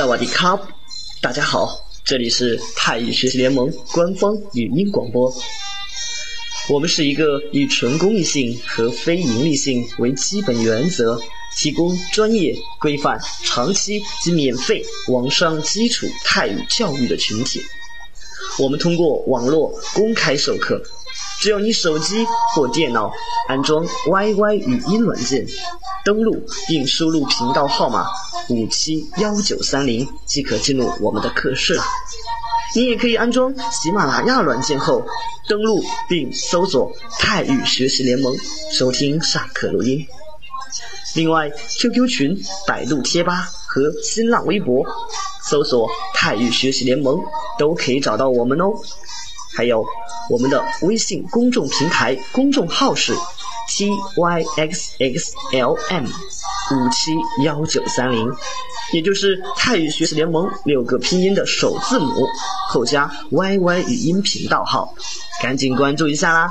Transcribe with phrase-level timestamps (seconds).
[0.00, 0.58] 萨瓦迪卡，
[1.20, 5.30] 大家好，这里是泰语学习联盟官方语音广播。
[6.70, 11.20] 我们是一个以纯公益性和非盈利性为基本原则，
[11.58, 17.60] 提供专业、规范、长期及免费网上基础泰语教育的群体。
[18.58, 20.82] 我们通过网络公开授课，
[21.40, 23.10] 只要你手机或电脑
[23.48, 25.46] 安装 YY 语音软件，
[26.04, 28.06] 登录并输入频道号码
[28.50, 31.82] 五七幺九三零，即可进入我们的课室了。
[32.74, 35.02] 你也可以安装喜马拉雅软件后，
[35.48, 38.36] 登录并搜索“泰语学习联盟”，
[38.70, 40.06] 收听上课录音。
[41.14, 44.84] 另外，QQ 群、百度贴吧和新浪微博
[45.42, 47.18] 搜索“泰语学习联盟”
[47.58, 48.66] 都可以找到我们哦。
[49.56, 49.84] 还有
[50.30, 53.12] 我们的微信公众平台公众号是
[53.68, 57.12] T Y X X L M 五七
[57.44, 58.30] 幺九三零，
[58.92, 62.28] 也就是泰语学习联盟六个拼音的首字母
[62.68, 64.94] 后加 Y Y 语音频道号，
[65.42, 66.48] 赶紧关注一下啦！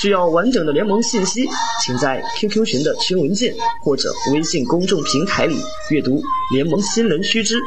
[0.00, 1.48] 需要完整的联盟信息，
[1.84, 7.60] 请在 QQ 群的群文件或者微信公众平台里阅读联盟新人须知，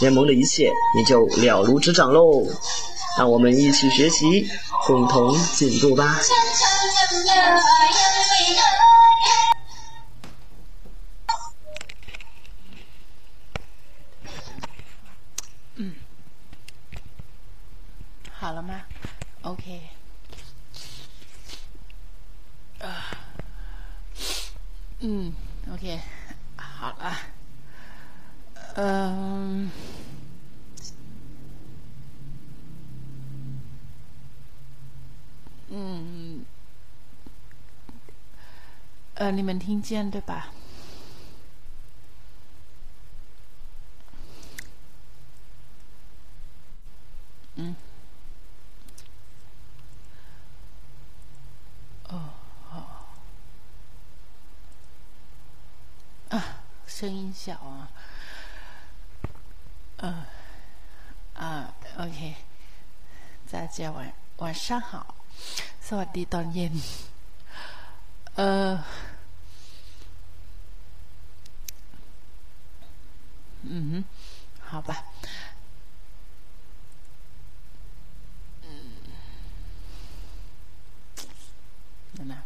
[0.00, 2.46] 联盟的一切你就了如指掌喽。
[3.16, 4.50] 让我们一起学习，
[4.86, 6.18] 共同进步吧。
[15.76, 15.94] 嗯，
[18.32, 18.82] 好了吗
[19.42, 19.80] ？OK。
[22.80, 23.16] 啊，
[25.00, 25.32] 嗯
[25.72, 26.00] ，OK，
[26.56, 27.16] 好了。
[28.74, 29.70] 嗯。
[35.76, 36.44] 嗯，
[39.14, 40.52] 呃，你们听见对吧？
[47.56, 47.74] 嗯，
[52.08, 52.20] 哦，
[52.68, 53.06] 好，
[56.30, 57.88] 啊，声音小啊，
[59.96, 60.24] 嗯，
[61.34, 62.36] 啊，OK，
[63.50, 65.14] 大家晚晚上好，
[65.88, 66.74] สวัสดีตอนเย็น
[68.36, 68.72] เออ
[73.70, 73.94] อืม
[74.68, 74.90] 好吧
[82.14, 82.40] เดี๋ยนะ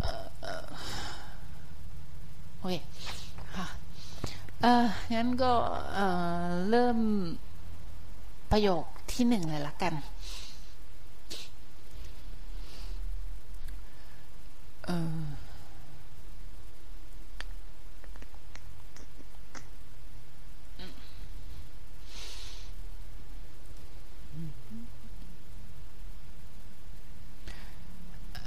[0.00, 0.66] เอ่อเอ่อ
[2.58, 3.03] โอเคค่ะ
[4.64, 5.52] เอองั้นก็
[5.94, 6.00] เอ
[6.42, 6.98] อเริ่ม
[8.50, 9.94] ประโยคที่หนึ่งเลยละกัน
[14.86, 15.22] เออ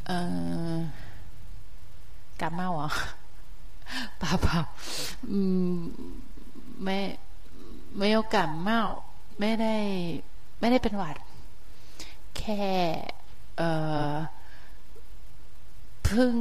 [0.07, 0.11] เอ
[0.75, 0.77] อ
[2.41, 2.89] กาเมาเหรอ
[4.18, 4.58] เปล่าเปล่า
[5.30, 5.38] อื
[5.72, 5.76] ม
[6.82, 6.98] ไม่
[7.96, 8.82] ไม่โอกาสเมา
[9.38, 9.74] ไม่ได้
[10.60, 11.16] ไม่ได้เป็นหวัด
[12.36, 12.62] แค่
[13.56, 13.62] เอ
[14.12, 14.14] อ
[16.04, 16.34] เพิ่ง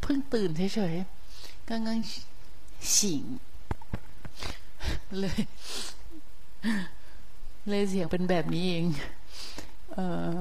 [0.00, 1.88] เพิ่งตื่นเฉยๆ刚刚
[2.94, 3.38] 醒
[5.18, 5.40] เลย
[7.68, 8.84] เลยเสียงเป็นแบบนี้เอง
[9.92, 9.98] เอ
[10.34, 10.36] อ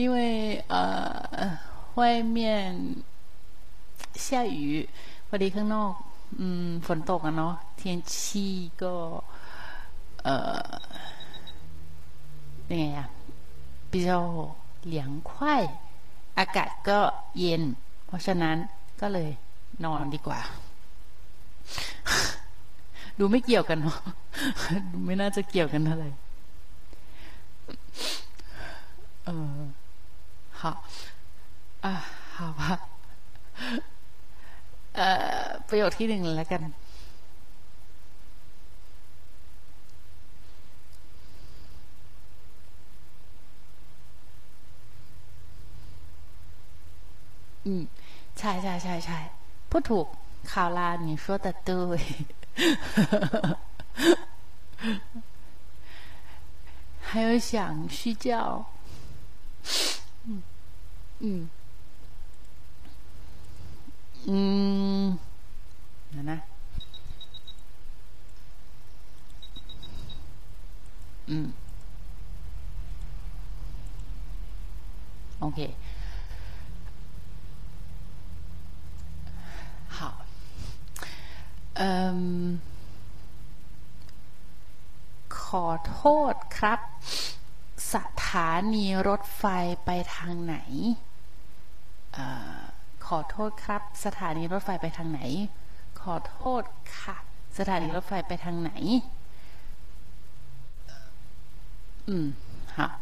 [0.00, 0.16] 因为
[0.72, 1.58] 呃
[1.98, 2.36] 外面
[4.14, 4.88] 下雨
[5.28, 5.92] พอดีข้างนอก
[6.40, 7.80] อืม ฝนตกอะเนาะ天
[8.12, 8.14] 气
[8.82, 8.94] ก็
[10.24, 10.34] เอ่
[10.66, 10.70] อ
[12.70, 13.08] ยังไงอะ
[13.90, 14.10] 比较
[14.92, 15.30] 凉快
[16.38, 16.98] อากาศก็
[17.38, 17.62] เย็น
[18.06, 18.56] เพราะฉะนั้น
[19.00, 19.30] ก็เลย
[19.84, 20.40] นอนดีกว่า
[23.18, 23.98] ดูไม่เกี่ยวกันเนาะ
[24.92, 26.10] ดูไม่น่าจะเกี่ยวกันเท่าไหร่
[29.24, 29.59] เออ
[30.60, 30.60] 好
[31.84, 31.92] อ่ะ
[32.36, 32.62] 好吧
[34.96, 35.08] เอ่
[35.42, 36.62] อประโยคที่หนึ่งเลยแล้วกัน
[47.66, 47.82] อืม
[48.38, 49.18] ใช่ใช่ใช่ใช่
[49.70, 50.06] พูดถูก
[50.52, 51.70] ข่าวลา你说的对
[57.00, 58.79] 还有想睡觉嗯
[61.23, 61.41] อืม
[64.27, 64.37] อื
[66.15, 66.39] นะนะ
[71.29, 71.47] อืม
[75.39, 75.59] โอเค
[79.97, 79.99] 好，
[81.75, 82.59] 嗯，
[85.39, 86.03] ขอโท
[86.33, 86.79] ษครับ
[87.93, 87.95] ส
[88.25, 89.43] ถานีรถไฟ
[89.85, 90.55] ไปทางไหน
[93.06, 95.20] ขอโทษครับ สถานีรถไฟไปทางไหน
[96.00, 96.62] ขอโทษ
[96.96, 97.16] ค่ะ
[97.58, 98.72] สถานีรถไฟไปทางไหน
[102.08, 102.34] 嗯，
[102.76, 103.00] 好。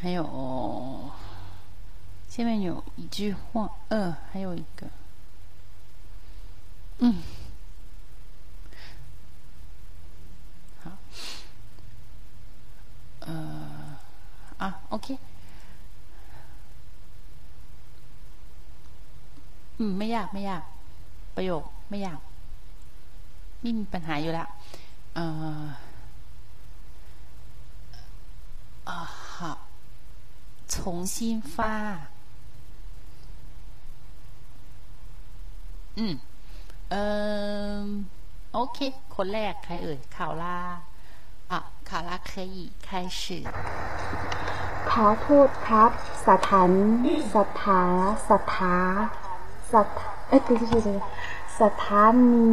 [0.00, 1.10] 还有
[2.28, 4.86] 下面有一句话，呃，还有一个，
[6.98, 7.22] 嗯，
[10.84, 10.92] 好，
[13.20, 13.96] 呃，
[14.58, 15.18] 啊，OK，
[19.78, 20.62] อืมไม่ยากไม่ยาก
[21.36, 22.20] ประโยคไม่ยาก
[23.60, 24.48] ไม่มีปัญหาอยู่แล้ว
[25.14, 25.24] เอ่
[25.62, 25.64] อ
[28.88, 28.90] 啊，
[29.34, 29.58] 好，
[30.68, 31.16] 重新
[31.54, 31.56] 发。
[35.98, 36.14] อืม
[36.90, 37.04] เอ่
[37.82, 37.86] อ
[38.52, 38.78] โอเค
[39.16, 40.58] คนแรกใครเอ่ยข่าวล่า
[41.50, 41.58] อ่ะ
[41.88, 42.56] ข่าวล่า可以
[42.86, 42.88] 开
[43.20, 43.22] 始
[44.90, 45.90] ขอโทษครับ
[46.26, 46.70] สถาน
[47.34, 47.82] สถา
[48.28, 48.76] สถา
[49.71, 49.87] สัท
[50.27, 50.99] เอ๊ะไม่ใช่เลย
[51.61, 52.47] สถานี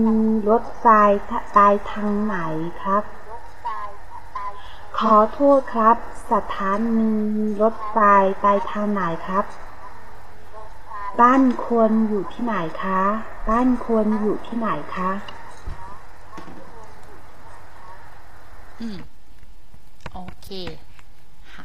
[0.51, 0.87] รถไฟ
[1.57, 2.37] ตายทางไหน
[2.83, 3.03] ครับ
[4.99, 5.97] ขอโทษครับ
[6.33, 7.15] สถานี
[7.63, 7.99] รถไฟ
[8.45, 9.45] ตายทางไหนครับ
[11.21, 13.01] บ้านควรอยู่ที่ไหนคะ
[13.49, 15.11] บ้านควรอยู่ที่ไหนคะ
[18.81, 18.99] อืม
[20.13, 20.49] โอเค
[21.55, 21.59] 好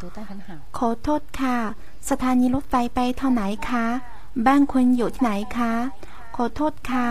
[0.00, 1.56] ดูใต้คันหาขอโทษค่ะ
[2.10, 3.84] สถานีรถไฟไปทางไหนคะ
[4.46, 5.72] บ้านคุณอยู่ที่ไหนคะ
[6.36, 7.06] ขอโทษค่ะ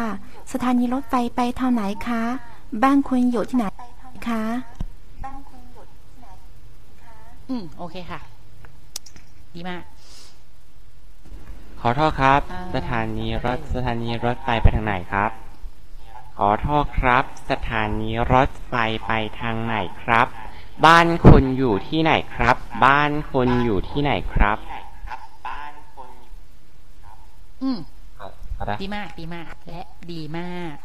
[0.51, 2.21] สถานีรถไฟไปทางไหนคะ
[2.83, 3.65] บ้านคุณอยู่ที่ไหน
[4.27, 4.43] คะ
[7.49, 8.19] อืม โอเคค่ะ
[9.53, 9.83] ดีมาก
[11.81, 15.31] ขอโทษครับ อ่า สถานีรถสถานีรถไฟไปทางไหนครับ
[16.37, 18.73] ขอโทษครับ สถานีรถไฟ
[19.05, 20.27] ไปทางไหนครับ
[20.85, 22.55] บ้านคุณอยู่ที่ไหนครับ
[22.85, 24.57] บ้านคุณอยู่ที่ไหนครับ
[27.63, 27.79] อืม
[28.59, 29.81] 好的ดีมาก ดีมาก และ
[30.11, 30.75] ดีมาก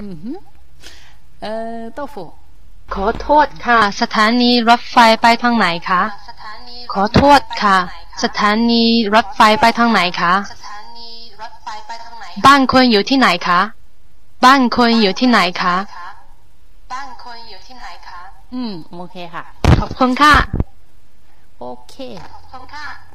[0.00, 0.38] อือหือ
[1.42, 2.24] เอ่อโต้ฟู
[2.94, 6.02] ขอโทษค่ะ สถานีรถไฟไปทางไหนคะ
[6.92, 7.78] ขอโทษค่ะ
[8.22, 10.34] สถานีรถไฟไปทางไหนคะ
[12.46, 13.60] บ้านคุณอยู่ที่ไหนคะ
[14.44, 15.74] บ้านคุณอยู่ที่ไหนคะ
[18.54, 19.44] อืมโอเคค่ะ
[19.80, 20.34] ขอบคุณค่ะ
[21.58, 21.94] โอเค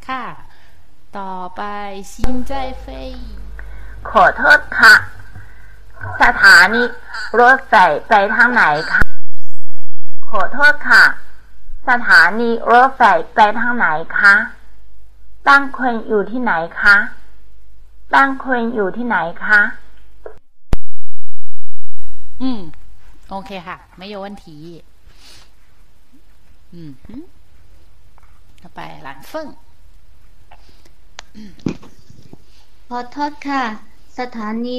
[0.07, 0.23] ค่ะ
[1.18, 1.62] ต่อไป
[2.12, 2.14] 心
[2.50, 2.52] 在
[2.82, 2.84] 飞
[4.10, 4.94] ขอโทษค่ะ
[6.22, 6.82] สถานี
[7.40, 7.74] รถไฟ
[8.08, 9.02] ไปทางไหนคะ
[10.28, 11.04] ขอโทษค่ะ
[11.88, 13.02] สถานีรถไฟ
[13.34, 13.86] ไปทางไหน
[14.18, 14.34] คะ
[15.46, 16.96] บ้านคุณอยู่ที่ไหนคะ
[18.14, 19.60] บ้านคุณอยู่ที่ไหนคะ
[22.42, 22.60] อืม
[23.30, 24.56] โอเคค่ะ ไม่โยนที
[26.72, 27.22] อืมหืม
[28.62, 29.46] ต่อไปหลานเฟิ่ง
[32.88, 33.64] ขอโทษค่ะ
[34.18, 34.76] สถานี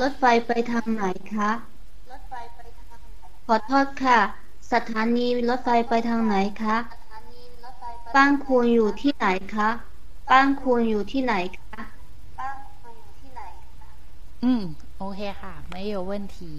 [0.00, 1.04] รถไฟไปทางไหน
[1.36, 1.50] คะ
[3.46, 4.18] ขอโทษค่ะ
[4.72, 6.76] สถานีรถไฟไปทางไหนคะ
[8.14, 9.68] บ้านคุณอยู่ที่ไหนคะ
[10.30, 11.80] บ้านคุณอยู่ที่ไหนคะ
[14.44, 14.62] อืม
[14.98, 16.52] โอเคค่ะ ไม่โยนที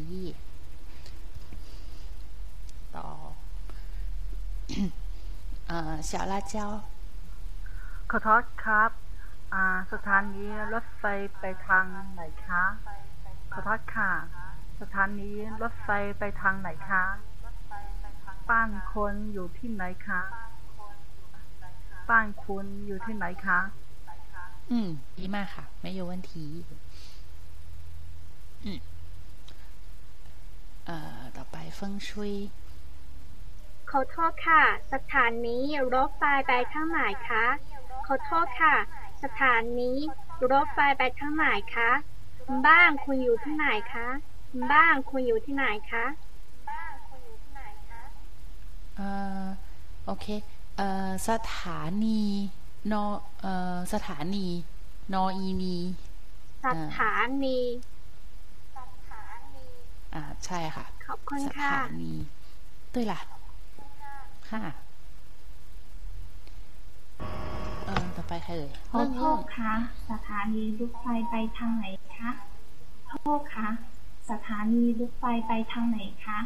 [2.95, 3.07] ต่อ
[5.67, 6.53] เอ่อ小辣椒
[8.14, 8.90] ขอโทษครับ
[9.54, 11.04] อ่า สถานีรถไฟ
[11.38, 12.64] ไปทางไหนคะ
[13.52, 14.10] ขอโทษค่ะ
[14.80, 15.30] สถานี
[15.62, 15.88] รถไฟ
[16.18, 17.04] ไปทางไหนคะ
[18.50, 20.20] บ้านคนอยู่ที่ไหนคะ
[22.10, 23.60] บ้านคุณอยู่ที่ไหนคะ
[24.70, 24.88] อืม
[25.18, 26.44] ดีมากค่ะ ไม่โยนที
[28.64, 28.78] อืม
[30.86, 32.32] เอ่อ ต่อไปเฟิ่งชุย
[33.90, 34.62] ขอโทษค่ะ
[34.92, 35.58] สถานี
[35.94, 37.69] รถไฟไปทางไหนคะข
[38.12, 38.76] อโทษค่ะ
[39.22, 39.90] สถานี
[40.50, 41.90] รถไฟไปทางไหนคะ
[42.66, 44.06] บ้านคุณอยู่ที่ไหนคะ
[44.72, 46.04] บ้านคุณอยู่ที่ไหนคะ
[48.96, 49.08] เอ่
[49.42, 49.46] อ
[50.04, 50.26] โอเค
[50.76, 52.22] เอ่อสถานี
[52.92, 53.04] นอ
[53.40, 54.46] เอ่อสถานี
[55.14, 55.76] นออีนี
[56.64, 57.14] สถา
[57.44, 57.58] นี
[60.14, 62.12] อ่าใช่ค่ะ ขอบคุณสค่ะถานี
[62.94, 63.20] ด้วยล่ะ
[64.50, 64.62] ค่ะ
[67.69, 69.73] เอ่อ ต่อไปใครเอ่ย ขอโทษค่ะ
[70.09, 71.85] สถานีรถไฟไปทางไหน
[72.17, 72.29] คะ
[73.09, 73.69] โทษค่ะ
[74.29, 76.39] ส สถานีรถไฟไปทางไหนคะ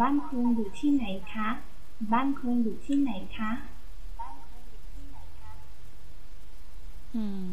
[0.00, 1.04] บ้านคุณอยู่ที่ไหน
[1.34, 1.48] คะ
[2.12, 3.50] บ้านคุณอยู่ที่ไหนคะ
[7.14, 7.48] อืม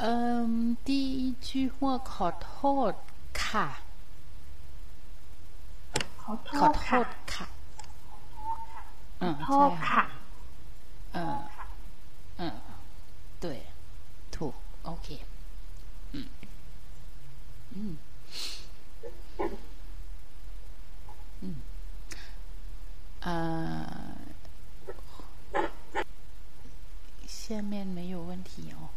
[0.00, 0.14] เอ่
[0.48, 0.52] อ
[0.86, 0.88] 第
[1.20, 1.78] 一句话
[2.12, 2.56] ขอโท
[2.90, 2.92] ษ
[3.44, 3.66] ค่ะ
[6.22, 7.46] ขอโท ขอ ษ โท ค่ะ ษค่ะ
[9.20, 10.15] 嗯ขอโทษ ใช่ ค่ะ
[11.13, 11.43] 嗯，
[12.37, 12.51] 嗯，
[13.39, 13.63] 对
[14.31, 15.19] ，two，OK，
[16.11, 16.27] 嗯，
[17.71, 17.97] 嗯，
[21.41, 21.55] 嗯，
[23.21, 24.15] 啊，
[27.27, 28.89] 下面没有问题哦，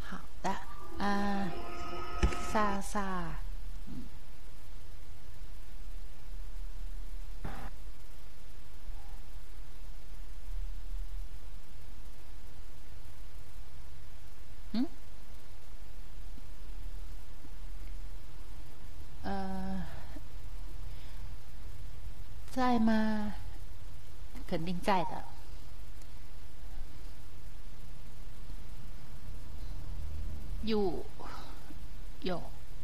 [0.00, 0.50] 好的，
[0.98, 1.50] 啊，
[2.52, 3.41] 莎莎。
[22.62, 23.34] 在吗？
[24.46, 25.24] 肯定在的。
[30.62, 31.04] 有，
[32.20, 32.40] 有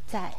[0.08, 0.34] 在。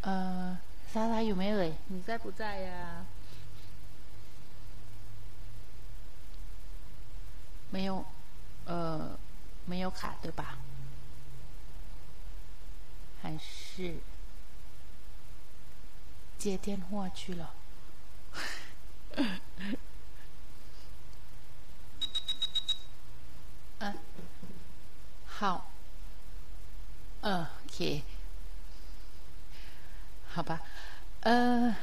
[0.00, 0.58] 呃，
[0.90, 1.74] 莎莎有没有？
[1.88, 3.04] 你在不在呀、
[7.68, 8.02] 没有，
[8.64, 9.18] 呃，
[9.66, 10.56] 没有卡对吧？
[13.20, 13.96] 还是
[16.37, 17.53] 接电话去了？
[23.79, 23.93] 嗯，
[25.25, 25.71] 好，
[27.21, 28.03] 嗯，OK，
[30.33, 30.61] 好吧，
[31.21, 31.75] 呃，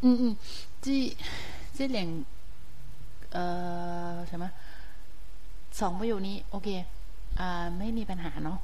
[0.00, 0.36] 嗯嗯，
[0.80, 1.16] 这
[1.74, 2.24] 这两
[3.30, 4.50] 呃什么
[5.72, 6.68] สองประโยคนี้ โอเค
[7.40, 8.58] อ่าไม่มีปัญหาเนาะ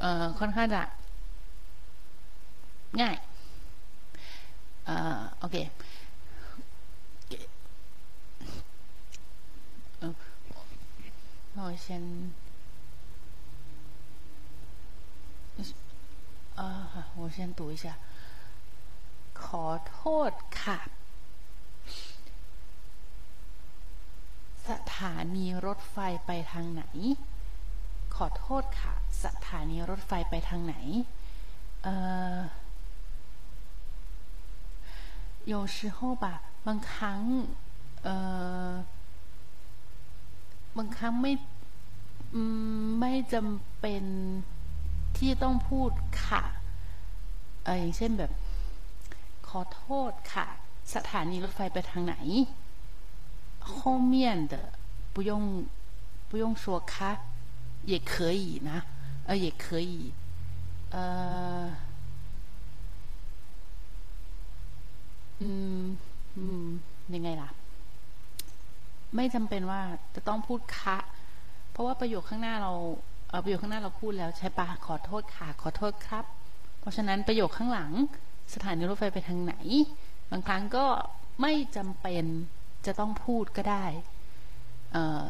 [0.00, 0.82] เอ่อค่อนข้างจะ
[3.00, 3.16] ง่าย
[4.88, 5.56] อ่าโอเค
[9.98, 10.14] เออ
[11.56, 11.86] 我先
[16.58, 16.68] อ่า
[17.18, 17.84] 我先读一下
[19.42, 20.78] ขอโทษค่ะ
[24.68, 26.84] สถานีรถไฟไปทางไหน
[28.14, 28.94] ขอโทษค่ะ
[29.24, 30.74] สถานีรถไฟไปทางไหน
[31.82, 31.94] เอ่
[32.34, 32.36] อ
[35.52, 36.26] 有时候吧
[36.66, 37.20] บางครั้ง
[38.02, 38.14] เอ่
[38.70, 38.72] อ
[40.76, 41.32] บางครั้งไม่
[42.34, 42.42] อื
[42.82, 44.04] มไม่จำเป็น
[45.16, 45.90] ที่ต้องพูด
[46.24, 46.42] ค่ะ
[47.64, 48.32] เอออย่างเช่นแบบ
[49.48, 50.46] ขอโทษค่ะ
[50.94, 52.16] สถานีรถไฟไปทางไหน
[53.76, 54.14] 后面
[54.52, 54.54] 的
[55.14, 55.64] 不用
[56.28, 57.16] 不用说咔，
[57.86, 58.70] 也可以呢，
[59.26, 60.12] 呃，也可以，
[60.90, 60.98] 呃，
[61.70, 61.87] อื
[65.81, 65.83] ม
[66.37, 66.65] อืม
[67.15, 67.49] ยังไงล่ะ
[69.15, 69.81] ไม่จำเป็นว่า
[70.15, 70.97] จะต้องพูดคะ
[71.71, 72.73] เพราะว่าประโยคข้างหน้าเรา
[73.29, 76.25] เออประโยคข้างหน้าเราพูดแล้วใช่ปะขอโทษค่ะ ขอโทษครับ
[76.79, 77.91] เพราะฉะนั้นประโยคข้างหลัง
[78.53, 79.53] สถานีรถไฟไปทางไหน
[80.31, 80.85] บางครั้งก็
[81.41, 82.25] ไม่จำเป็น
[82.85, 83.85] จะต้องพูดก็ได้
[84.91, 85.25] เออ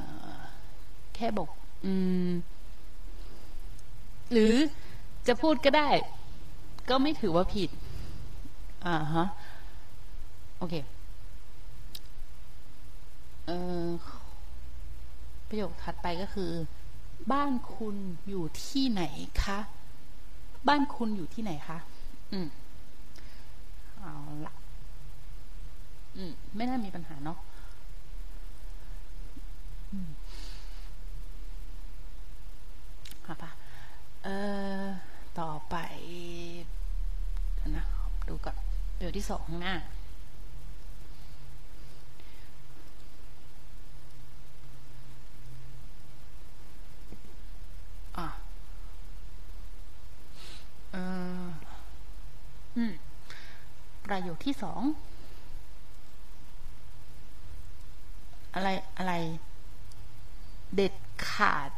[1.15, 1.49] แค่บอก
[1.85, 1.93] อื
[2.27, 2.29] ม
[4.31, 4.53] หรือ
[5.27, 5.89] จะพูดก็ได้
[6.89, 7.69] ก็ไม่ถือว่าผิด
[8.87, 9.27] อ่าฮะ
[10.59, 10.75] โอเค
[13.45, 13.51] เอ
[13.87, 13.89] อ
[15.49, 16.51] ประโยคถัดไปก็คือ
[17.31, 17.95] บ้านคุณ
[18.29, 19.03] อยู่ที่ไหน
[19.43, 19.59] คะ
[20.67, 21.77] บ้านคุณอยู่ที่ไหนคะ
[22.31, 22.47] อืม
[23.99, 24.13] เอา
[24.45, 24.53] ละ
[26.15, 27.37] อืม ไม่น่ามีปัญหาเนาะ
[29.91, 30.09] อืม
[33.27, 33.45] 好吧
[34.23, 34.37] เอ่
[34.83, 34.85] อ
[35.39, 35.75] ต่อไป
[37.75, 37.83] นะ
[38.27, 38.55] ดูก่อน
[38.97, 39.83] ประโยคที่สองข้างหน้า อะ
[48.15, 48.33] เอ่อ
[50.35, 50.78] อืม
[54.04, 54.82] ประโยคที่สอง
[58.54, 59.12] อะไร อะไร
[60.74, 60.94] เด็ด
[61.28, 61.70] ขาด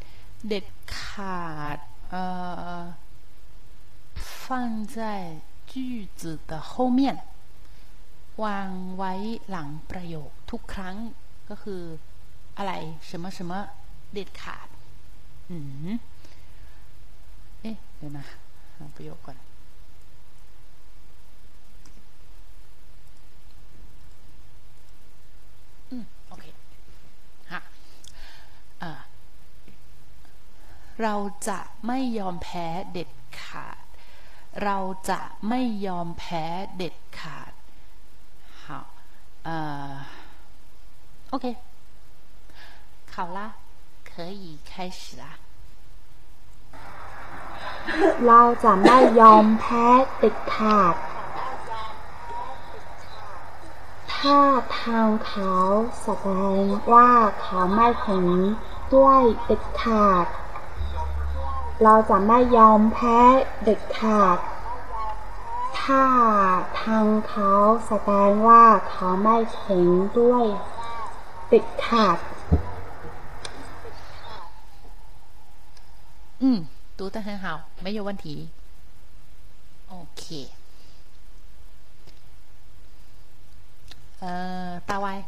[0.49, 0.67] เด็ด
[0.99, 1.45] ขา
[1.77, 1.79] ด
[2.11, 2.23] เอ่
[2.79, 2.81] อ
[4.43, 4.45] 放
[4.97, 4.97] 在
[5.71, 5.73] 句
[6.21, 7.01] 子的后面
[8.43, 9.13] วางไว้
[9.49, 10.97] หลังประโยคทุกครั้ง
[11.49, 11.83] ก็คือ
[12.57, 12.73] อะไร
[13.09, 13.53] 什么什么
[14.13, 14.69] เด็ดขาด
[15.51, 15.89] อืม
[17.61, 18.37] เอ๊ะ เดี๋ยวนะหา
[18.97, 19.37] ประโยคก่อน
[25.91, 26.45] อืม โอเค
[27.53, 27.61] ฮะ
[28.81, 29.01] เอ่อ
[31.03, 31.15] เรา
[31.49, 33.11] จะไม่ยอมแพ้เด็ด
[33.41, 33.79] ขาด
[34.65, 34.79] เรา
[35.11, 36.45] จะไม่ยอมแพ้
[36.77, 37.53] เด็ดขาด
[38.65, 38.69] 好
[39.49, 40.05] 呃，
[41.31, 41.57] OK，
[43.13, 43.55] 好啦，
[44.05, 45.39] 可以开始啦。
[48.28, 50.96] เราจะไม่ยอมแพ้เด็ดขาด
[54.14, 54.40] ถ้า
[54.80, 55.56] ทางเขา
[56.02, 56.62] แสดง
[56.94, 57.12] ว่า
[57.42, 58.28] เขาไม่เห็น
[58.96, 60.26] ด้วยเด็ดขาด
[61.84, 63.20] เราจะไม่ยอมแพ้
[63.64, 64.38] เด็ดขาด
[65.82, 66.06] ถ้า
[66.82, 67.52] ทางเขา
[67.88, 69.88] แสดงว่าเขาไม่เห็น
[70.20, 70.46] ด้วย
[71.50, 72.18] เด็ดขาด
[76.44, 76.66] 嗯，
[77.01, 78.49] 读得很好，没有问题。
[79.89, 80.51] OK。
[84.21, 85.25] 呃，大 Y，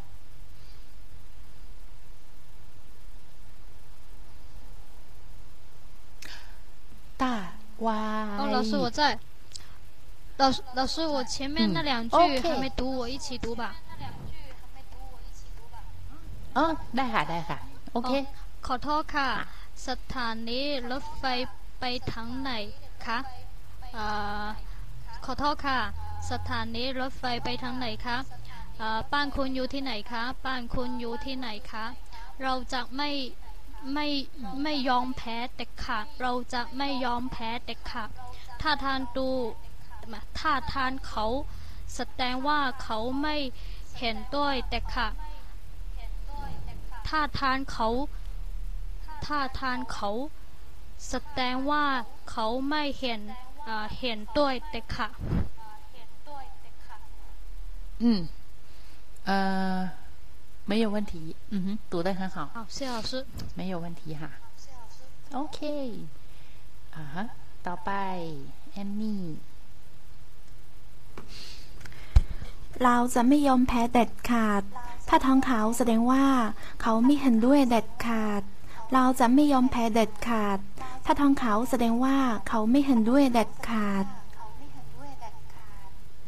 [7.16, 8.38] 大 Y。
[8.38, 9.18] 哦，老师我在。
[10.38, 13.74] 老师，老师，我前面那两句嗯还 OK 没读，我一起读吧。
[16.56, 16.66] อ๋อ
[16.96, 17.58] ได้ค่ะได้ค่ะ
[17.92, 18.10] โอเค
[18.66, 19.28] ขอโทษค่ะ
[19.86, 21.22] สถานีรถไฟ
[21.85, 22.53] ไปทางไหน
[23.05, 23.19] คะ
[25.25, 25.79] ขอโทษค่ะ
[26.31, 28.17] สถานีรถไฟไปทางไหนคะ
[29.13, 31.85] บ้านคุณอยู่ที่ไหนคะบ้านคุณอยู่ที่ไหนคะ
[32.43, 33.09] เราจะไม่
[33.93, 34.07] ไม่
[34.63, 38.09] ไม่ยอมแพ้เด็ดขาดเราจะไม่ยอมแพ้เด็ดขาด
[38.61, 39.29] ถ้าทานดู
[40.39, 41.25] ถ้าทานเขา
[41.95, 43.35] แสดงว่าเขาไม่
[43.99, 45.13] เห็นด้วยเด็ดขาด
[47.07, 47.89] ถ้าทานเขา
[49.25, 50.11] ถ้าทานเขา
[51.08, 51.84] แสดงว่า
[52.30, 53.20] เขาไม่เห็น
[53.64, 55.08] เอ่อเห็นด้วยเด็กค่ะ
[58.04, 58.28] 嗯，
[59.30, 59.90] 呃，
[60.70, 63.26] 没有问题，嗯哼，读得很好，好，谢谢老师。
[63.56, 64.30] 没有问题哈。
[65.32, 65.58] OK，
[66.94, 67.16] 啊哈，
[67.66, 67.90] ต่อไป
[68.72, 69.24] แอนนี่
[72.84, 74.62] เราจะไม่ยอมแพ้เด็ดขาด
[75.08, 76.24] ถ้าท้องเขาแสดงว่า
[76.82, 78.42] เขาไม่เห็นด้วยเด็ดขาด
[78.93, 80.59] เราจะไม่ยอมแพ้เด็ดขาด
[81.05, 82.15] ถ้าทองเขาแสดงว่า
[82.47, 84.05] เขาไม่เห็นด้วยเด็ดขาด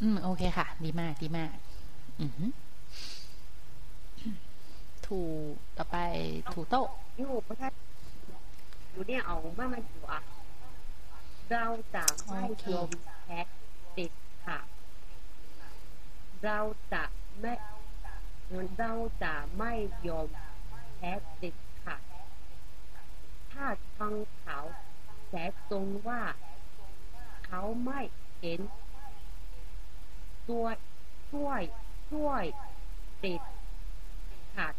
[0.01, 1.51] อืม โอเคค่ะ ดีมาก ดีมาก
[2.19, 2.25] อื
[5.05, 5.19] ถู
[5.77, 5.97] ต่อไป
[6.53, 7.63] ถูโต๊ะอยู่ประเท
[8.91, 10.19] อยู่เนี่ยเอามามาอยู่อะ
[11.51, 12.41] เราจะไม่
[12.73, 12.89] ยอม
[13.23, 13.39] แพ้
[13.93, 14.11] เด็ด
[14.43, 14.67] ขาด
[16.43, 16.59] เรา
[16.93, 17.03] จะ
[17.39, 17.53] ไม่
[18.79, 18.91] เรา
[19.23, 19.71] จะไม่
[20.07, 20.27] ยอม
[20.97, 21.55] แพ้เด็ด
[23.54, 24.58] ถ้าทางเขา
[25.28, 25.34] แส
[25.70, 26.22] ตรงว่า
[27.46, 28.00] เขาไม่
[28.40, 28.60] เห็น
[30.48, 30.66] ตัว
[31.30, 31.62] ช่วย
[32.10, 32.44] ช่วย
[33.20, 33.42] เด็ด
[34.54, 34.74] ขาด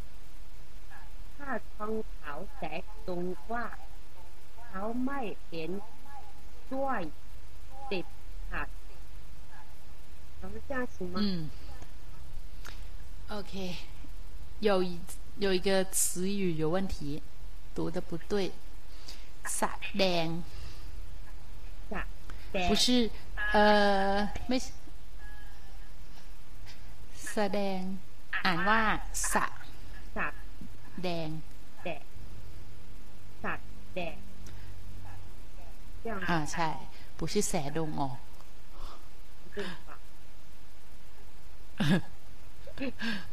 [1.38, 2.62] ถ้าทางเขาแส
[3.08, 3.66] ตรงว่า
[4.70, 5.72] เขาไม่เห็น
[6.74, 7.02] ด้วย
[7.90, 8.06] เด็ด
[8.50, 8.68] ขาด
[10.38, 11.16] เรา是这样行吗？
[11.22, 11.50] 嗯，
[13.30, 13.76] OK，
[14.60, 15.00] 有一
[15.38, 17.22] 有一个词语有问题，
[17.76, 18.52] 读的不对，
[19.58, 19.60] 撒
[20.00, 20.28] แดง
[21.92, 21.94] 撒
[22.54, 22.86] แดง不是
[23.56, 23.58] 呃
[24.48, 24.58] ไม่
[27.34, 27.80] แสดง
[28.46, 28.82] อ่านว่า
[29.32, 29.46] สะ
[30.16, 30.42] สัตว์
[31.04, 31.30] แดง
[31.86, 32.04] แดง
[33.44, 34.16] สัตว์แดง
[36.04, 36.70] 这样 อ่าใช่
[37.18, 38.18] 不是แสดงออก
[39.54, 39.58] 对
[39.88, 39.92] 吧？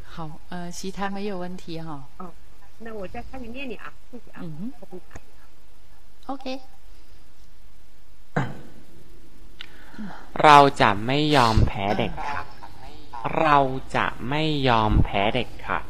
[0.03, 2.07] 好，呃，其他没有问题哈。
[2.17, 2.31] 哦，
[2.79, 4.41] 那我再开始念你啊，谢谢啊。
[4.43, 4.81] 嗯ข
[6.30, 8.46] อบคุณค่ะ
[10.38, 12.42] OK，เราจะไม่ยอมแพ้เด็กค่ะ
[13.40, 13.58] เรา
[13.96, 15.80] จะไม่ยอมแพ้เด็กค่ะ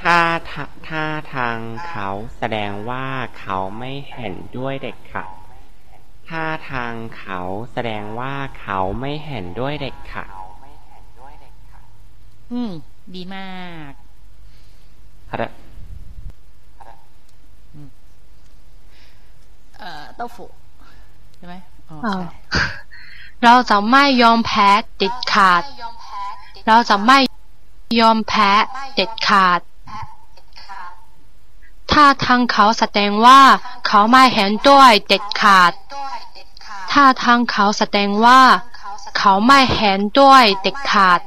[0.00, 0.18] ถ้า
[0.50, 3.06] ถ้าถ้าทางเขาแสดงว่า
[3.40, 5.24] เขาไม่เห็นด้วยเด็กค่ะ
[6.28, 7.40] ถ้าทางเขา
[7.72, 10.24] แสดงว่าเขาไม่เห็นด้วยเด็กค่ะ
[12.52, 12.70] อืม
[13.14, 13.92] ดีมาก
[19.80, 20.44] เอ่อเต้าฝู
[21.36, 21.54] ใช่ไหม
[21.88, 22.24] อ๋ออ๋อใช่
[23.44, 25.62] เราจะไม่ยอมแพ้เด็ดขาด
[26.66, 27.18] เราจะไม่
[28.00, 28.50] ยอมแพ้
[28.94, 29.60] เด็ดขาด
[31.92, 33.40] ถ้าทางเขาแสดงว่า
[33.86, 35.72] เขาไม่เห็นด้วยเด็ดขาด
[36.92, 38.40] ถ้าทางเขาแสดงว่า
[39.18, 41.20] เขาไม่เห็นด้วยเด็ดขาด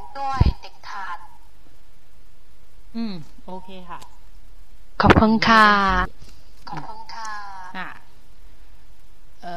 [2.95, 3.13] อืม
[3.45, 3.99] โอเคค่ะ
[5.01, 5.67] ขอบคุณค่ะ
[6.69, 7.02] อะ
[9.42, 9.56] เอ่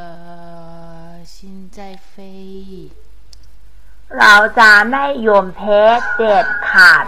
[1.09, 1.35] อ现
[1.75, 1.77] 在
[2.11, 2.13] 飞
[4.19, 5.81] เราจะไม่ยอมแพ้
[6.15, 7.05] เด็ดขาด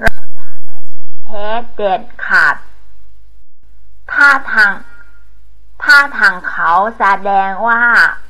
[0.00, 2.56] เราจะไม่ยอมแพ้เด็ดขาด
[4.12, 4.72] ท่าทาง
[5.82, 7.82] ท่าทางเขาแสดงว่า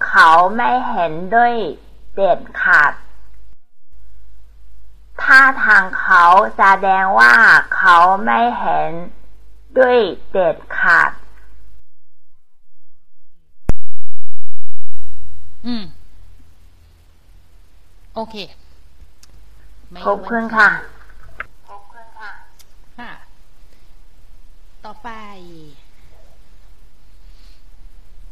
[0.07, 1.55] เขาไม่เห็นด้วย
[2.15, 2.93] เด็ดขาด
[5.23, 6.25] ท่าทางเขา
[6.57, 7.35] แสดงว่า
[7.77, 8.91] เขาไม่เห็น
[9.79, 9.99] ด้วย
[10.33, 11.11] เด็ดขาด
[15.66, 15.84] อืม
[18.16, 18.36] โอเค
[19.90, 20.70] ไม่ขอบคุณค่ะ
[23.00, 23.12] ค่ะ
[24.86, 25.10] ต่อไป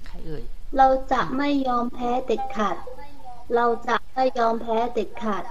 [0.06, 0.44] ใครเอ่ย
[0.78, 2.76] เราจะไม่ยอมแพ้เด็ดขาด
[3.56, 5.44] เราจะไม่ยอมแพ้เด็ดขาด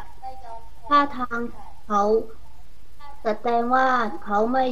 [0.89, 1.39] ถ้าทาง
[1.87, 2.03] เขา
[3.23, 3.89] แสดงว่า
[4.25, 4.67] เขาไม่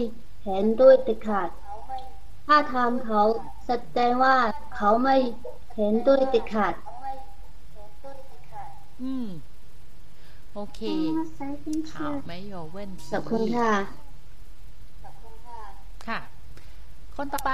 [0.44, 1.48] เห็นด้วยเด็ดขาด
[2.46, 3.22] ถ้าทางเขา
[3.66, 4.36] แสดงว่า
[4.76, 5.16] เขาไม่
[5.76, 6.74] เห็นด้วยเด็ดขาด
[9.03, 9.27] อืม
[10.53, 10.79] โอเค
[11.91, 11.95] 好
[12.29, 13.73] 没有问题 ขอบคุณค่ะ
[16.07, 16.19] ค่ะ
[17.15, 17.53] คนต่อไป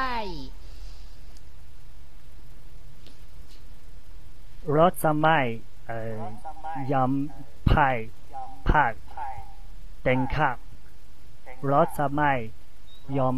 [4.77, 5.45] รถสมัย
[5.87, 6.21] เอ่อ
[6.91, 7.97] ยำพาย
[8.67, 8.93] พาด
[10.03, 10.57] เต็งขับ
[11.71, 12.39] รถสมัย
[13.17, 13.35] ยอม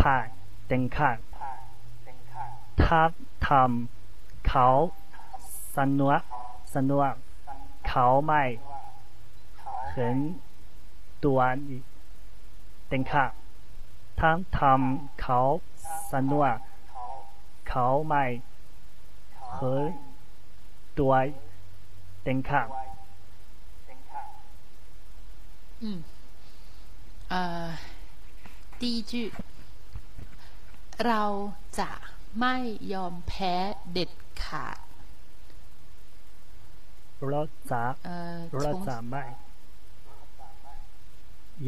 [0.00, 0.24] พาย
[0.66, 1.18] เต็งขับ
[2.82, 3.02] ถ้า
[3.46, 4.66] ทำเขา
[5.76, 6.22] สนุก
[6.74, 7.14] สนุก
[7.88, 8.42] เขาไม่
[9.92, 10.16] เห็น
[11.24, 11.40] ตัว
[12.88, 13.30] เต็งขับ
[14.18, 15.38] ถ้าทำเขา
[16.12, 16.46] สนุก
[17.68, 18.24] เขาไม่
[19.54, 19.84] เห็น
[20.98, 21.12] ตัว
[22.22, 22.68] เต็งขับ
[25.84, 25.86] 嗯，
[27.34, 27.36] 呃，
[28.80, 29.12] 第一句
[31.06, 31.24] เรา
[31.78, 31.90] จะ
[32.40, 32.56] ไม่
[32.92, 33.54] ยอมแพ้
[33.92, 34.10] เด็ด
[34.42, 34.76] ขาด
[37.32, 39.22] รถจะ เอ่อ รถ 从 จะไม่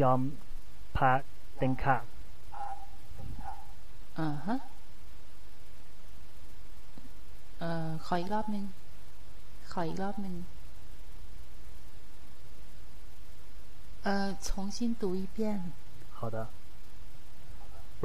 [0.00, 0.20] ยอม
[0.96, 1.12] พา
[1.56, 2.02] เต็งขับ
[4.18, 4.56] อ่าฮะ
[7.60, 8.64] เอ่อขออีกรอบหนึ่ง
[9.72, 10.34] ขออีกรอบหนึ่ง
[14.02, 15.38] เอ่อ重新读一遍
[16.18, 16.36] 好的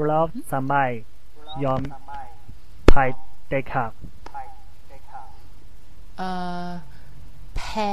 [0.10, 0.84] รถจะไม่
[1.64, 1.82] ยอม
[2.92, 3.10] พาย
[3.48, 3.92] เต็งขับ
[6.16, 6.80] 呃，
[7.58, 7.92] แพ้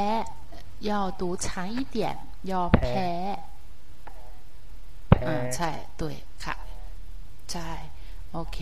[0.90, 2.16] 要读长一点，
[2.50, 3.08] 要แพ้
[5.10, 6.02] แพ้ อ่าใช่对
[6.44, 6.56] ค่ะ
[7.50, 7.70] ใช่
[8.32, 8.58] โอเค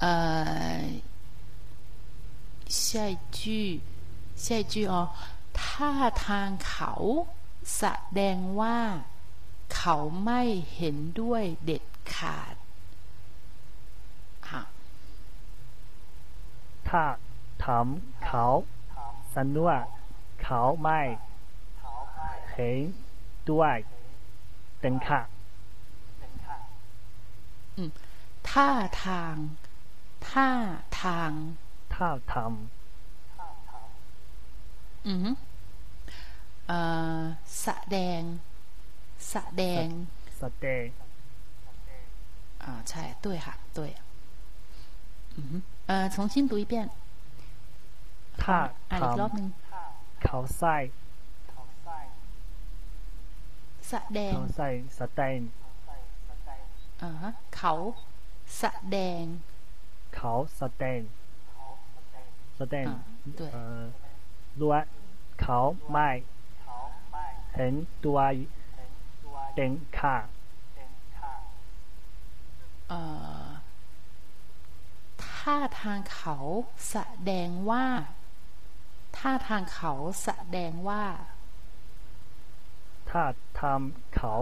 [0.00, 0.12] เอ่
[0.78, 0.82] อ
[2.68, 2.78] 下
[3.12, 3.40] 一句
[4.44, 4.94] 下一句哦
[5.60, 5.90] ท่า
[6.24, 6.92] ทางเขา
[7.76, 7.82] แส
[8.18, 8.78] ดงว่า
[9.74, 10.42] เขาไม่
[10.74, 12.54] เห็นด้วยเด็ดขาด
[14.48, 14.62] ค่ะ
[16.88, 17.02] ถ้า
[17.64, 18.44] ทำเขา
[19.34, 19.72] สนุก
[20.42, 21.00] เขาไม่
[22.52, 22.78] เห็น
[23.50, 23.76] ด้วย
[24.80, 25.26] เต็งขับ
[27.76, 27.90] อืม
[28.48, 28.68] ท่า
[29.04, 29.36] ทาง
[30.28, 30.48] ท่า
[31.00, 31.32] ทาง
[31.94, 32.34] ถ้าท
[35.08, 35.30] อือฮึ
[36.66, 36.78] เอ่
[37.18, 37.22] อ
[37.60, 38.22] แสดง
[39.30, 40.88] แสดง ำแสดง
[42.62, 43.78] อ่าใช่对ค่ะ对
[45.36, 46.74] อือฮึเอ่อ重新读一遍
[48.42, 48.56] ถ้า
[48.90, 49.67] อ่าน ท อีกรอบหนึ่ง ำ
[50.23, 50.77] เขาใส่
[53.89, 55.39] แสดงเขาใส่แสดง
[57.01, 57.73] อ่าฮะเขา
[58.57, 58.63] แส
[58.95, 59.23] ดง
[60.15, 61.01] เขาแสดง
[62.57, 62.97] แสดงอ่า
[63.39, 63.81] 对เอ่อ
[64.61, 64.81] ด้วย
[65.41, 65.59] เขา
[65.91, 66.09] ไม่
[67.55, 68.19] เห็นตัว
[69.55, 70.23] เต็งขับ
[72.89, 73.01] เอ่
[73.43, 73.47] อ
[75.25, 76.37] ท่าทางเขา
[76.89, 76.97] แส
[77.29, 77.85] ดงว่า
[79.16, 81.04] ท่าทางเขาแสดงว่า
[83.10, 83.22] ถ้า
[83.60, 84.32] ทำเขา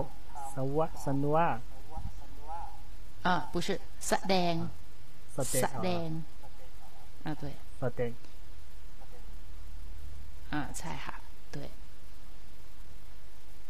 [0.52, 1.38] สวะสนุก
[3.26, 3.68] อ่า不是
[4.08, 4.54] แสดง
[5.34, 6.08] แสดง แสดง
[7.24, 7.44] อ่า对
[7.80, 8.12] แสดง
[10.54, 11.16] 啊，ใช่ค่ะ
[11.54, 11.56] 对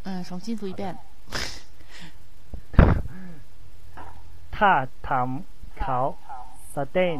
[0.05, 0.83] 嗯重新读一遍
[4.57, 4.73] ถ้า
[5.09, 5.99] ทำเขา
[6.73, 7.17] แสดง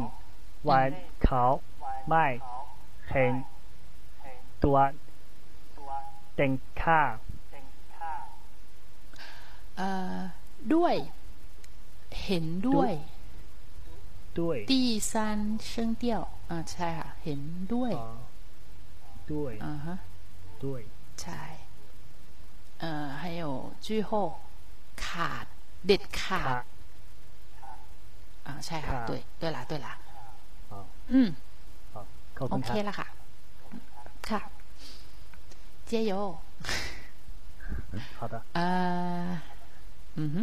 [0.67, 0.81] ว่า
[1.23, 1.43] เขา
[2.09, 2.25] ไม่
[3.09, 3.33] เห็น
[4.63, 4.77] ตัว
[6.35, 7.17] เต็งขับ
[9.77, 10.19] เอ่อ
[10.73, 10.95] ด้วย
[12.23, 12.91] เห็นด้วย
[14.39, 14.73] ด้วย 第
[15.11, 15.13] 三
[15.69, 16.03] 声调
[16.49, 17.41] อ่าใช่ค่ะ เห็น
[17.73, 18.07] ด้วย อ๋อ
[19.33, 19.95] ด้วย อ่าฮะ
[20.65, 20.81] ด้วย
[21.21, 21.41] ใช่
[22.79, 23.43] เอ่อ还有
[23.85, 24.11] 最后
[25.03, 25.45] ขาด
[25.85, 26.55] เด็ดขาด
[28.47, 29.87] อ่าใช่ค่ะ对对啦对啦
[30.71, 30.79] อ๋อ
[31.11, 31.29] อืม
[31.93, 32.01] อ๋อ
[32.37, 33.07] ขอบ โอ คุณ เค ครับ ละค่ะ
[34.29, 34.41] ค่ะ
[35.89, 36.11] 加油
[38.17, 39.41] 好的呃
[40.15, 40.35] 嗯哼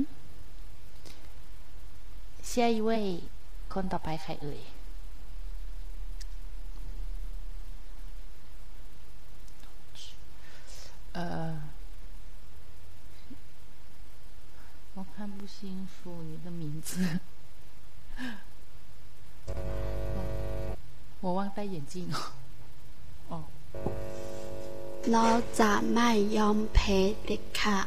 [2.42, 2.90] 下 下一位
[3.72, 4.60] คนต่อไปใครเอ่ย
[11.12, 11.60] 呃，
[14.94, 17.20] 我看不清楚你的名字。
[21.20, 22.32] 我忘戴眼镜哦。
[23.28, 23.44] 哦。
[25.12, 25.26] เรา
[25.60, 27.86] จะไม่ยอมแพ้เด็ดขาด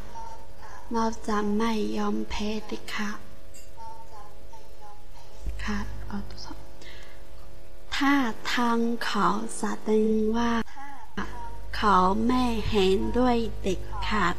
[0.93, 3.19] เราจะไม่ยอมแพ้เด็ดขาด
[5.63, 6.57] ขาดเอาตัวสอบ
[7.95, 8.13] ถ้า
[8.53, 10.51] ทางเขาแสดงว่า
[11.77, 14.35] เขาไม่เห็นด้วยเด็ดขาด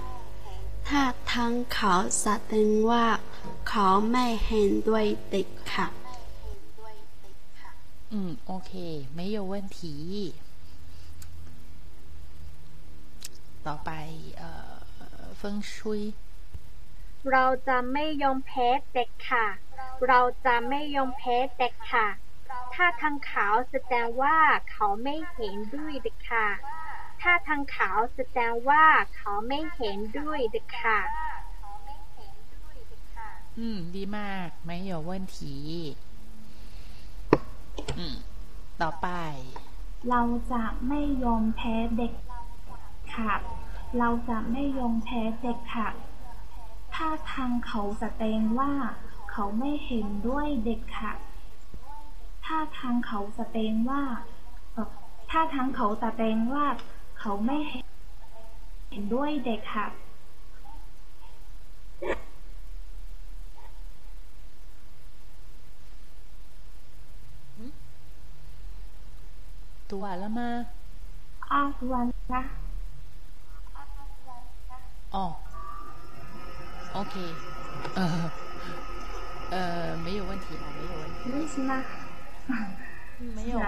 [0.89, 3.07] ถ้าทางเขาแสดงว่า
[3.69, 5.93] เขาไม่เห็นด้วยเด็ดขาด
[8.17, 8.71] 嗯，OK，
[9.19, 10.33] 没有问题。
[13.67, 13.91] ต่อไป
[14.37, 14.73] เอ่อ
[15.37, 16.03] เฟิงชุย
[17.31, 19.47] เราจะไม่ยอมแพ้เด็กค่ะ
[20.09, 22.07] เราจะไม่ยอมแพ้เด็กค่ะ
[22.75, 24.39] ถ้าทางขาวแสดงว่า
[24.71, 26.49] เขาไม่เห็นด้วยเด็กค่ะ
[27.21, 28.85] ถ้าทางขาวแสดงว่า
[29.17, 31.01] เขาไม่เห็นด้วยเด็กค่ะ
[33.59, 35.39] อืม ดีมาก ไม่有问题
[37.99, 38.17] อืม
[38.83, 39.09] ต่อไป
[40.11, 40.23] เรา
[40.53, 42.13] จะไม่ยอมแพ้เด็ก
[43.16, 43.42] ขาด
[43.98, 45.94] เราจะไม่ยอมแพ้เด็กขาด
[46.96, 48.74] ถ้าทางเขาแสดงว่า
[49.32, 51.18] เขาไม่เห็นด้วยเด็กขาด
[52.46, 54.04] ถ้าทางเขาแสดงว่า
[54.74, 54.90] เอ่อ
[55.32, 56.66] ถ้าทางเขาแสดงว่า
[57.20, 59.92] เขาไม่เห็นด้วยเด็กขาด
[69.92, 70.50] ตัวแล้วมา
[71.52, 72.44] อ้าววันนะ
[75.11, 75.37] 哦，
[76.93, 77.37] OK，
[77.95, 78.31] 呃
[79.51, 81.85] 呃，没有问题了，没有问题，为什么？
[83.19, 83.61] 没有，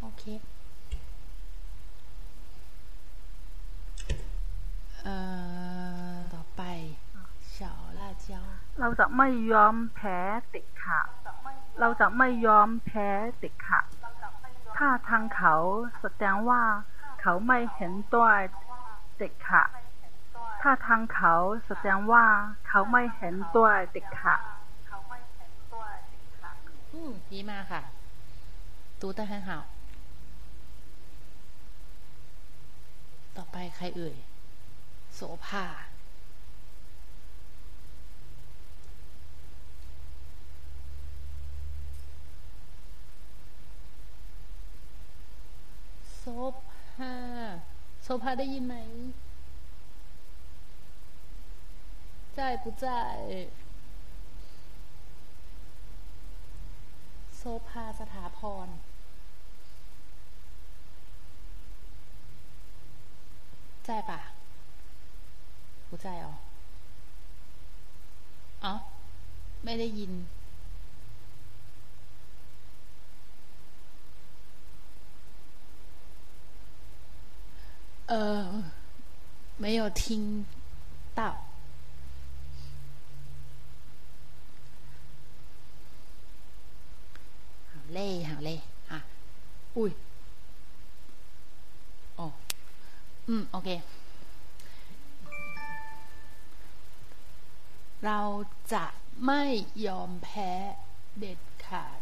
[0.00, 0.40] OK，
[5.04, 6.62] 呃，ต่อไป
[7.42, 7.66] 小
[7.98, 8.28] 辣椒
[8.80, 10.18] เราจะไม่ยอมแพ้
[10.50, 11.08] เด็ดขาด
[11.80, 13.86] เราจะไม่ยอมแพ้เด็ดขาด
[14.76, 15.54] ถ้าทางเขา
[16.00, 16.62] แสดงว่า
[17.20, 18.38] เขาไม่เห็นด้วย
[19.17, 19.69] เด็ดขาด
[20.61, 21.33] ถ้าทางเขา
[21.65, 22.25] แสดงว่า
[22.67, 24.41] เขาไม่เห็นด้วยเด็ดขาด
[26.93, 27.81] อืมดีมากค่ะ
[28.99, 29.49] ตูแต่很好
[33.37, 34.15] ต่อไปใครเอ่ย
[35.13, 35.65] โสภา
[46.17, 46.23] โซ
[46.55, 47.13] ภา
[48.02, 48.76] โซภาได้ยินไหม
[52.36, 52.84] 在不在
[57.36, 58.68] โซภาสถาพร
[63.86, 64.12] 在吧
[65.88, 66.28] 不在哦
[68.62, 68.74] เอ้า
[69.64, 70.12] ไม่ได้ยิน
[78.12, 78.64] 呃，
[79.58, 80.46] 没有听
[81.14, 81.20] 到。
[87.70, 89.02] 好嘞，好嘞，啊，
[89.76, 89.90] อุ้ย
[92.18, 92.32] 哦，
[93.26, 93.68] 嗯，OK，
[98.04, 98.20] เรา
[98.72, 98.84] จะ
[99.26, 99.42] ไม่
[99.86, 100.52] ยอมแพ้
[101.18, 102.00] เด็ดขาด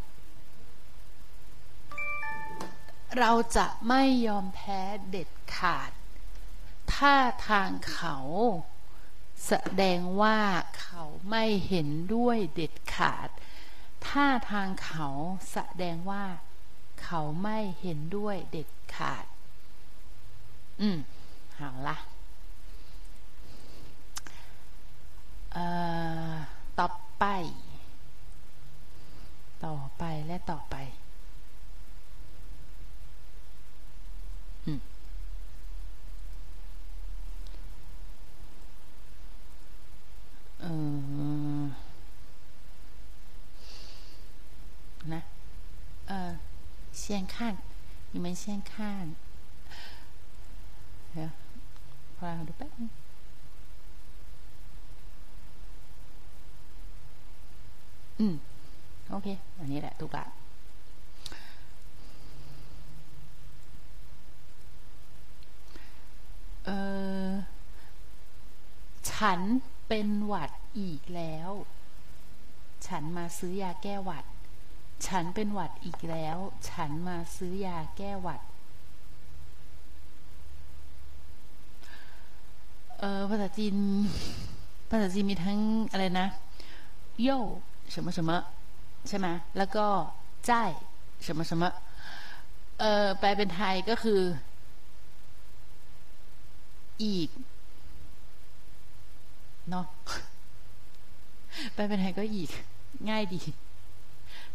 [3.19, 5.93] เราจะไม่ยอมแพ้เด็ดขาด
[7.02, 7.18] ถ้า
[7.50, 8.18] ทางเขา
[9.48, 10.40] แสดงว่า
[10.82, 13.30] เขาไม่เห็นด้วยเด็ดขาด
[14.08, 15.08] ถ้าทางเขา
[15.52, 16.24] แสดงว่า
[17.04, 19.26] เขาไม่เห็นด้วยเด็ดขาด
[20.82, 20.98] อืม
[21.60, 21.90] 好啦
[25.54, 25.66] เอ่
[26.32, 26.34] อ
[26.80, 26.88] ต่อ
[27.20, 27.26] ไป
[29.66, 30.76] ต่อไปและต่อไป
[34.66, 34.91] อืม
[40.61, 40.65] เอ
[41.63, 41.65] อ
[45.13, 45.23] นะ
[46.11, 46.13] 呃，
[46.93, 47.57] 先看，
[48.13, 48.73] 你们先看。
[51.13, 51.31] เดี๋ยว
[52.17, 52.91] พอดูแป๊บนึง
[58.19, 58.35] อืม
[59.11, 60.25] โอเค อันนี้แหละถูกละ
[66.65, 66.71] เอ
[67.29, 67.31] อ
[69.11, 69.41] ฉัน
[69.91, 71.51] เป็นหวัดอีกแล้ว
[72.87, 74.25] ฉันมาซื้อยาแก้หวัด
[75.07, 76.37] ฉันเป็นหวัดอีกแล้ว
[76.71, 78.41] ฉันมาซื้อยาแก้หวัด
[82.99, 83.77] เออภาษาจีน
[84.91, 85.59] ภาษาจีนมีทั้ง
[85.91, 86.27] อะไรนะ
[87.23, 87.39] โย่
[87.93, 88.31] 什么什么
[89.09, 89.87] ใช่ไหมแล้วก็
[90.49, 90.71] จ่าย
[91.27, 91.63] 什么什么
[92.81, 94.21] เออแปลเป็นไทยก็คือ
[97.05, 97.29] อีก
[99.70, 99.86] เนาะ
[101.74, 102.50] แปลเป็นไทยก็อีก
[103.10, 103.42] ง่ายดี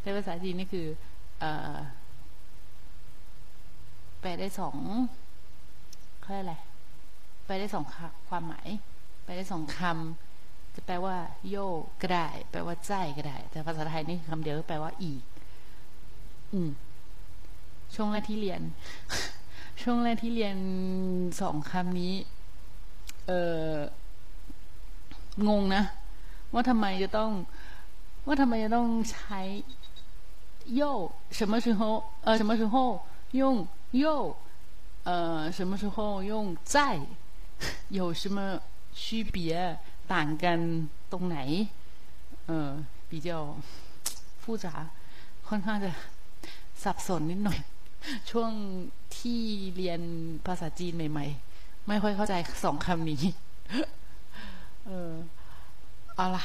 [0.01, 0.87] แต่ภาษาจีนนี่คือ
[1.41, 1.45] เอ
[4.21, 4.77] แปลได้สอง
[6.21, 6.57] เขาเรียกอะไร
[7.45, 7.85] แปลได้สอง
[8.29, 8.69] ความหมาย
[9.25, 11.17] แปลได้สองคำจะแปลว่า
[11.49, 11.57] โย
[12.01, 15.23] ก็ได้ แปลว่าใจก็ได้ แต่ภาษาไทยนี่คำเดียวแปลว่าอีก
[16.53, 16.71] อืม
[17.95, 18.61] ช่วงแรกที่เรียน
[19.83, 20.57] ช่วงแรกที่เรียน
[21.41, 22.15] สองคำนี้
[23.27, 23.33] เอ
[23.65, 23.71] อ
[25.48, 25.84] งงนะ
[26.54, 27.32] ว่าทำไมจะต้อง
[28.28, 29.42] ว่าทำไมจะต้องใช้
[30.76, 30.92] โย่
[31.38, 31.82] 什么时候
[32.26, 32.76] 呃什么时候
[33.40, 33.42] 用
[34.00, 34.16] โย่
[35.08, 35.10] 呃
[35.52, 36.34] 什么时候用
[36.74, 36.76] 在
[37.90, 38.38] 有什么
[38.94, 39.36] 区别
[40.14, 40.60] ต่างกัน
[41.12, 41.38] ตรงไหน
[42.48, 42.70] เออ
[43.10, 43.30] 比较
[44.42, 44.66] 复杂
[45.48, 45.92] ค่อนข้างจะ
[46.84, 47.60] สับสนนิดหน่อย
[48.30, 48.52] ช่วง
[49.18, 49.42] ที่
[49.76, 50.02] เรียน
[50.46, 51.26] ภาษาจีนใหม่
[51.58, 52.34] ๆ ไม่ค่อยเข้าใจ
[52.64, 53.22] สองคำนี้
[54.87, 55.13] เออ
[56.17, 56.45] เอาล่ะ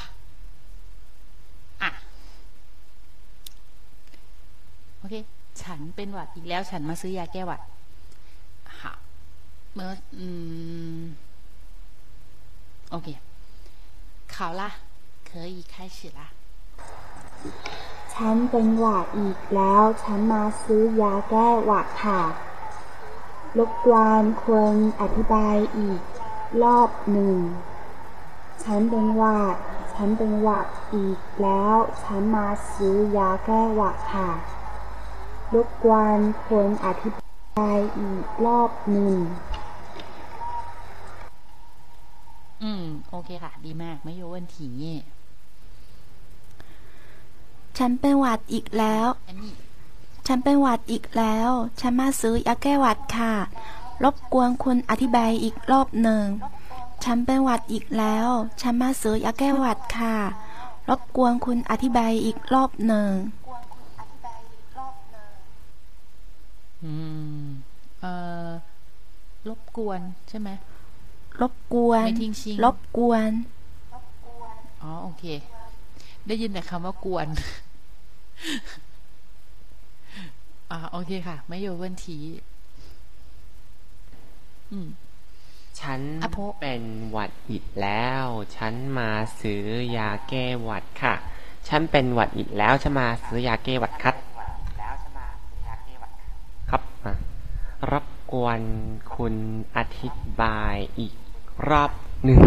[1.82, 1.90] อะ
[4.98, 5.14] โอเค
[5.62, 7.60] ฉันเป็นหวัดอีกแล้ว ฉันมาซื้อยาแก้หวัด
[8.80, 8.92] ค่ะ
[9.74, 10.26] เมื่ออื
[11.00, 11.02] ม
[12.90, 13.08] โอเค
[14.32, 14.70] เขาละ
[15.26, 16.28] เคยอีก开始ละ
[18.14, 22.20] ฉันเป็นหวัดอีกแล้ว ฉันมาซื้อยาแก้หวัดค่ะ
[23.58, 26.00] รบกวนควรอธิบายอีก
[26.62, 27.36] รอบหนึ่ง
[28.64, 29.56] ฉันเป็นหวัด
[29.94, 34.30] ฉันเป็นหวัดอีกแล้ว ฉันมาซื้อยาแก้หวัดค่ะ
[35.54, 37.10] รบกวนควรอธิ
[37.56, 39.16] บายอีกรอบหนึ่ง
[42.62, 44.70] อืม โอเคค่ะ ดีมาก ไม่โยวันถี
[47.78, 49.52] ฉันเป็นหวัดอีกแล้วอันนี้
[50.26, 53.34] ฉันเป็นหวัดอีกแล้ว ฉันมาซื้อยาแก้หวัดค่ะ
[54.04, 56.24] รบกวนคุณอธิบายอีกรอบหนึ่ง
[57.04, 58.28] ฉันเป็นหวัดอีกแล้ว
[58.60, 60.16] ฉันมาซื้อยาแก้หวัดค่ะ
[60.88, 63.10] รบกวนคุณอธิบายอีกรอบหนึ่ง
[66.84, 66.92] อื
[67.42, 67.46] ม
[68.00, 68.12] เอ่
[68.46, 68.50] อ
[69.48, 70.48] รบกวนใช่ไหม
[71.40, 73.30] รบกวน ไม่ทิ้งชิง รบกวน
[74.82, 75.24] อ๋อ โอเค
[76.26, 77.26] ได้ยินแต่คำว่ากวน
[80.70, 82.18] อ่า โอเคค่ะ ไม่โยวันที
[84.72, 84.88] อืม
[85.81, 89.09] ฉัน อะโพ เป็นหวัดอีกแล้ว ฉันมา
[89.41, 89.63] ซื้อ
[89.97, 91.13] ยาแก้หวัดค่ะ
[91.67, 94.15] ฉันเป็นหวัดอีกแล้ว ฉันมาซื้อยาแก้หวัดครับ
[96.69, 97.13] ครับมา
[97.91, 98.59] รบกวน
[99.15, 99.35] คุณ
[99.77, 101.13] อธิบายอีก
[101.69, 101.91] รอบ
[102.25, 102.41] หนึ่ง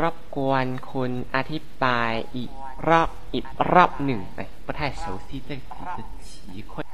[0.00, 2.50] รบกวนคุณอธิบายอีก
[2.88, 6.28] รอบอีกรอบหนึ่ง哎不太熟悉这个的词
[6.70, 6.84] 汇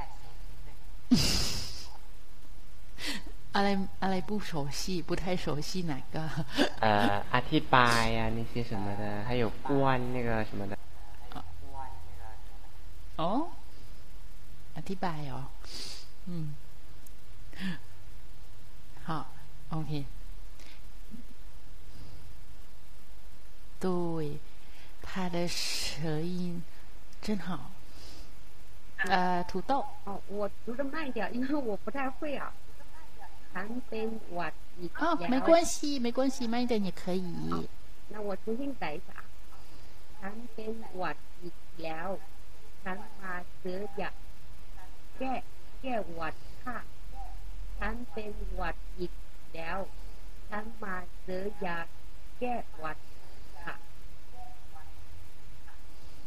[3.57, 3.69] อะไร
[4.03, 6.17] อะไร不熟悉不太熟悉哪个
[6.81, 10.77] 呃，อธิบาย啊那些什么的，还有关那个什么的。
[13.21, 13.31] อ๋อ
[14.77, 15.43] อธิบายเหรอ
[16.29, 16.47] อืม
[19.07, 19.11] 好，
[19.71, 20.05] OK。
[23.79, 24.39] 对，
[25.03, 26.63] 他的舌音
[27.21, 27.71] 真好。
[28.97, 32.53] 呃，土豆，哦，我读的慢一点，因为我不太会啊。
[33.53, 37.29] ฉันเป็นหวัดอีก 哦， แล้ว 没关系，没关系，慢一点也可以。
[38.13, 39.23] 那我重新改一下啊。
[40.21, 42.09] ฉันเป็นหวัดอีกแล้ว
[42.83, 44.11] ฉันมาซื้อยา
[45.19, 45.33] แก้
[45.81, 46.35] แก้หวัด
[46.65, 46.79] ค่ะ
[47.79, 49.13] ฉันเป็นหวัดอีก
[49.55, 49.79] แล้ว
[50.49, 50.97] ฉันมา
[51.27, 51.79] ซื้อยา
[52.39, 52.99] แก้หวัด
[53.65, 53.75] ค่ะ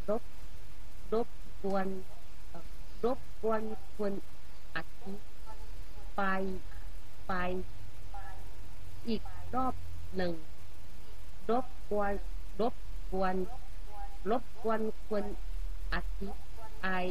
[0.08, 0.22] รบ
[1.12, 1.28] รบ
[1.62, 1.86] กวน
[2.48, 2.62] เอ่อ
[3.04, 3.62] รบกวน
[3.96, 4.12] คุณ
[4.76, 5.14] อธิ
[6.18, 6.42] บาย
[7.28, 7.32] ไป
[9.08, 9.22] อีก
[9.54, 9.74] รอบ
[10.16, 10.32] หนึ่ง
[11.50, 12.12] รบกวน
[12.60, 12.74] รบ
[13.12, 13.34] กวน
[14.30, 15.24] รบกวนคุณ
[15.92, 17.04] อธิบาย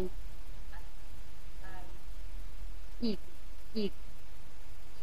[3.04, 3.20] อีก
[3.78, 3.92] อีก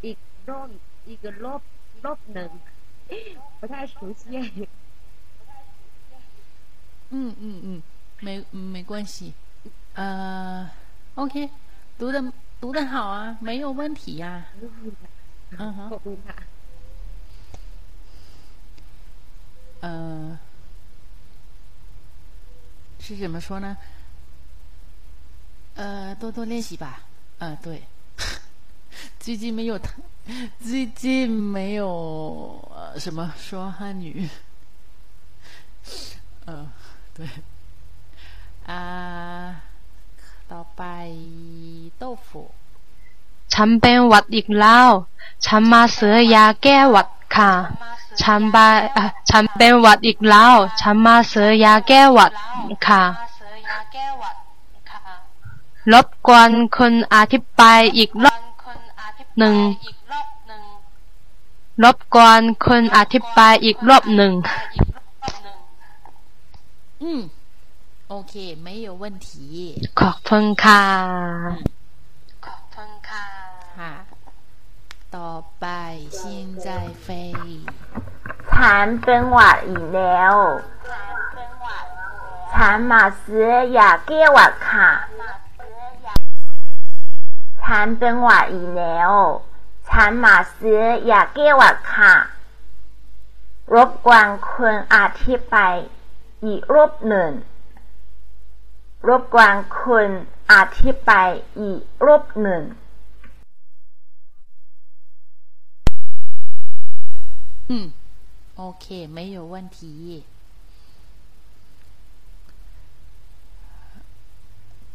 [0.04, 0.68] อีกรอบ
[1.08, 1.60] อีกรอบ
[2.04, 2.50] รอบหนึ่ง
[3.60, 4.22] 不太熟悉
[7.10, 7.82] 嗯嗯嗯，
[8.20, 9.34] 没嗯没关系。
[9.94, 10.68] 呃，
[11.14, 11.50] OK，
[11.98, 14.45] 读的 读的好啊，没有问题呀。
[15.57, 15.99] 嗯哼。
[19.81, 20.37] 嗯，
[22.99, 23.77] 是怎么说呢？
[25.75, 27.01] 呃，多多练习吧。
[27.37, 27.81] 呃，对。
[29.19, 29.79] 最近没有，
[30.59, 34.27] 最近没有什么说汉语。
[36.45, 36.69] 呃，
[37.13, 37.25] 对。
[38.65, 39.63] 啊。
[40.51, 40.83] ต่อไป
[41.97, 42.43] โต้ฟู
[43.53, 44.89] ฉันเป็นหวัดอีกแล้ว
[45.45, 47.51] ฉันมาซื้อยาแก้หวัดค่ะ
[48.21, 52.31] ฉันบาเอ่อฉันเป็นหวัดอีกแล้ว ฉันมาซื้อยาแก้หวัด
[52.87, 53.03] ค่ะ
[55.91, 58.41] รบกวนคุณอธิบายอีกรอบ
[59.39, 59.55] หนึ่ง
[61.83, 64.31] รบกวนคุณอธิบายอีกรอบหนึ่ง
[68.08, 68.32] 嗯，OK，
[68.66, 69.28] 没有问题。
[70.00, 70.84] ขอบคุณค่ะ
[73.78, 73.94] ค่ะ
[75.16, 75.66] ต่อไป
[76.20, 76.20] 现
[76.64, 76.68] 在
[77.04, 77.06] 飞
[78.52, 80.34] ฉันเป็นหวัดอีกแล้ว
[82.54, 83.48] ฉันมาซื้อ
[83.78, 84.90] ยาแก้หวัดค่ะ
[87.62, 89.12] ฉันเป็นหวัดอีกแล้ว
[89.90, 92.14] ฉันมาซื้อยาแก้หวัดค่ะ
[93.74, 95.74] รบกวนคุณอธิบาย
[96.44, 97.30] อีกรอบหนึ่ง
[99.08, 100.08] รบกวนคุณ
[100.52, 102.62] อธิบายอีกรอบหนึ่ง
[107.70, 107.72] 嗯，
[108.62, 108.84] OK，
[109.16, 109.80] 没有问题。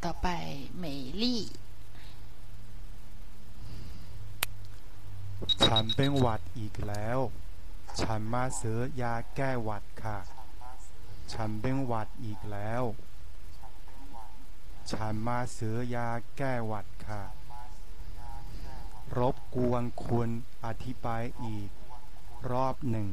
[0.03, 0.27] ต่อไป
[0.83, 0.85] 美
[1.21, 1.23] 丽
[5.65, 7.19] ฉันเป็นหวัดอีกแล้ว
[8.01, 10.19] ฉันมาซื้อยาแก้หวัดค่ะ
[11.33, 12.83] ฉันเป็นหวัดอีกแล้ว
[14.91, 17.21] ฉันมาซื้อยาแก้หวัดค่ะ
[19.17, 20.29] รบกวนคุณ
[20.65, 21.69] อธิบายอีก
[22.51, 23.07] รอบหนึ่ง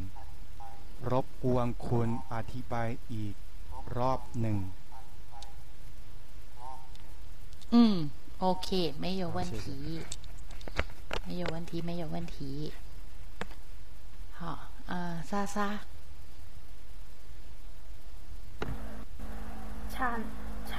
[1.10, 3.34] รบกวนคุณอธิบายอีก
[3.96, 4.58] รอบหนึ่ง
[7.74, 7.76] 嗯，
[8.38, 8.68] OK，
[9.04, 9.66] 没有问题，
[11.26, 12.72] 没有问题，没有问题。
[14.38, 14.42] 好，
[14.86, 15.56] 呃，莎莎，
[19.94, 20.18] ฉัน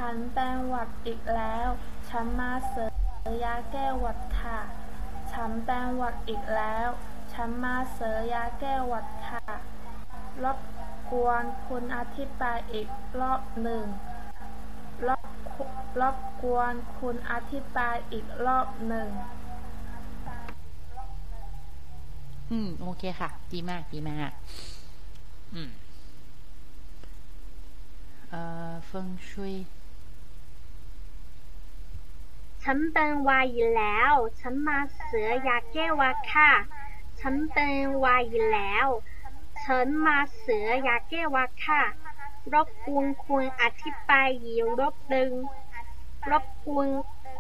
[0.07, 1.69] ฉันเป็นหวัดอีกแล้ว
[2.09, 2.91] ฉันมาซื้อ
[3.45, 4.59] ยาแก้หวัดค่ะ
[5.33, 6.89] ฉันเป็นหวัดอีกแล้ว
[7.33, 9.45] ฉันมาซื้อยาแก้หวัดค่ะ
[10.45, 10.59] รบ
[11.11, 12.89] กวนคุณอธิบายอีก
[13.21, 13.85] รอบหนึ่ง
[15.09, 15.23] รบ
[16.01, 19.09] รบกวนคุณอธิบายอีกรอบหนึ่ง
[22.51, 24.33] อืม โอเคค่ะ ดีมาก ดีมาก
[25.55, 25.71] อืม
[28.31, 28.41] เอ่
[28.71, 29.55] อเฟิงชุย
[32.65, 36.51] ฉันเป็นวายอยู่แล้ว ฉันมาเสือยาแก้วาค่ะ
[37.21, 38.87] ฉันเป็นวายอยู่แล้ว
[39.65, 41.83] ฉันมาเสือยาแก้วาค่ะ
[42.53, 45.31] รบกวนคุณอธิบายอีกรอบหนึ่ง
[46.31, 46.89] รบกวน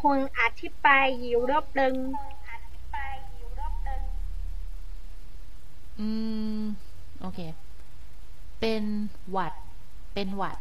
[0.02, 1.94] คุณอธิบายอีกรอบหนึ่ง
[5.98, 6.08] อื
[6.58, 6.60] ม
[7.20, 7.40] โอเค
[8.60, 8.84] เป็น
[9.30, 9.52] หวัด
[10.14, 10.58] เป็นหวัด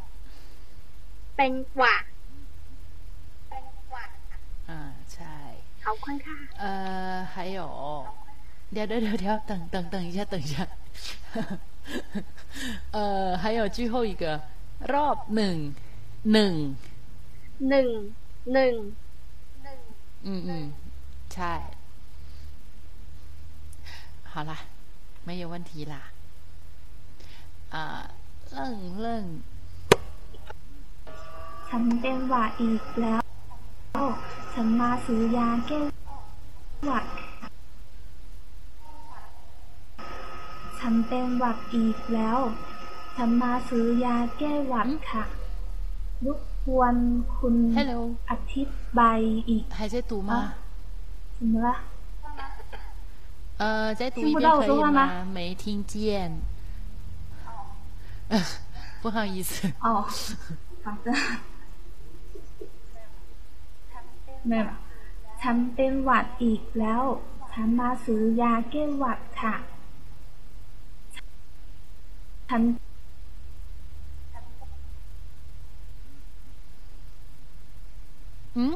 [1.38, 2.04] เป็นหวัด
[4.70, 4.82] อ่า
[5.14, 5.38] ใช่
[5.91, 6.65] ขอบคุณค่ะ 呃，
[7.33, 7.59] 还有，
[8.73, 10.57] เดี๋ยวเดี๋ยวเดี๋ยวเดี๋ยว等等等一下，等一下，
[12.97, 14.25] 呃，还有最后一个
[14.93, 15.57] รอบหนึ่ง
[16.33, 16.55] หนึ่ง
[17.71, 17.89] หนึ่ง
[18.55, 18.75] หนึ่ง
[20.29, 20.51] 嗯嗯，
[21.33, 21.53] ใช่
[24.33, 24.53] 好啦，
[25.25, 25.95] 没有问题啦。
[27.71, 27.77] 啊，
[28.53, 28.59] 愣
[29.05, 29.07] 愣
[31.69, 33.21] ฉันเป็นหวัดอีกแล้ว
[34.53, 35.81] ฉันมาซื้อยาแก้
[36.87, 37.05] หวัด
[40.79, 42.39] ฉันเป็นหวัดอีกแล้ว
[43.17, 45.25] ฉันมาซื้อยาแก้หวัดค่ะ
[46.25, 46.97] รบกวน
[47.37, 48.01] คุณ Hello
[48.31, 48.63] อธิ
[48.99, 50.33] บายอีก 还在读吗？
[51.37, 51.69] 怎么了？
[53.59, 55.25] 呃，再读听不一遍可以到我说话吗吗？
[55.37, 55.95] 没听见。
[59.03, 59.53] 不好意思。
[59.81, 60.05] 哦，
[60.85, 61.09] 好的。
[64.48, 64.62] แม่
[65.42, 67.04] ฉันเป็นหวัดอีกแล้ว
[67.52, 69.56] ฉันมาซื้อยาแก้หวัดค่ะ
[72.50, 72.62] ฉัน
[78.56, 78.76] อืม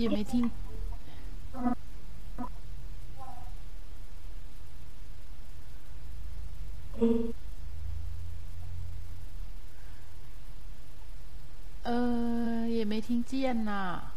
[0.00, 0.44] ยังไม่ทิ้ง
[7.02, 7.41] 嗯。
[11.82, 14.12] 呃，也没听见呐。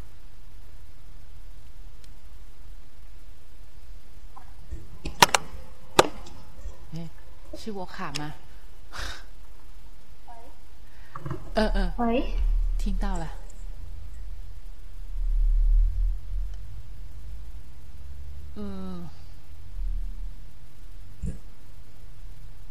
[6.94, 7.10] 哎，
[7.58, 8.34] 是我卡吗？
[11.56, 12.36] 呃呃，喂，
[12.78, 13.28] 听到了。
[18.58, 19.10] 嗯，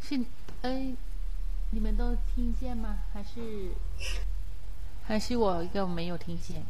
[0.01, 0.21] 是
[0.63, 0.95] 哎，
[1.71, 2.99] 你们都听见吗？
[3.13, 3.73] 还是
[5.07, 6.65] 还是我一个没有听见？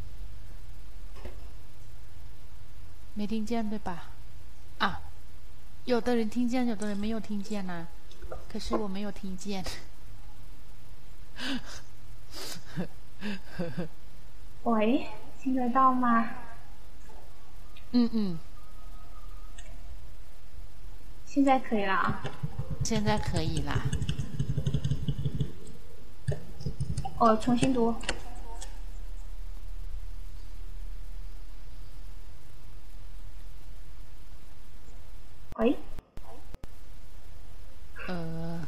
[3.15, 4.11] 没听见对吧？
[4.79, 5.01] 啊，
[5.85, 7.87] 有的人听见，有的人没有听见呐、
[8.51, 9.65] 可是我没有听见。
[14.65, 15.07] 喂，
[15.41, 16.31] 听得到吗？
[17.93, 18.39] 嗯嗯，
[21.25, 22.21] 现在可以了啊。
[22.83, 23.81] 现在可以啦。
[27.19, 27.95] 我重新读。
[35.58, 35.78] 喂，
[38.08, 38.66] 呃，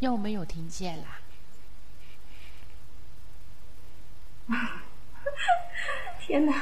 [0.00, 1.18] 又没有听见啦。
[6.20, 6.52] 天哪！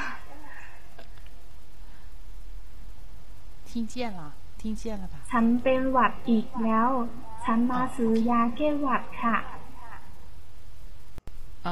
[3.67, 5.15] 听见了，听见了吧？
[5.31, 6.89] ฉันเป็นหวัดอีกแล้ว
[7.45, 9.37] ฉันมาซื้อยาแก้หวัดค่ะ
[11.67, 11.69] 嗯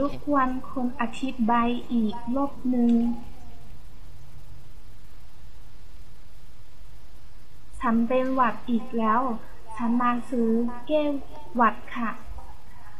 [0.00, 2.92] รบ ，OK， กวนคนอธิบายอีกรอบหนึ่ง
[7.84, 9.20] ฉันเป็นหวัดอีกแล้ว
[9.76, 10.48] ฉันมาซื้อ
[10.86, 11.02] แก้
[11.56, 12.10] หวัดค่ะ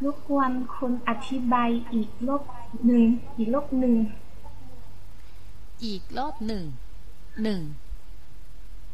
[0.04, 2.42] รบกวนคนอธิบายอีกรอบ
[2.86, 3.04] หนึ่ง
[3.38, 3.94] อีกรอบหนึ่ง
[5.84, 6.62] อีกรอบหนึ่ง
[7.42, 7.60] หนึ่ง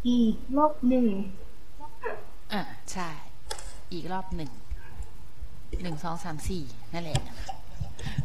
[0.09, 1.07] อีกรอบหนึ่ง
[2.53, 2.61] อ่ะ
[2.93, 3.09] ใช่
[3.93, 4.51] อีกรอบหนึ่ง
[5.82, 6.62] หนึ่งสองสามสี่
[6.93, 7.20] นั่นแหละ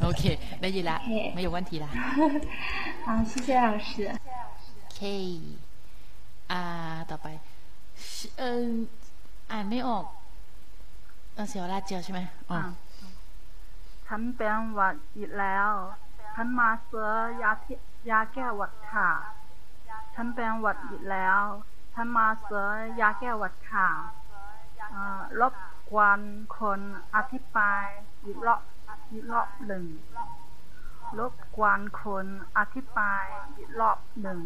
[0.01, 0.23] โอเค
[0.61, 1.85] ได้ยินละ โอเค ไม่有问题啦。
[3.05, 3.91] 好，谢谢老师。
[4.97, 4.99] K
[6.51, 6.61] อ่า
[7.09, 7.54] ต่อไป是
[8.38, 8.66] เออ
[9.50, 10.04] อ่านไม่ออก
[11.34, 12.20] เออเสียวลาเจียวใช่ไหม
[12.50, 12.58] อ๋อ
[14.06, 15.70] ฉันเป็นหวัดอีกแล้ว
[16.34, 17.10] ฉันมาซื้อ
[17.42, 17.76] ยาที่
[18.10, 19.10] ยาแก้หวัดค่ะ
[20.14, 21.40] ฉันเป็นหวัดอีกแล้ว
[21.94, 22.68] ฉันมาซื้อ
[23.00, 23.88] ยาแก้หวัดค่ะ
[24.90, 25.54] เอ่อรบ
[25.90, 26.20] กวน
[26.58, 26.80] คน
[27.14, 27.84] อธิบาย
[28.24, 28.60] อีกรอบ
[29.12, 29.84] อีกรอบหนึ่ง
[31.18, 32.26] รบกวนคน
[32.58, 33.24] อธิบาย
[33.56, 34.40] อีกรอบหนึ่ง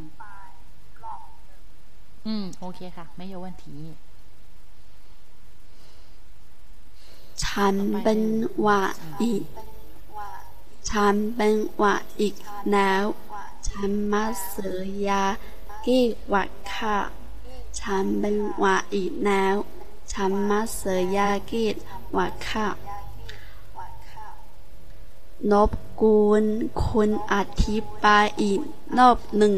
[2.27, 3.65] อืม โอเคค่ะ ไม่有问题
[7.43, 8.21] ฉันเป็น
[8.61, 9.43] หวัดอีก
[10.89, 12.35] ฉันเป็นหวัดอีก
[12.71, 13.03] แล้ว
[13.67, 15.23] ฉันมาซื้อยา
[15.83, 16.97] แก้หวัดค่ะ
[17.79, 19.55] ฉันเป็นหวัดอีกแล้ว
[20.13, 21.65] ฉันมาซื้อยาแก้
[22.13, 22.67] หวัดค่ะ
[25.51, 26.43] นบกวน
[26.83, 28.59] คุณอธิบายอีก
[28.97, 29.53] รอบหนึ่ง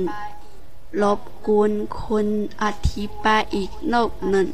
[1.01, 2.28] รบกวนคุณ
[2.62, 4.47] อธิบายอีกรอบหนึ่ง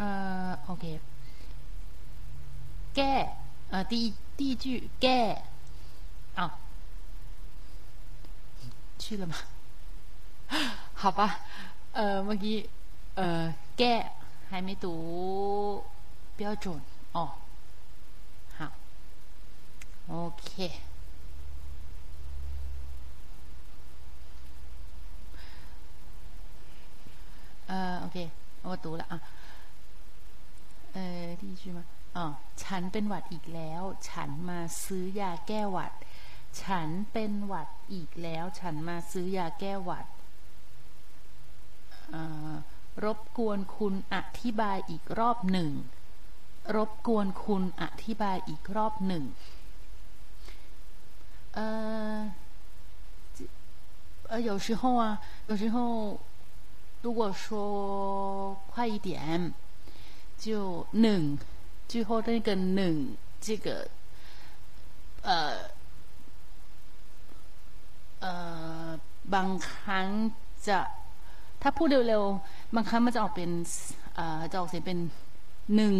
[0.00, 0.04] 呃，
[0.68, 0.84] OK，
[2.96, 3.12] แก้
[3.70, 4.04] เอ่อ第一
[4.38, 4.66] 第一句
[5.02, 5.18] แก้
[6.38, 6.40] 啊，
[9.00, 9.34] 去了吗？
[11.00, 11.20] 好吧，
[11.96, 12.56] 呃，เมื่อกี้
[13.16, 13.44] เอ่อ
[13.78, 13.94] แก้
[14.50, 14.86] 还没读
[16.38, 16.64] 标准
[17.16, 17.18] 哦，
[18.58, 18.60] 好，
[20.08, 20.85] OK。
[27.70, 27.72] 呃，
[28.04, 28.16] OK，
[28.62, 29.14] 我读了啊。
[30.94, 31.84] เออที่ชื่อมา
[32.16, 32.26] อ๋อ
[32.62, 35.92] ฉันเป็นหวัดอีกแล้ว ฉันมาซื้อยาแก้หวัด
[36.62, 40.06] ฉันเป็นหวัดอีกแล้ว ฉันมาซื้อยาแก้หวัด
[42.10, 42.52] เอ่อ
[43.04, 45.70] รบกวนคุณอธิบายอีกรอบหนึ่ง
[46.76, 49.24] รบกวนคุณอธิบายอีกรอบหนึ่ง
[51.54, 51.58] เอ
[52.16, 52.18] อ
[54.30, 55.04] 呃，有时候啊，
[55.48, 55.76] 有时候
[57.06, 59.52] 如果说快一点，
[60.44, 61.22] 就หนึ่ง
[61.90, 62.94] 最后那个หนึ่ง
[63.44, 63.66] 这个
[65.26, 65.28] 呃
[68.24, 68.26] 呃
[69.34, 70.08] บางครั้ง
[70.66, 70.78] จะ
[71.62, 73.50] ถ้าพูดเร็วๆบางครั้งมันจะออกเป็น
[74.14, 74.98] เอ่อจะออกเสียงเป็น
[75.76, 75.94] หนึ่ง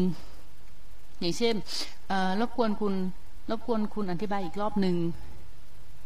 [1.21, 1.55] อย่างเช่น
[2.09, 2.95] เอ่อรบกวนคุณ
[3.51, 4.97] รบกวนคุณอธิบายอีกรอบหนึ่ง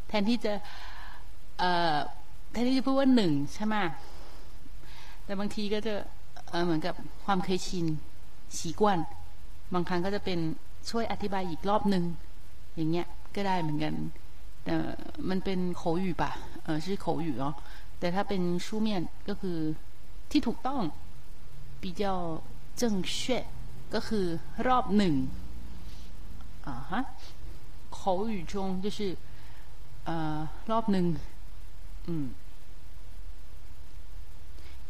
[0.09, 0.52] แทนที่จะ
[1.59, 1.96] เอ่อ
[2.52, 3.76] แทนที่จะพูดว่าหนึ่งใช่ไหม
[5.30, 5.94] แต่บางทีก็จะ
[6.50, 6.94] เอ่อเหมือนกับ
[7.24, 7.86] ความเคยชิน
[8.59, 8.98] สีกวน
[9.74, 10.38] บางครั้งก็จะเป็น
[10.90, 12.04] ช่วยอธิบายอีกรอบหนึ่ง
[12.76, 13.94] อย่างเงี้ยก็ได้เหมือนกัน
[14.64, 14.74] แต่
[15.28, 16.22] มันเป็น口语吧
[16.64, 17.54] เออชื่อ口语เนาะ
[17.98, 18.88] แต่ถ้าเป็น书面
[19.28, 19.59] ก็คือ
[20.30, 20.80] ที่ถูกต้อง
[21.82, 22.02] 比较
[22.80, 23.12] 正确
[23.94, 24.26] ก็คือ
[24.68, 25.14] รอบหนึ่ง
[26.66, 27.00] อ่าฮะ
[27.98, 28.00] 口
[28.30, 28.54] 语中
[28.84, 28.98] 就是
[30.04, 30.38] เอ่อ
[30.70, 31.07] รอบหนึ่ง
[32.07, 32.26] อืม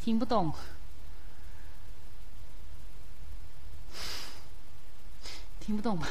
[0.03, 0.51] 听不懂，
[5.59, 6.07] 听不懂吧？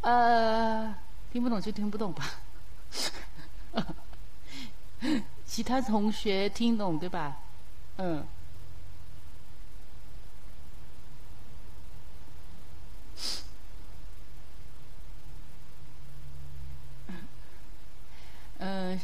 [0.00, 0.94] 呃，
[1.32, 2.30] 听不懂就听不懂吧。
[5.46, 7.36] 其他同学听懂对吧？
[7.98, 8.26] 嗯。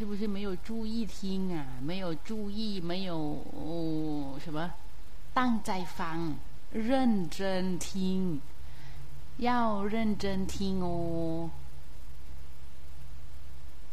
[0.04, 1.66] 是不是没有注意听啊？
[1.82, 4.58] 没有注意，没有、哦、什么
[5.38, 6.18] ตั้งใจฟัง
[6.72, 8.42] 认真听，
[9.38, 11.50] 要认真听哦。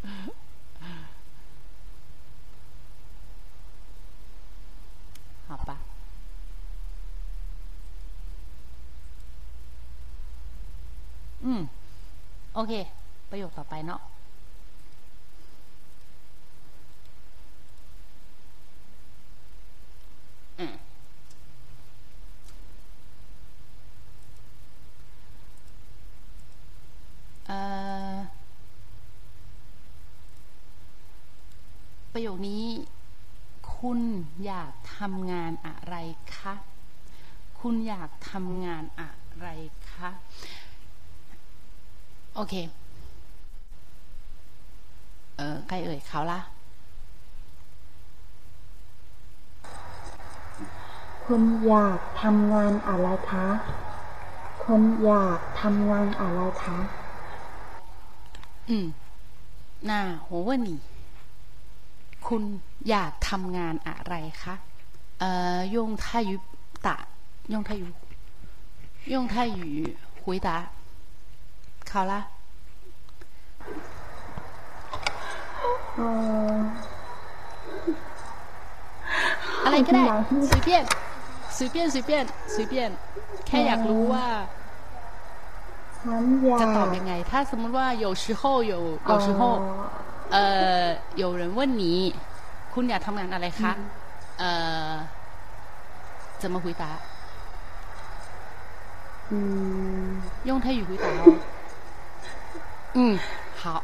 [5.49, 5.78] 好吧。
[11.44, 11.62] อืม
[12.55, 12.72] โอเค
[13.30, 14.01] ประโยคต่อไปเนาะ
[35.02, 35.95] ทำงานอะไร
[36.36, 36.54] คะ
[37.60, 39.47] คุณอยากทำงานอะไร
[39.91, 40.10] คะ
[42.36, 42.54] โอเค
[45.38, 46.39] เออใครเอ่ยเขาละ
[51.26, 53.45] คุณอยากทำงานอะไรคะ
[54.64, 56.80] คุณอยากทำงานอะไรคะ
[58.70, 58.86] อืม
[59.89, 60.80] น่าโหว่านี่
[62.28, 62.43] คุณ
[62.89, 64.56] อยากทำงานอะไรคะ
[65.20, 66.38] เอ่อ用泰语
[66.86, 66.88] 打
[67.49, 67.84] 用泰语
[69.07, 70.49] 用泰语回答
[71.90, 72.14] 好啦
[75.97, 76.01] เอ
[76.55, 76.57] อ
[79.64, 80.05] อะไรก็ได้
[80.51, 80.68] 随便
[81.57, 82.11] 随便随便
[82.55, 82.74] 随便
[83.47, 84.26] แค่อยากรู้ว่า
[85.99, 88.42] ฉันอยา จะ ก ตอบยังไง ถ้าสมมติว่า有时候
[88.72, 88.74] 有
[89.11, 89.40] 有时候
[90.32, 90.44] เอ่
[90.80, 90.84] อ
[91.22, 91.82] 有人问你
[92.72, 93.72] คุณอยากทำงานอะไรคะ
[94.40, 94.51] เอ่
[94.90, 94.92] อ
[96.42, 96.84] 怎么回答
[99.30, 99.38] อื
[100.07, 101.22] ม 用泰语回答哦
[102.97, 103.18] 嗯
[103.61, 103.82] 好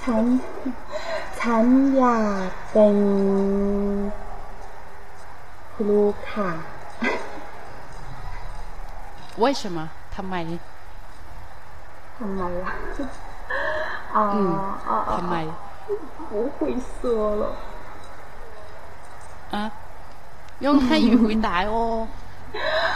[0.00, 0.24] ฉัน
[1.38, 1.64] ฉัน
[1.96, 2.96] อยากเป็น
[5.74, 6.50] ครูค่ะ
[9.42, 9.78] 为什么
[10.14, 10.34] ทำไม
[12.18, 12.72] ทำไมล่ะ
[14.14, 14.52] อ๋อ อืม
[14.88, 15.36] อ๋ออ๋อ ทำไม
[16.30, 16.58] 不会
[16.96, 17.00] 说
[17.40, 17.42] 了
[19.50, 19.70] 啊
[20.60, 22.06] 用泰语回答哦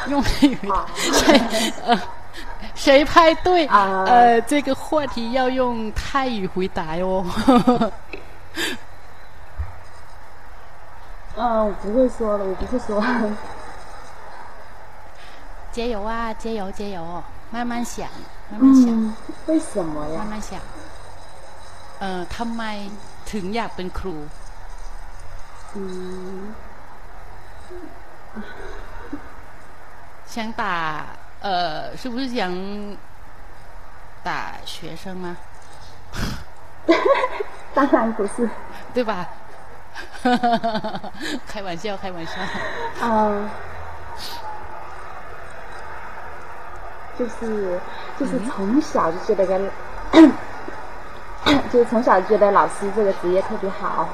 [0.09, 1.41] 用泰语回答谁
[1.85, 2.01] 呃
[2.75, 7.25] 谁拍对呃这个话题要用泰语回答哦
[11.39, 13.03] 嗯，我 不会说了，我不会说。
[15.71, 18.09] 加油啊加油加油慢慢想
[18.51, 19.15] 慢慢想嗯，
[19.47, 20.29] 为什么呀慢？
[20.31, 20.59] 慢想
[22.01, 22.63] เอ่อทำไม
[23.31, 24.17] ถึงอยากเป็นครู
[25.74, 26.54] 嗯，
[30.26, 31.06] 想打
[31.42, 32.52] 呃，是不是想
[34.24, 35.38] 打学生吗？
[37.74, 38.50] 当然不是。
[38.94, 39.28] 对吧？
[41.48, 42.34] 开玩笑，开玩笑。
[43.02, 43.50] 嗯，
[47.18, 47.80] 就是
[48.20, 49.72] 就是从小就觉得跟，
[51.72, 54.10] 就是从小就觉得老师这个职业特别好。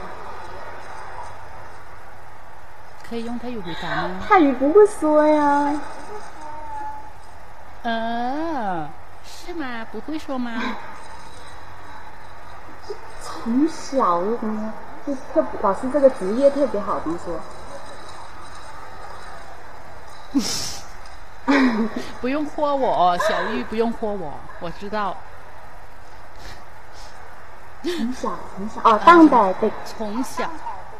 [3.09, 4.19] 可以用泰语回答吗？
[4.27, 5.73] 泰语不会说呀。
[7.83, 8.89] 呃，
[9.25, 9.85] 是吗？
[9.91, 10.61] 不会说吗？
[13.21, 14.73] 从小就怎么
[15.05, 17.39] 就是特老师这个职业特别好，怎么说？
[22.19, 25.15] 不用豁我，小玉不用豁我，我知道。
[27.83, 30.49] 从小从小哦，当代对，从小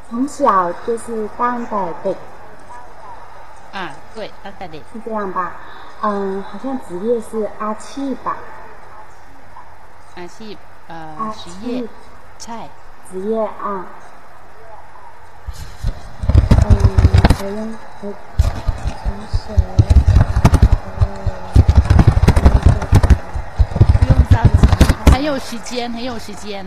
[0.10, 2.16] 从小就是当的的。
[3.74, 4.78] 啊，对，当的的。
[4.94, 5.54] 是这样吧？
[6.02, 8.38] 嗯，好像职业是阿七吧？
[10.16, 11.88] 阿七，呃，阿七
[12.40, 12.70] 菜。
[13.12, 13.86] 职业啊。
[16.64, 16.70] 嗯，
[17.40, 18.14] 我用我
[19.04, 19.54] 从小。
[25.12, 26.66] 很有时间，很有时间。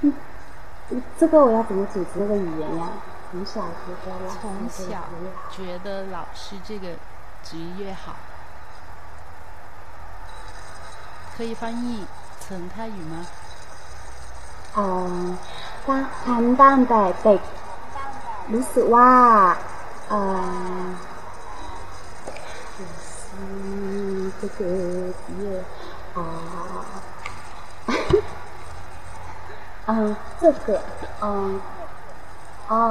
[0.00, 0.12] 嗯
[1.17, 2.89] 这个我要怎么组织那个语言呀？
[3.31, 4.93] 从小觉得老师从这个小
[5.51, 6.85] 职业好觉得老师这个
[7.43, 8.15] 职业好，
[11.35, 12.05] 可以翻译
[12.39, 13.25] 成泰语吗？
[14.75, 15.25] เอ่อ
[15.87, 17.41] ตั้งฉันตั้งแต่เด็ก
[18.53, 19.11] รู้สึกว่า
[20.09, 20.85] เอ่อ
[23.35, 24.59] 嗯，这个
[29.88, 30.10] เออ
[30.40, 30.68] 这个
[31.20, 31.50] เออ
[32.70, 32.84] อ๋อ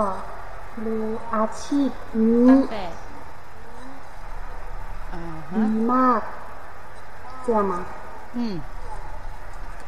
[0.86, 1.90] รู้อาชีพ
[2.20, 2.58] นี้ตั้
[5.76, 6.22] มีมาก
[7.44, 7.80] เจียมา
[8.38, 8.56] อืม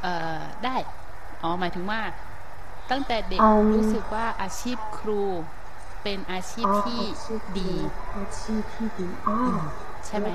[0.02, 0.76] เอ่อได้
[1.44, 2.02] อ๋อ หมายถึงว่า
[2.92, 3.42] ตั้งแต่เด็ก
[3.74, 5.22] รู้สึกว่าอาชีพครู
[6.04, 7.02] เป็นอาชีพที่
[7.60, 7.72] ดี
[8.18, 9.36] อาชีพที่ดีอ๋อ
[10.06, 10.28] ใช่ไหม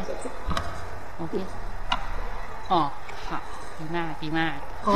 [1.17, 1.35] โอเค
[2.73, 2.83] อ๋อ
[3.29, 3.39] ค่ะ
[3.79, 4.57] ดีมากดีมาก
[4.87, 4.89] โ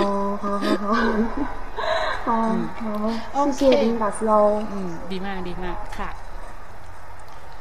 [3.39, 3.63] อเค
[4.03, 4.31] บัสโล
[5.11, 6.11] ดีมากดีมากค่ะ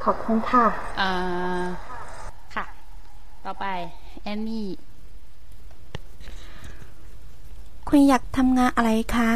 [0.03, 0.65] ขอบคุณค่ะ
[2.55, 2.65] ค่ะ
[3.45, 3.65] ต่อไป
[4.23, 4.67] แอนนี่
[7.89, 9.31] คุณอยากทำงานอะไรคะ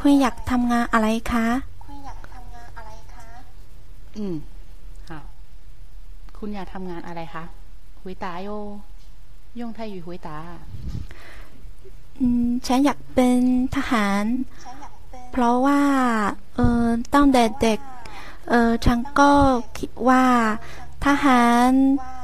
[0.00, 1.46] คุณอยากทำงานอะไรคะ
[1.84, 3.26] คุณอยากทำงานอะไรคะ
[4.16, 4.34] อืม
[5.08, 5.20] ค่ะ
[6.38, 7.44] คุณอยากทำงานอะไรคะ
[8.02, 8.48] หุยตาโย
[9.60, 10.38] ยงไทยอยู่หุยตา
[12.66, 13.38] ฉันอยากเป็น
[13.76, 14.24] ทหาร
[15.32, 15.82] เพราะว่า
[16.56, 17.80] เออตั้งแต่เด็ก
[18.50, 19.32] เออฉันก็
[19.78, 20.24] คิดว่า
[21.06, 21.70] ทหาร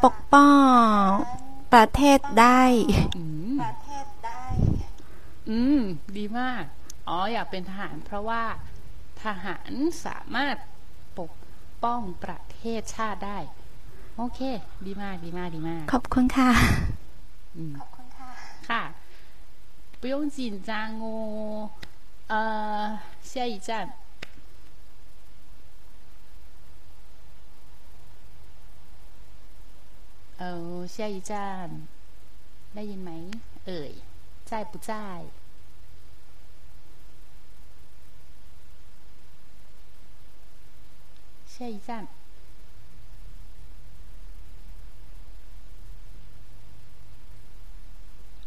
[0.05, 1.05] ปกป้อง
[1.73, 2.63] ประเทศได้
[3.17, 3.25] อื
[3.55, 3.57] ม
[5.51, 5.81] อืม
[6.17, 6.63] ดีมาก
[7.09, 8.43] อ๋อ อยากเป็นทหาร เพราะว่า
[9.23, 9.73] ทหาร
[10.05, 10.57] สามารถ
[11.19, 11.33] ปก
[11.83, 13.39] ป้องประเทศชาติได้
[14.17, 14.41] โอเค
[14.87, 16.51] ดีมาก ดีมาก ดีมาก ขอบคุณค่ะ
[17.59, 17.61] 嗯，
[18.71, 18.83] ค่ะ
[20.02, 21.70] 不用紧张哦。
[22.28, 23.94] 呃，下一站。
[30.40, 31.32] เออ下一站
[32.74, 33.12] ได้ยินไหม
[33.66, 33.92] เอ่ย
[34.50, 34.92] 在不在
[41.54, 42.08] 下一站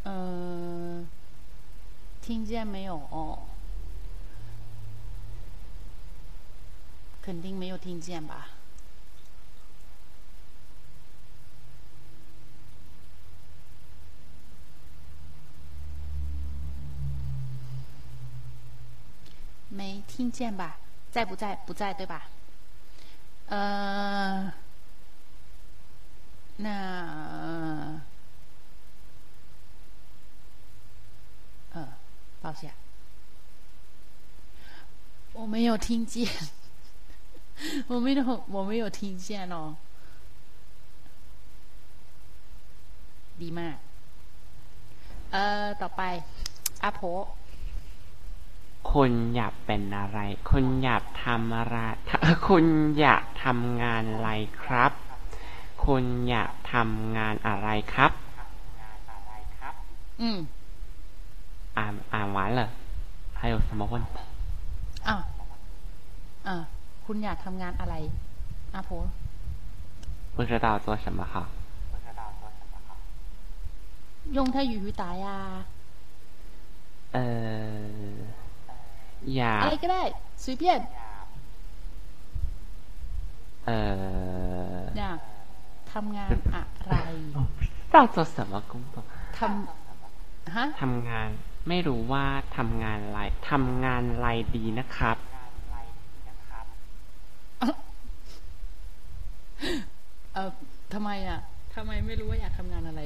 [0.05, 1.05] 呃，
[2.26, 2.96] 听见没有？
[3.12, 3.38] 哦，
[7.22, 8.48] 肯定没有听见吧？
[19.70, 20.80] 没听见吧？
[21.12, 21.56] 在不在？
[21.68, 22.28] 不在，对吧？
[23.50, 24.52] 呃，
[26.58, 28.02] 那。
[32.55, 32.73] 抱歉，
[35.33, 36.29] 我没有听见，
[37.89, 39.77] 我没有，我没有听见哦。
[43.41, 43.77] ดีมาก
[45.33, 46.03] เอ่อ ต่อไป
[46.85, 47.01] อาโพ
[48.93, 50.19] คุณอยากเป็นอะไร
[50.51, 51.77] คุณอยากทำอะไร
[52.49, 52.67] คุณ
[53.01, 54.31] อยากทำงานอะไร
[54.63, 54.93] ครับ
[55.85, 58.13] คุณอยากทำงานอะไรครับ
[60.21, 60.39] อืม
[61.79, 62.61] อ่านอ่าน完了
[63.39, 64.17] 还有什么问题
[65.09, 65.21] อ้าว
[66.47, 66.57] อ่า
[67.07, 67.95] คุณอยากทำงานอะไร
[68.75, 68.91] อาโพ
[70.37, 71.35] 不知道做什么好
[74.37, 75.27] 用泰语回答呀
[77.13, 78.17] เออ
[79.37, 80.03] อยาก อะไรก็ได้
[80.43, 80.63] 随便
[83.67, 83.71] เอ
[84.79, 85.19] อ อยาก
[85.93, 86.95] ทำงานอะไร
[87.37, 88.95] 不知道做什么工作
[89.39, 91.29] ทำฮะ ทำงาน
[91.69, 92.25] ไม่รู้ว่า
[92.57, 93.21] ทำงานอะไร
[93.51, 95.17] ทำงานอะไรดีนะครับ
[100.35, 100.51] เออ
[100.93, 101.41] ทำไมอ่ะ
[101.75, 103.01] ทำไมไม่รู้ว่าอยากทำงานอะไร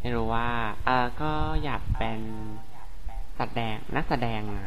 [0.00, 0.48] ไม่รู้ว่า
[0.84, 1.32] เออก็
[1.64, 2.20] อยากเป็น
[3.36, 4.66] แสดงนักแสดงอะ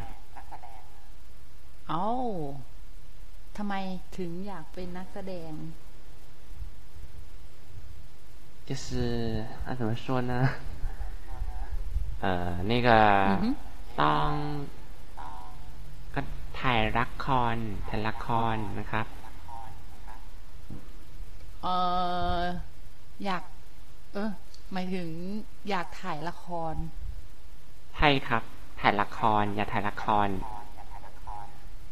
[1.90, 2.06] เอ้า
[3.58, 3.74] ทำไม
[4.18, 5.52] ถึงอยากเป็นนักแสดง
[8.70, 10.32] 就是啊，怎么说呢？
[12.24, 12.90] 呃，那个
[13.30, 13.56] 嗯哼
[14.02, 14.30] ต้อง
[16.14, 16.22] ก็
[16.60, 17.56] ถ่ายละคร
[17.90, 19.06] ถ่ายละครนะครับ
[21.64, 21.68] เอ
[22.40, 22.42] อ
[23.26, 23.44] อยาก
[24.14, 24.30] เออ
[24.72, 25.10] หมายถึง
[25.70, 26.76] อยากถ่ายละคร
[27.96, 28.44] ใช่ครับ
[28.82, 30.30] ถ่ายละคร อย่าถ่ายละคร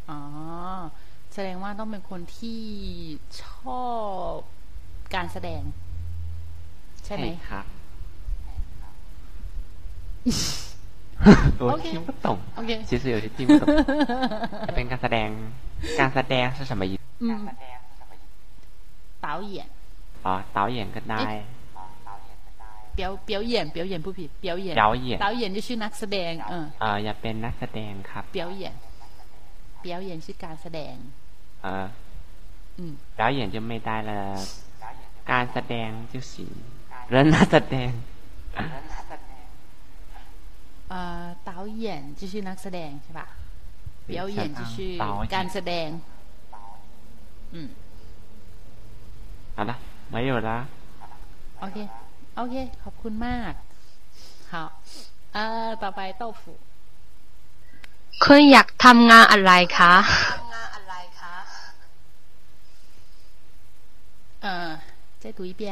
[0.09, 0.19] อ๋อ
[1.33, 2.61] แสดงว่าต้องเป็นคนที่
[3.43, 3.45] ช
[3.83, 3.85] อ
[4.33, 4.35] บ
[5.15, 5.63] การแสดง
[7.05, 7.80] ใช่ไหม ครับ我
[11.59, 13.63] โอเค 听不懂 โอเค 其实有些听不懂
[14.75, 15.29] เป็นการแสดง
[15.99, 17.37] การแสดง是什么意思 อืม
[19.25, 19.55] 导演
[20.25, 21.27] อ๋อ导演ก็ได้
[22.97, 28.63] 表表演表演不ผิด表演表演导演就是นักแสดง เออ เอออย่าเป็นนักแสดงครับ 表演
[29.85, 30.95] 表演是การแสดง
[31.63, 31.87] เออ
[32.77, 34.11] อืม 表演就ไม่ได้了
[35.31, 36.33] การแสดง就行
[37.13, 37.91] 人นักแสดง
[40.91, 41.51] เอ่อ导
[41.83, 41.85] 演
[42.19, 43.27] 就是นักแสดงใช่ปะ
[44.09, 45.89] 表演就是导演การแสดง
[47.53, 47.69] อืม
[49.53, 49.75] เอาละ
[50.09, 50.57] ไม่อยู่ละ
[51.59, 51.77] โอเค
[52.35, 53.53] โอเค ขอบคุณมาก
[54.51, 54.53] 好
[55.33, 56.53] เอ่อต่อไปโต้ฟู
[58.23, 59.93] คุณอยากทำงานอะไรคะ
[64.41, 64.69] เอ่อ
[65.21, 65.63] 再读一遍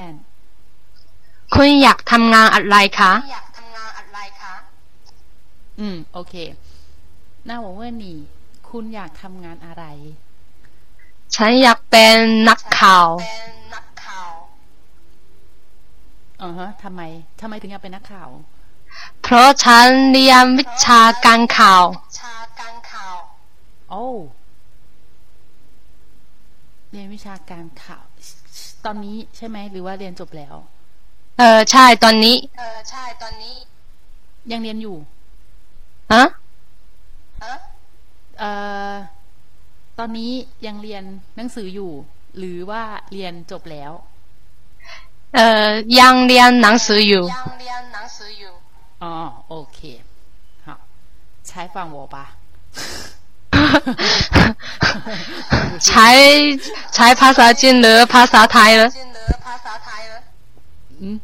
[1.55, 4.39] คุณอยากทำงานอะไรคะ อื คะ
[5.80, 6.34] อืม โอเค
[7.48, 8.16] น้าว่าเว่านี่
[8.68, 9.84] คุณอยากทำงานอะไร
[11.34, 12.16] ฉันอยากเป็น
[12.48, 13.08] นักข่าว
[16.42, 17.00] อ๋อฮะทำไม
[17.40, 18.28] ทำไมถึงอยากเป็นนักข่าว
[19.22, 21.84] เพราะฉันเรียนวิชาการข่าว
[23.90, 24.06] โอ้
[26.90, 28.04] เรียนวิชาการข่าว
[28.84, 30.54] ตอนนี้ใช่ไหมหรือว่าเรียนจบแล้ว
[31.38, 33.54] เออใช่ตอนนี้ เออใช่ตอนนี้
[34.52, 34.96] ยังเรียนอยู่
[36.13, 36.23] ฮะ
[38.39, 38.49] เอ่
[38.91, 38.93] อ
[39.97, 40.31] ตอนนี้
[40.65, 41.03] ยังเรียน
[41.35, 41.91] หนังสืออยู่
[42.37, 43.91] หรือว่าเรียนจบแล้ว
[45.35, 45.69] เออ
[45.99, 47.23] ยังเรียนหนังสืออยู่
[49.03, 49.13] อ๋อ
[49.49, 49.79] โอเค
[50.65, 50.67] 好
[51.49, 52.17] 采访我吧
[55.87, 56.07] ใช้
[56.95, 58.89] ใช้ภาษาจีนหรือภาษาไทยเหรอ
[61.01, 61.17] อืม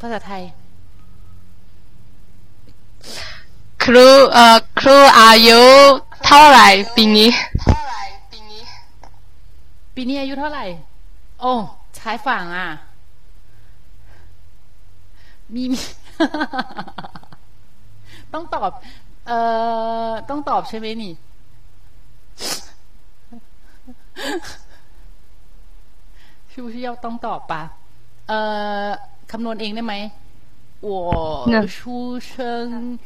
[0.00, 0.42] ภาษาไทย
[3.84, 5.62] ครูเอ่อครูอายุ
[6.24, 7.30] เท่าไหร่ปีนี้
[9.94, 10.64] ปีนี้อายุเท่าไหร่
[11.40, 11.52] โอ้
[11.96, 12.68] ใช้ฝั่งอ่ะ
[15.54, 15.80] มีมี
[18.32, 18.70] ต้องตอบ
[19.26, 19.38] เอ่
[20.08, 21.12] อ ต้องตอบใช่ไหมนี่
[26.52, 27.62] 是不是要ต้องตอบปะ
[28.28, 28.38] เอ่
[28.84, 28.88] อ
[29.30, 29.94] คำนวณเองได้ไหม
[30.80, 32.98] 我那出生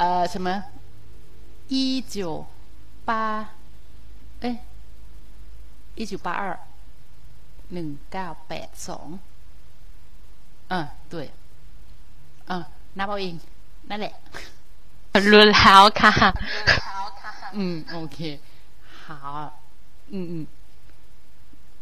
[0.00, 0.02] 呃
[0.32, 0.48] 什么
[1.68, 2.46] 一九
[3.08, 3.10] 八
[4.40, 4.56] เอ้ย
[5.96, 6.42] 一九八二
[7.72, 9.08] หนึ่งเก้าแปดสอง
[10.72, 10.80] อ่า
[11.12, 11.14] 对
[12.50, 12.56] อ่า
[12.98, 13.34] นับเอาเอง
[13.90, 14.14] นั่นแหละ
[15.32, 16.12] รู้แล้วค่ะ
[17.58, 17.60] 嗯，
[17.94, 18.18] OK，
[19.06, 19.08] 好，
[20.10, 20.46] 嗯嗯，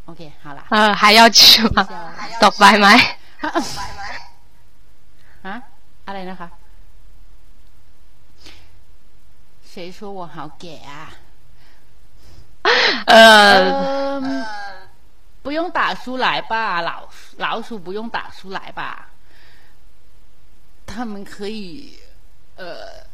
[0.06, 0.60] OK，好啦。
[0.70, 1.40] เออ还要去
[1.74, 1.78] 吗
[2.42, 2.88] ต่อไปไหม
[5.46, 5.54] ฮะ
[6.06, 6.48] อะไรนะคะ
[9.70, 11.12] 谁说我好给啊？
[13.06, 14.46] เออ 嗯，
[15.42, 19.08] 不用打出来吧，老老鼠不用打出来吧？
[20.86, 21.98] 他们可以
[22.56, 23.04] 呃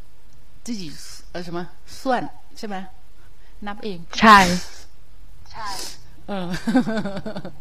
[0.63, 0.91] 自己
[1.33, 2.75] 呃什么算ใช่ไหม
[3.67, 4.39] นับเอง ใช่
[6.27, 6.31] 嗯，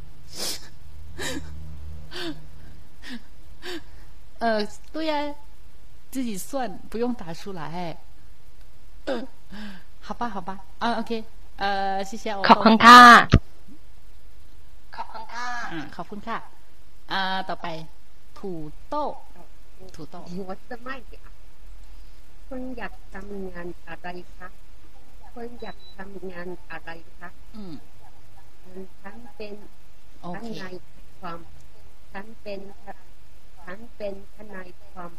[4.39, 5.35] 呃，对呀、
[6.11, 7.97] 自己算不用打出来。
[10.07, 11.25] 好吧，好吧，啊，OK，
[11.57, 12.43] 呃，谢谢我。
[12.49, 13.01] ขอบคุณค่ะ
[15.73, 16.39] อืมขอบคุณค่ะ
[17.13, 17.67] อ่าต่อไป
[18.39, 18.53] ถู
[18.89, 19.03] โต้
[19.95, 21.17] ถูโต้ 我是麦芽
[22.49, 24.49] คุณอยากทำงานอะไรคะ
[25.35, 27.75] คุณอยากทำงานอะไรคะ อืม
[29.01, 29.55] ฉันเป็น
[30.21, 30.75] โอ ท เค นาย
[31.21, 31.39] ความ
[32.13, 32.61] ฉันเป็น
[33.65, 35.11] ฉันเป็นทนายความ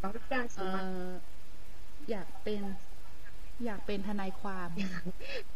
[0.00, 0.78] เรา这样行 เอ่ 吗？
[0.82, 0.86] อ
[2.10, 2.62] อยากเป็น
[3.64, 4.68] อยากเป็นทนายความ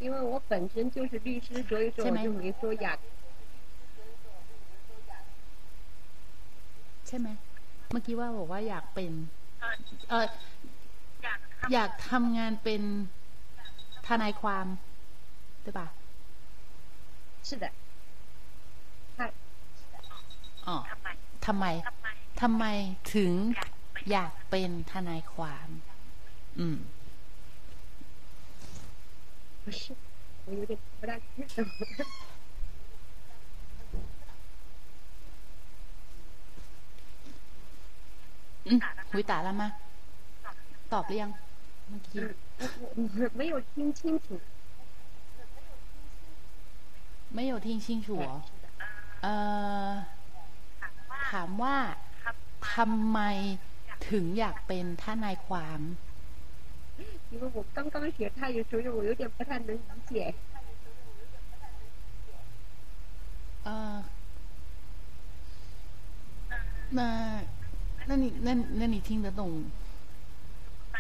[0.03, 2.99] 因为我本身就是律师，所以说是吗我就没说อยาก
[7.07, 7.29] ใช่ไหม
[7.91, 9.13] เมื่อกี้ว่าบอกว่าอยากเป็น
[10.11, 10.27] เออ
[11.73, 12.83] อยากทำงานเป็น
[14.07, 14.67] ทนายความ
[15.63, 15.89] ใช่ปะ
[17.49, 17.67] 是的，
[19.17, 19.27] ใช่
[20.67, 20.77] อ๋อ
[21.47, 21.65] ทำไม
[22.41, 22.65] ทำไม
[23.15, 23.33] ถึง
[24.11, 25.69] อยากเป็นทนายความ
[26.59, 26.79] อืม
[29.65, 29.81] 不是，
[30.47, 31.57] 我有点不大记得。
[38.67, 38.79] อืม
[39.11, 39.69] หุยตายแล้วมา
[40.93, 41.31] ตอบหรือยัง
[41.89, 42.23] เมื่อกี้
[43.39, 44.27] 没有听清楚。
[47.35, 48.37] ไม่有听清楚เหรอ
[49.23, 49.33] เอ่
[49.89, 49.91] อ
[51.29, 51.77] ถามว่า
[52.73, 53.19] ทำไม
[54.09, 55.81] ถึงอยากเป็นทนายความ
[57.31, 60.35] 因为我刚刚学泰语，所以我有点不太能理解。
[63.65, 64.03] เออ
[66.91, 67.43] 那
[68.07, 69.65] 那你那那你听得懂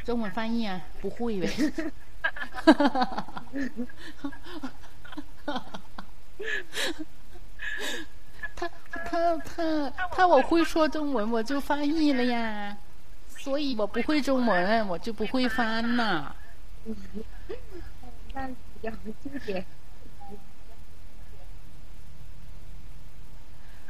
[0.05, 0.81] 中文翻译啊？
[1.01, 1.47] 不会呗？
[8.56, 8.70] 他
[9.06, 12.78] 他他他我会说中文，我就翻译了呀。
[13.38, 16.34] 所以我不会中文，我就不会翻呐。
[18.34, 19.66] 那比较纠结。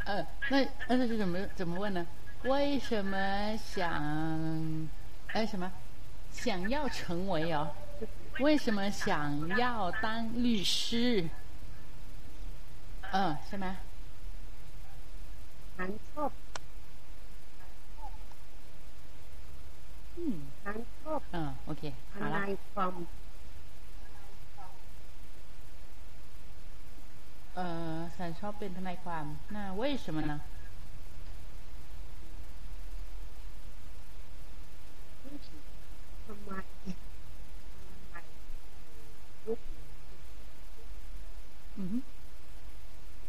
[0.06, 2.06] 呃，那那那是怎么怎么问呢？
[2.44, 4.90] 为什么想
[5.28, 5.72] 哎什么
[6.32, 7.70] 想要成为哦？
[8.40, 11.30] 为什么想要当律师？
[13.12, 13.78] 嗯，是吗？
[15.76, 16.32] ฉันชอบ
[20.64, 22.94] ฉันชอบอ่าโอเคทนายความ
[27.56, 27.60] เอ
[27.96, 30.40] อฉันชอบเป็นทนายความน่าเว้ยใช่ไหมนะ
[36.26, 36.52] ทำไม
[41.78, 41.96] อืม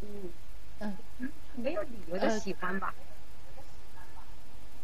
[0.01, 0.27] อืม
[0.79, 0.95] เออ
[1.56, 2.94] 没有理由的喜欢吧？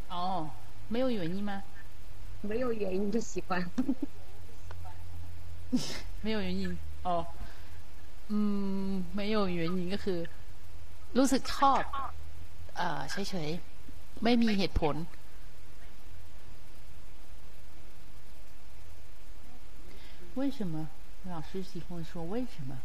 [0.10, 0.50] 哦，
[0.88, 1.64] 没有原因吗？
[2.42, 3.70] 没有原因的喜欢。
[6.22, 7.26] 没有原因哦
[8.30, 8.38] อื
[8.90, 10.20] มไม่有原因ก็คือ
[11.18, 11.82] รู้สึกชอบ
[12.78, 14.96] เอ่อเฉยๆไม่มีเหตุผล
[20.36, 20.90] 为什么
[21.34, 22.78] 老师喜欢说为什么？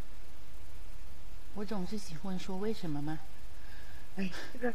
[1.54, 3.18] 我总是喜欢说为什么吗？
[4.15, 4.73] 哎，这个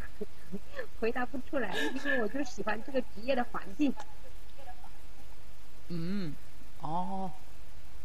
[1.01, 3.95] 回答不出来，因为我就喜欢这个职业的环境。
[5.88, 6.34] 嗯，
[6.80, 7.30] 哦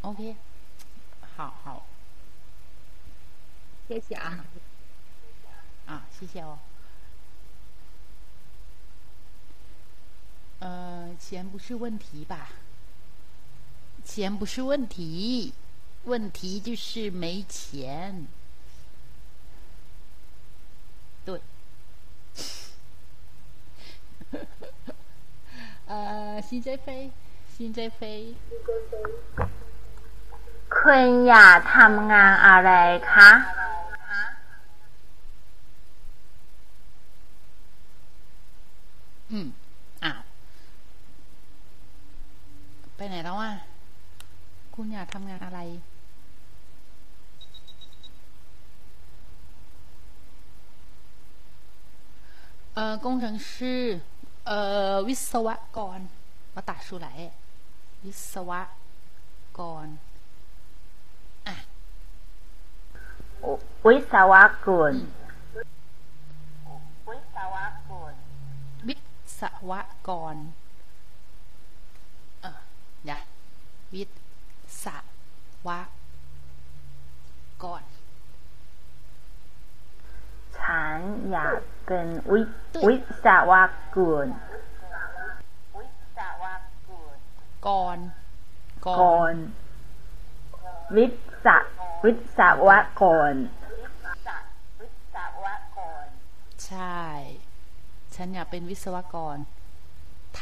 [0.00, 0.34] ，OK，
[1.36, 1.86] 好好
[3.86, 4.44] 谢谢啊。
[5.86, 6.58] 啊，谢谢哦。
[10.58, 12.48] 呃，钱不是问题吧？
[14.04, 15.52] 钱不是问题，
[16.04, 18.26] 问题就是没钱。
[25.91, 27.11] 呃，新在飞，
[27.53, 28.35] 新在飞。
[30.75, 32.71] คุณอยากทำงานอะไร
[33.11, 33.31] คะ
[39.31, 39.47] อืม
[40.03, 40.19] อ้าว
[42.95, 43.51] ไปไหนแล้วอ่ะ
[44.75, 45.59] คุณอยากทำงานอะไร
[52.75, 53.51] เอ่อ工程师
[54.47, 54.59] เอ่
[54.91, 55.47] อวิศว
[55.77, 55.99] กร
[56.55, 57.07] มาตัด出来
[58.05, 58.51] วิศว
[59.57, 59.87] กร
[63.85, 64.33] วิศว
[64.65, 64.93] กร
[67.07, 67.55] วิศว
[67.89, 68.13] กร
[68.87, 68.95] วิ
[69.39, 69.71] ศว
[70.07, 70.37] กร
[72.41, 72.59] เออ
[73.05, 73.21] เดี๋ยว
[73.93, 74.03] วิ
[74.83, 74.85] ศ
[75.67, 75.69] ว
[77.63, 77.83] กร
[80.66, 80.98] ฉัน
[81.32, 81.56] อยาก
[81.86, 82.40] เป็นวิ
[82.86, 83.52] วิศว
[83.96, 84.26] กร
[87.66, 87.98] กร
[88.86, 88.90] ก
[89.32, 89.34] ร
[90.96, 91.06] วิ
[91.44, 91.46] ศ
[92.04, 93.02] วิศวก
[93.32, 93.34] ร
[96.66, 97.02] ใช่
[98.14, 99.36] ฉันอยากเป็นวิศวกร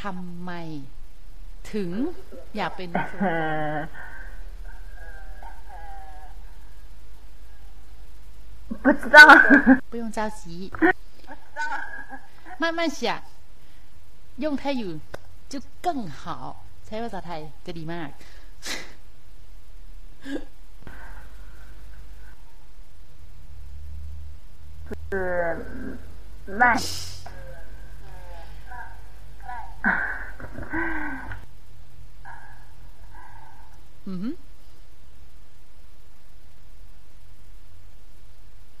[0.01, 0.51] ทำไม
[1.73, 1.91] ถึง
[2.55, 3.55] อยากเป็นวิศวกร
[8.82, 9.18] 不知道。
[9.90, 10.72] 不用着急，
[12.58, 13.22] 慢慢想，
[14.36, 14.98] 用泰语
[15.48, 16.64] 就更好。
[16.86, 18.10] ใช้ภาษาไทยจะดีมาก
[25.10, 25.14] 是
[26.60, 26.62] 慢。
[34.06, 34.36] 嗯哼，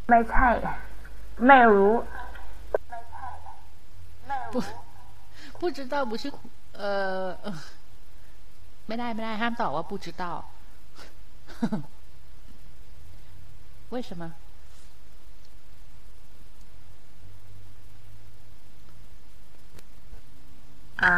[0.08, 0.48] ไม่ใช่
[1.46, 1.94] ไม่รู้
[4.52, 4.54] 不
[5.60, 6.24] 不知道不是
[6.72, 7.46] 呃呃
[8.86, 10.24] ไม่ได้ไม่ได้ห้ามตอบว่า不知道
[13.94, 14.22] 为什么
[21.02, 21.10] อ่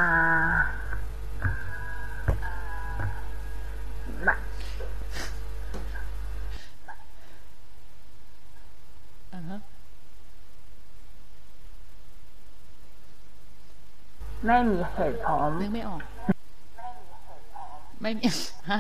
[14.47, 16.03] ไม่มีเหตุผล นึกไม่ออก
[18.01, 18.23] ไม่มี
[18.71, 18.79] ฮะ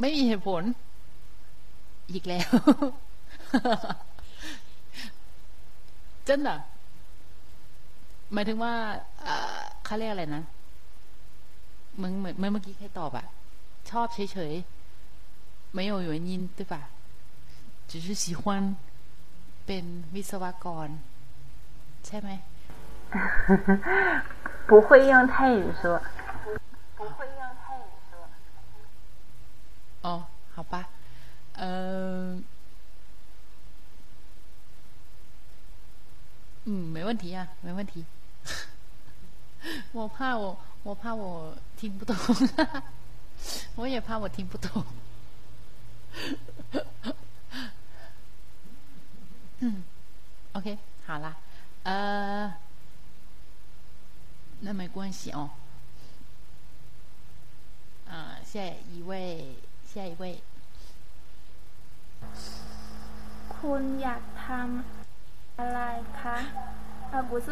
[0.00, 0.62] ไม่มีเหตุผล
[2.12, 2.50] อีกแล้ว
[6.28, 6.48] 真的
[8.32, 8.74] หมายถึงว่า
[9.22, 10.42] เอ่อเขาเรียกอะไรนะ
[12.02, 13.26] มึงเหมือนเมื่อเมื่อกี้ใครตอบอะ
[13.90, 16.74] ชอบเฉยๆ 没有原因对吧
[17.90, 18.42] 只是喜欢
[19.66, 19.84] เป็น
[20.14, 20.88] วิศวกร
[22.06, 22.30] ใช่ไหม
[24.67, 26.01] 不会用泰语说。
[30.01, 30.87] 哦，好吧，
[31.53, 32.39] 呃，
[36.65, 38.05] 嗯，没问题啊，没问题。
[39.93, 42.15] 我怕我，我怕我听不懂，
[43.75, 44.85] 我也怕我听不懂。
[49.59, 49.83] 嗯
[50.53, 51.35] ，OK，好啦，
[51.83, 52.53] 呃，
[54.64, 55.50] 那没关系哦。
[58.08, 58.60] 啊，下
[58.92, 59.56] 一位，
[59.86, 60.42] 下一位。
[63.54, 65.80] คุณอยากทำอะไร
[66.20, 66.36] คะ
[67.10, 67.46] เออ不是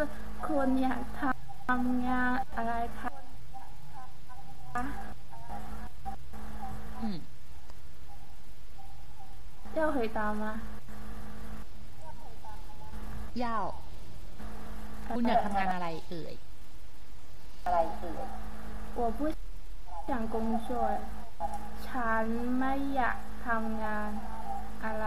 [0.47, 3.11] คุณอยากทำงานอะไรคะ
[7.03, 7.05] 嗯，
[9.77, 10.45] 要回答吗？
[13.43, 13.45] 要
[15.15, 16.35] คุณอยากทำงานอะไรเอ่ย
[19.01, 19.31] 我不
[20.07, 20.69] 想工作
[21.87, 22.27] ฉัน
[22.59, 24.11] ไม่อยากทำงาน
[24.85, 25.07] อะไร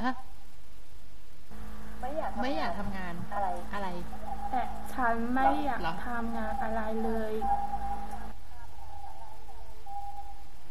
[0.00, 0.10] อะ
[2.00, 3.88] ไม่อยาก ไม่อยากทำงานอะไรอะไร
[4.50, 4.62] แต่
[4.94, 7.34] ฉันไม่อยาก เหรอ ทำงานอะไรเลย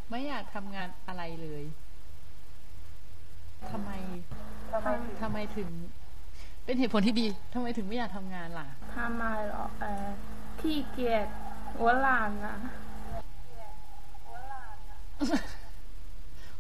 [0.10, 1.64] ไม่อยากทำงานอะไรเลย
[3.72, 3.92] ทำไม
[5.22, 5.70] ทำไมถึง
[6.68, 10.08] เป็นเหตุผลที่ดีทำไมถึงไม่อยากทำงานล่ะ ทำไมเหรอเออ
[10.60, 11.28] ขี้เกียจ
[11.78, 12.56] หัวหลานนะ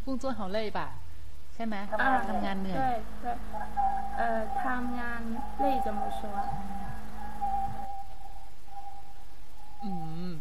[0.05, 0.79] 工作好累吧
[1.53, 2.81] ใช่ไหม อ่า ทำงานเหนื่อย 对
[3.23, 3.25] 对
[4.17, 5.21] เอ่อทำงาน
[5.63, 6.19] 累怎么说
[9.83, 9.91] อื
[10.31, 10.33] ม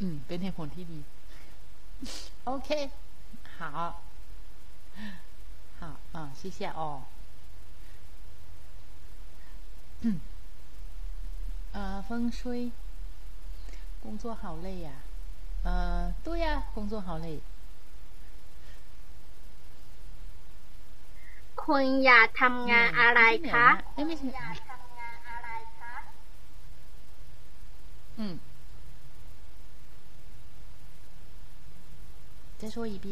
[0.00, 1.00] อืม เป็นเหตุผลที่ดี
[2.46, 2.68] โอเค
[3.58, 3.60] 好
[5.80, 5.82] 好
[6.14, 6.82] 啊谢谢哦
[10.02, 10.20] 嗯
[11.72, 12.70] 呃风吹
[14.02, 14.90] 工作好累呀、
[15.64, 17.40] 呃对呀、工作好累
[21.62, 23.20] คุณอยากทำงานอะไร
[23.52, 24.28] คะ เอ้ยไม่ใช่
[28.18, 28.34] อืม
[32.60, 33.08] 再说一遍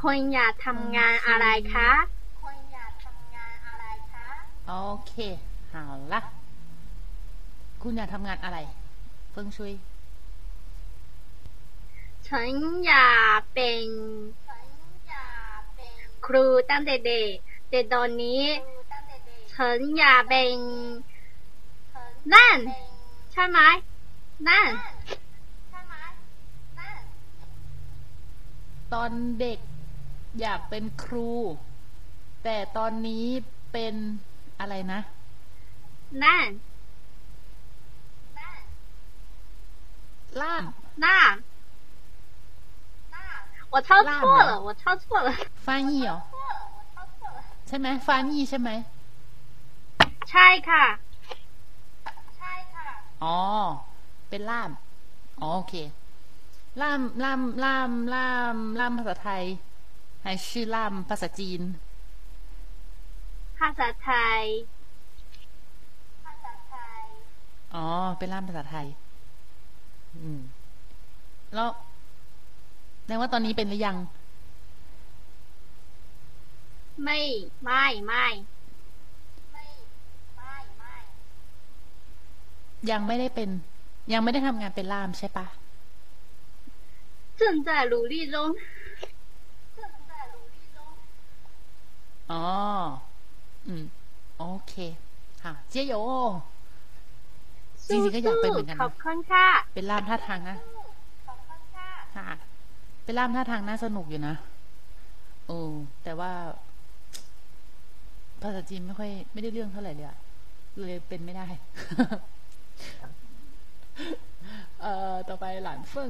[0.00, 1.90] คุณอยากทำงานอะไรคะ
[5.03, 5.21] โอเค
[5.73, 5.75] 好
[6.11, 6.19] ละ
[7.81, 8.57] คุณอยากทำงานอะไร
[9.31, 9.73] เฟิงชุย
[12.27, 12.51] ฉัน
[12.87, 13.83] อยากเป็น
[16.25, 17.31] ครูตั้งแต่เด็ก
[17.69, 18.41] แต่ตอนนี้
[19.53, 20.55] ฉันอยากเป็น
[22.33, 22.57] นั่น
[23.31, 23.59] ใช่ไหม
[24.47, 24.69] นั่น
[28.93, 29.59] ตอนเด็ก
[30.39, 31.31] อยากเป็นครู
[32.43, 33.27] แต่ตอนนี้
[33.73, 33.95] เป็น
[34.60, 35.00] อะไรนะ
[36.24, 36.48] นั่น
[40.40, 40.64] ล่าม
[41.04, 41.06] 那，
[43.72, 45.28] 我抄错了，我抄错了。
[45.66, 46.18] 翻译เหรอ
[47.68, 48.70] ใช่ไหม翻译ใช่ไหม
[50.30, 50.84] ใช่ค่ะ
[53.24, 53.36] อ๋อ
[54.28, 54.70] เป็นล่าม
[55.40, 55.74] อ๋อโอเค
[56.80, 59.42] ล่ามล่ามล่ามล่ามล่ามภาษาไทย
[60.24, 61.81] 还是ล่ามภาษาจีน ภ
[63.66, 64.44] าษาไทย
[67.74, 67.86] อ๋อ
[68.18, 68.86] เป็นล่ามภาษาไทย
[70.16, 70.40] อืม
[71.54, 71.68] แล้ว
[73.00, 73.96] แสดงว่าตอนนี้เป็นหรือยัง
[77.04, 77.18] ไม่
[77.64, 78.26] ไม่ไม่
[82.90, 83.48] ยังไม่ได้เป็น
[84.12, 85.46] ยังไม่ได้ทำงานเป็นล่ามใช่ปะ
[87.38, 88.34] 正在努力中。
[92.32, 92.36] อ๋อ
[93.67, 93.83] อืม
[94.37, 94.73] โอเค
[95.43, 95.93] ค่ะเจียโย
[97.89, 100.57] จริงๆก็อยากเป็นเหมือนกันขอนะบคุณค่ะ เป็นล่ามท่าทางนะ
[102.15, 102.27] ค่ะ
[103.03, 104.35] เป็นล่ามท่าทางน่าสนุกอยู่นะ
[105.47, 105.57] โอ้
[106.03, 106.31] แต่ว่า
[108.41, 110.17] ภาษาจีนไม่ค่อย ไม่ได้เรื่องเท่าไหร่เลยอะ
[110.79, 111.45] เลยเป็นไม่ได้
[114.81, 116.09] เอ่อต่อไปหลานเฟิ่ง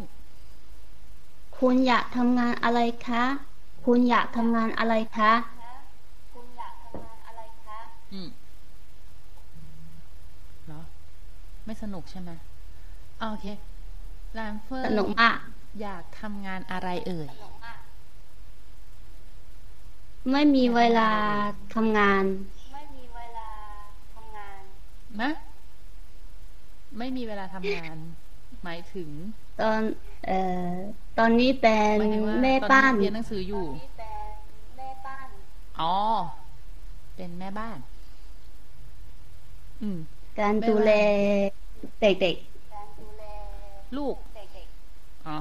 [1.58, 3.24] คุณอยากทำงานอะไรคะ
[3.86, 5.32] คุณอยากทำงานอะไรคะ
[8.14, 8.30] อืม
[10.66, 10.82] เหรอ
[11.66, 12.32] ไม่สนุกใช่ไหม
[13.20, 13.48] อ่าโอเค
[14.36, 15.38] หลานเฟิ่งสนุกมาก
[15.82, 17.30] อยากทำงานอะไรเอ่ย
[20.32, 21.12] ไม่มีเวลา
[21.74, 22.24] ทำงาน
[25.22, 25.32] นะ
[26.98, 27.98] ไม่มีเวลาทำงาน
[28.64, 29.10] หมายถึง
[29.62, 29.82] ตอน
[30.28, 30.40] เอ่
[30.72, 30.74] อ
[31.20, 33.66] ตอนนี้เป็นหมายถึงว่าแม่ตอนบ้านนี้เรียนหนังสืออยู่
[35.80, 35.96] อ๋อ
[37.16, 37.93] เป็นแม่บ้านอืม
[40.40, 41.02] การแม่ดูแลบ้
[42.02, 42.36] เด็ก
[43.98, 44.16] ลูก
[45.28, 45.38] อ๋อ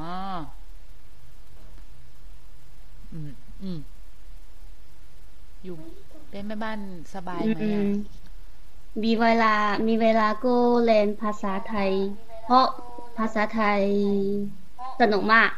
[3.12, 3.30] อืม
[3.62, 3.78] อืม
[5.64, 5.76] อยู่
[6.30, 6.78] เป็นแม่บ้าน
[7.14, 7.90] สบาๆยไหมอือะม
[9.02, 9.54] มีเวลา
[9.86, 10.54] มีเวลาก็
[10.84, 11.92] เรียนภาษาไทย
[12.44, 12.66] เพราะ
[13.18, 13.82] ภาษาไทย
[15.00, 15.50] สนุกมาก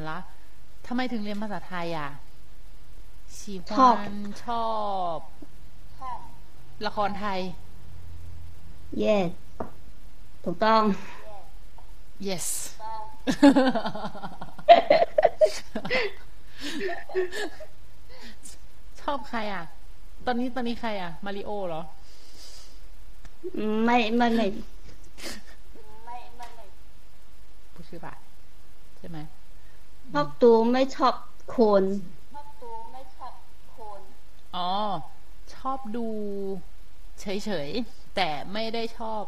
[0.00, 0.18] เหรอ
[0.86, 2.08] ทำไมถึงเรียนภาษาไทยอะ
[3.28, 4.08] 喜ชอบ欢
[4.42, 4.66] ชอ
[5.16, 5.18] บ
[6.86, 7.40] ละครไทย
[9.02, 9.26] yes
[10.44, 10.82] ถูกต้อง
[12.28, 12.46] yes
[19.00, 19.62] ชอบใครอะ
[20.26, 21.82] ตอนนี้ตอนนี้ใครอะ มาริโอเหรอ
[23.84, 24.46] ไม่ไม่ไม่
[27.74, 28.14] ผู้ชื่อป่ะ
[28.98, 29.18] ใช่ไหม
[30.12, 31.14] ชอบตัวไม่ชอบ
[31.56, 31.84] คน
[34.56, 34.70] อ๋อ
[35.54, 36.06] ชอบดู
[37.22, 39.22] เฉยๆ แต่ไม่ได้ชอบ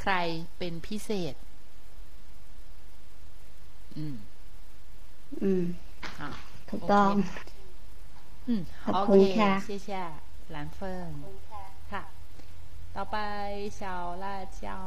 [0.00, 0.12] ใคร
[0.58, 1.34] เป็นพิเศษ
[3.96, 4.16] อืม
[5.42, 5.64] อืม
[6.70, 7.12] ถูกต้อง
[8.48, 8.62] อืม
[8.94, 9.90] โอเคเชี่ยเช
[10.50, 11.10] หลานเฟิง
[11.92, 12.02] ค่ะ
[12.94, 13.16] ต่อไป
[13.80, 14.78] ชาวลาเจ้า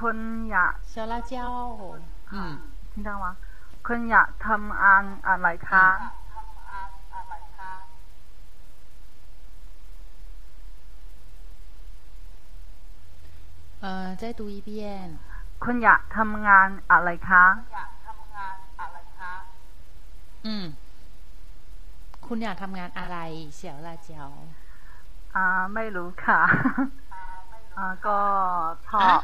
[0.06, 0.18] ุณ
[0.50, 1.32] อยาก 小辣椒
[2.32, 2.52] อืม
[2.92, 3.26] 听到吗
[3.86, 5.86] คุณอยากทำงานอะไรคะ
[13.80, 14.70] เอ่อ再读一遍
[15.64, 17.44] คุณอยากทำงานอะไรคะ
[20.46, 20.64] อืม
[22.26, 23.16] คุณอยากทำงานอะไร
[23.58, 24.10] 小辣椒
[25.34, 25.44] อ่า
[25.74, 26.40] ไม่รู้ค่ะ
[27.76, 28.18] อ่าก็
[28.88, 29.20] ชอบ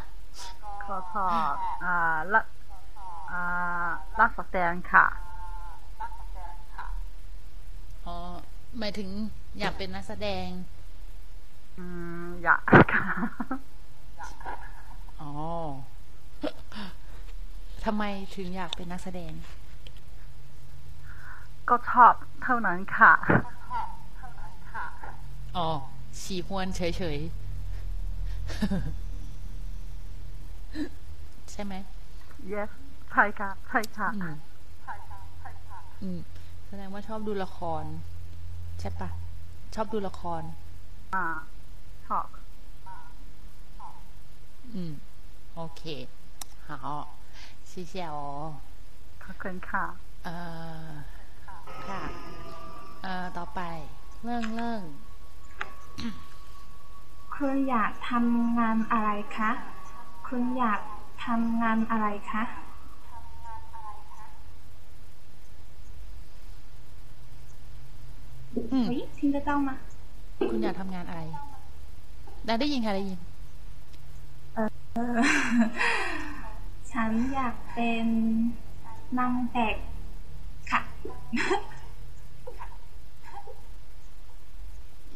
[0.89, 1.53] ก็ชอบ
[1.84, 1.95] อ่า
[2.34, 2.45] รัก
[3.31, 3.41] อ่า
[4.19, 5.05] รักแสดงค่ะ
[8.05, 8.15] อ๋อ
[8.77, 9.09] หมายถึง
[9.59, 10.47] อยากเป็นนักแสดง
[11.77, 11.85] อื
[12.23, 12.61] ม อยาก
[12.93, 13.07] ค่ะ
[15.22, 15.31] อ๋อ
[17.85, 18.03] ทำไม
[18.35, 19.34] ถึงอยากเป็นนักแสดง
[21.69, 23.14] ก็ชอบเท่านั้นค่ะ
[25.57, 25.68] อ๋อ
[26.22, 29.06] 喜欢เฉยๆ
[31.56, 31.74] ช่ไหม
[32.52, 32.70] yes
[33.12, 34.36] ใช่ค่ะ ใช่ค่ะ อืม
[36.02, 36.19] อืม
[36.66, 37.85] แสดงว่าชอบดูละคร
[38.81, 39.09] ใช่ปะ
[39.74, 40.43] ชอบดูละคร
[41.14, 41.27] อ่า
[42.06, 42.27] ชอบ
[44.74, 44.93] อืม
[45.55, 45.82] โอเค
[46.66, 46.69] 好
[47.69, 48.19] 谢谢哦
[49.23, 49.85] ขอบคุณค่ะ
[50.24, 50.36] เอ่
[50.86, 50.90] อ
[51.89, 52.02] ค่ะ
[53.02, 53.60] เอ่อ ต่อไป
[54.24, 54.81] เรื่องเรื่อง
[57.35, 59.51] คุณอยากทำงานอะไรคะ
[60.27, 60.81] คุณอยาก
[61.23, 62.44] ทำงานอะไรคะ
[68.73, 69.76] อืม เฮ้ยซินเจ้ามา
[70.49, 71.22] คุณอยากทำงานอะไร
[72.45, 73.19] ได้ได้ยินค่ะได้ยิน
[76.91, 78.06] ฉันอยากเป็น
[79.19, 79.77] นางแบบ
[80.72, 80.81] ค่ะ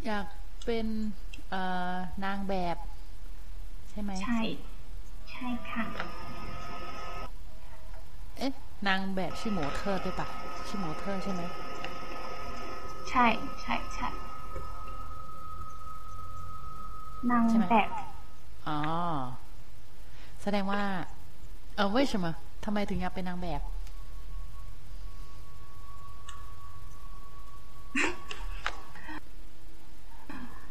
[0.05, 0.25] อยาก
[0.65, 0.87] เป็น
[1.49, 1.61] เอ่
[1.93, 2.77] อนางแบบ
[3.89, 4.39] ใช่ไหม ใช่
[5.43, 5.83] ใช่ค่ะ
[8.37, 8.51] เอ๊ะ
[8.87, 10.27] นางแบบชื่อหมูเธอด้วยปะ
[10.67, 11.41] ชื่อหมูเธอร์ใช่ไหม
[13.09, 13.25] ใช่
[13.61, 14.07] ใช่ใช่
[17.29, 17.89] นางแบบ
[18.67, 18.79] อ๋อ
[20.41, 20.81] แสดงว่า
[21.75, 22.25] เออ为什么
[22.63, 23.61] ทำไมถึงอยากเป็นนางแบบ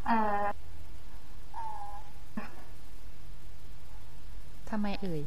[0.06, 0.10] เอ
[0.42, 0.69] อ
[4.70, 5.22] ทำไมเอ่ย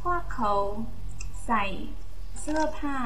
[0.00, 0.52] พวกเขา
[1.46, 1.64] ใส่
[2.40, 2.98] เสื้อผ้า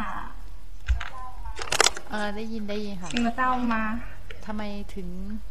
[2.11, 3.83] เออได้ยินได้ยินค่ะเนื้เต้ามา
[4.47, 4.63] ทำไม
[4.95, 5.09] ถึง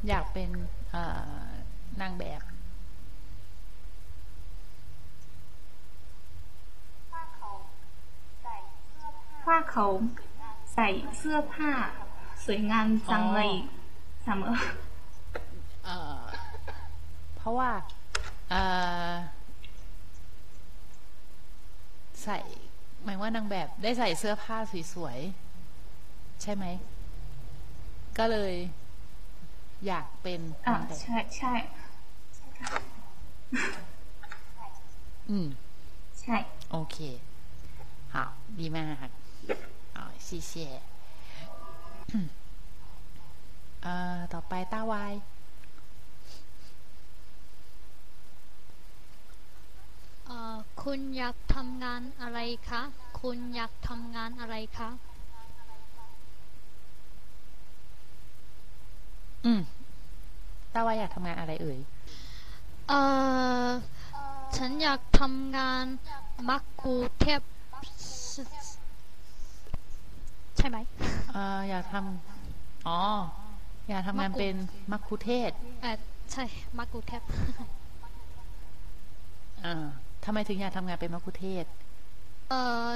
[0.07, 0.49] อยากเป็น
[2.01, 2.41] นางแบบ
[9.47, 9.85] ว่าเขา
[10.73, 11.71] ใส่เสื้อผ้า
[12.45, 13.51] สวยงามจังเลย
[14.23, 14.53] เสมอ
[15.86, 16.22] เอ่อ
[17.36, 17.70] เพราะว่า
[18.50, 18.62] เอ่
[19.10, 19.12] อ
[22.22, 22.38] ใส่
[23.04, 24.56] หมายว่านางแบบได้ใส่เสื้อผ้า
[24.94, 26.64] สวยๆ ใช่ไหม
[28.18, 28.54] ก็เลย
[29.86, 31.54] อยากเป็น อ่ะ นางแบบ ใช่ใช่
[35.30, 35.48] 嗯，
[36.20, 36.36] ใช่
[36.74, 36.96] OK，
[38.14, 38.16] 好，
[38.58, 39.04] ดีมาก
[39.96, 40.52] 好，谢谢。
[43.82, 45.12] เอ่อต่อไปต้าวาย
[50.91, 52.39] คุณอยากทำงานอะไร
[52.69, 52.81] คะ
[53.21, 54.89] คุณอยากทำงานอะไรคะ
[59.45, 59.61] อืม
[60.73, 61.79] ต้าวายอยากทำงานอะไรเอ่ย
[62.87, 62.99] เอ่
[63.65, 63.67] อ
[64.57, 65.85] ฉันอยากทำงาน
[66.49, 67.41] มักกูเทพ
[70.57, 70.77] ใช่ไหม
[71.33, 72.99] เอ่ออยากทำอ๋อ
[73.89, 74.55] อยากทำงานเป็น
[74.91, 75.97] มัคคุเทศก์เออ
[76.31, 76.43] ใช่
[76.77, 77.21] มักกูเทพ
[79.65, 79.87] อ่า
[80.29, 81.71] ทำไมถึงอยากทำงานเป็นมัคคุเทศก์
[82.49, 82.91] เอ่อ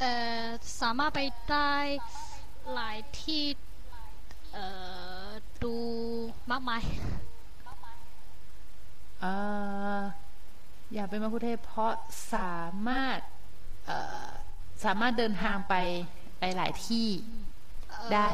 [0.00, 0.12] เอ่
[0.42, 0.44] อ
[0.80, 1.20] สามารถไป
[1.50, 1.72] ได้
[2.74, 3.44] หลายที่
[4.52, 4.66] เอ่
[5.26, 5.28] อ
[5.62, 5.76] ดู
[6.50, 6.82] มากมาย
[9.20, 9.32] เอ่
[9.96, 10.00] อ
[10.94, 11.92] อยากเป็นมัคคุเทศก์เพราะ
[12.34, 13.18] สามารถ
[13.86, 14.26] เอ่อ
[14.84, 15.74] สามารถเดินทางไป
[16.40, 17.08] หลาย ๆ ที่
[18.12, 18.28] ได้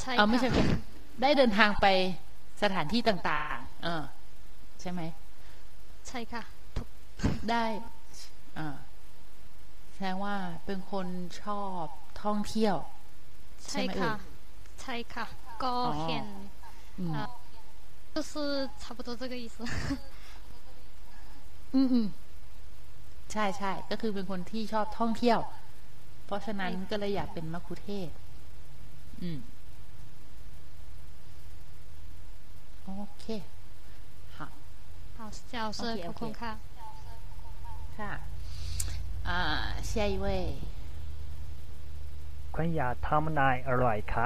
[0.00, 0.66] ใช่เออไม่ใช่ค่ะ
[1.22, 1.86] ได้เดินทางไป
[2.62, 4.02] สถานที่ต่าง ๆ เออ
[4.80, 5.00] ใช่ไหม
[6.08, 6.57] ใช่ค่ะ
[7.49, 7.65] ได้
[8.57, 8.67] อ่า
[9.91, 10.35] แสดงว่า
[10.65, 11.07] เป็นคน
[11.41, 11.85] ชอบ
[12.23, 12.75] ท่องเที่ยว
[13.65, 14.13] ใช่ ไหมเอ่ ค่ะ ย
[14.81, 15.25] ใช่ค่ะ
[15.63, 16.27] ก็ อ๋อ เห็น
[16.99, 17.29] อืม เอ่อ
[18.15, 18.33] 就是
[18.81, 19.55] 差不多这个意思
[21.73, 22.07] อืมอืม
[23.31, 25.39] ใช่ใช่ก็คือเป็นคนที่ชอบท่องเที่ยว
[26.25, 28.17] เพราะฉะนั้นก็เลยอยากเป็นมัคคุเทศก์
[29.21, 29.39] อืม
[32.83, 32.89] โอ
[33.19, 33.25] เค
[34.37, 34.49] 好
[35.17, 36.76] 好教授 OK，OK ขอบคุณค่ะ
[37.99, 38.11] ค่ะ
[39.27, 39.39] อ่า
[39.89, 40.25] 下一位
[42.55, 44.25] คุณอยากทำนายอร่อยคะ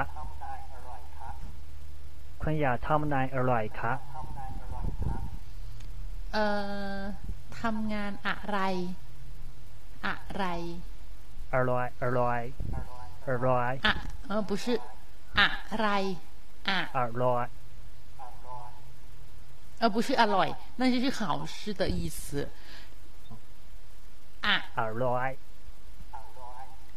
[2.42, 3.92] คุณอยากทำนายอร่อยคะ
[6.32, 6.44] เอ่
[6.96, 7.00] อ
[7.60, 8.58] ทำงานอะไร
[10.06, 10.44] อะไร
[11.54, 12.40] อร่อยอร่อย
[13.28, 13.94] อร่อย อ่ะ
[14.26, 14.64] เออ不是
[15.38, 15.48] อะ
[15.78, 15.88] ไร
[16.68, 17.46] อ่ะ อร่อย
[19.80, 20.48] 而不是อร่อย
[20.80, 22.48] 那就是好吃的意思
[24.46, 25.30] อะ อร่อย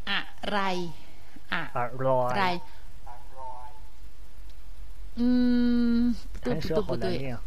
[0.10, 0.60] อะไร
[1.52, 2.46] อะ อร่อย ไร
[5.16, 7.38] 嗯不对弹舌不对不对好难念。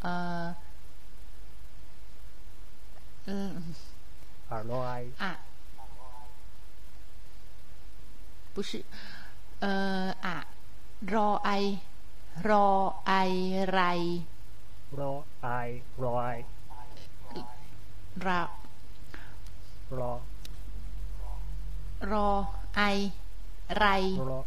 [0.00, 0.54] 呃
[3.26, 3.62] 嗯
[4.50, 5.24] อร่อย 啊
[8.54, 8.84] 不是
[9.60, 10.36] 呃อะ
[11.12, 11.50] รอไอ
[12.48, 12.66] รอ
[13.06, 13.12] ไอ
[13.70, 13.80] ไร
[14.98, 15.12] รอ
[15.42, 15.48] ไอ
[16.04, 16.36] รอย
[18.26, 18.40] รา
[19.98, 20.12] ร อ
[22.12, 22.28] รอ
[22.76, 22.80] ไอ
[23.78, 23.86] ไร
[24.30, 24.40] รอ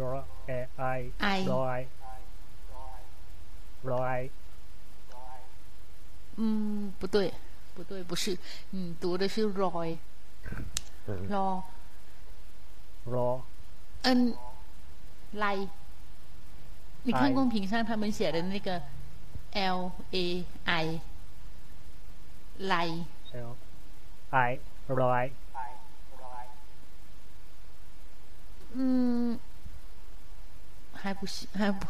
[0.00, 0.10] รอ
[0.46, 0.82] เอไอ
[1.22, 1.80] ไอ รอย
[3.90, 4.20] รอย
[6.42, 7.30] 嗯，不对，
[7.74, 8.38] 不对，不是，
[8.70, 9.98] 你读的是 Roy，
[11.06, 11.62] รอ
[13.04, 13.42] รอ
[14.02, 14.34] 嗯，
[15.32, 15.68] 来，
[17.02, 18.80] 你看哎公屏上他们写的那个
[19.52, 21.00] L A I，
[22.63, 22.75] ไหล
[24.31, 24.37] ไอ
[25.01, 25.15] ร้อ
[26.43, 26.45] ย
[28.75, 28.85] อื
[29.25, 29.27] ม
[31.01, 31.87] ห้าบุชห้าบุ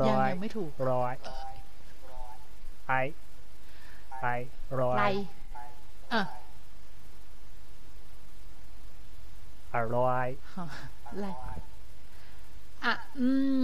[0.00, 1.14] ร้อยยังไม่ถูกร้อย
[2.88, 2.92] ไอ
[4.20, 4.26] ไอ
[4.80, 5.04] ร้อยไล
[6.12, 6.22] อะ
[9.74, 10.28] อร้อย
[11.20, 11.26] ไล
[12.84, 13.60] อะอืม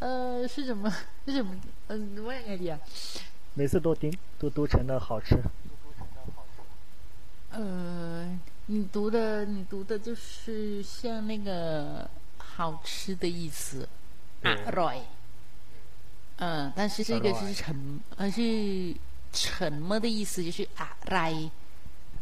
[0.00, 0.90] 呃是什么？
[1.26, 1.54] 是什么？
[1.88, 2.78] 嗯我也爱你啊。
[3.54, 5.36] 每次都听都嘟成的好吃。
[7.50, 12.08] 呃你读的你读的就是像那个
[12.38, 13.88] 好吃的意思
[14.44, 15.02] 啊瑞
[16.36, 18.94] 嗯但是这个是沉而是
[19.32, 21.32] 沉默的意思就是啊来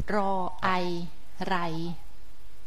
[0.07, 1.07] roi
[1.41, 1.93] roi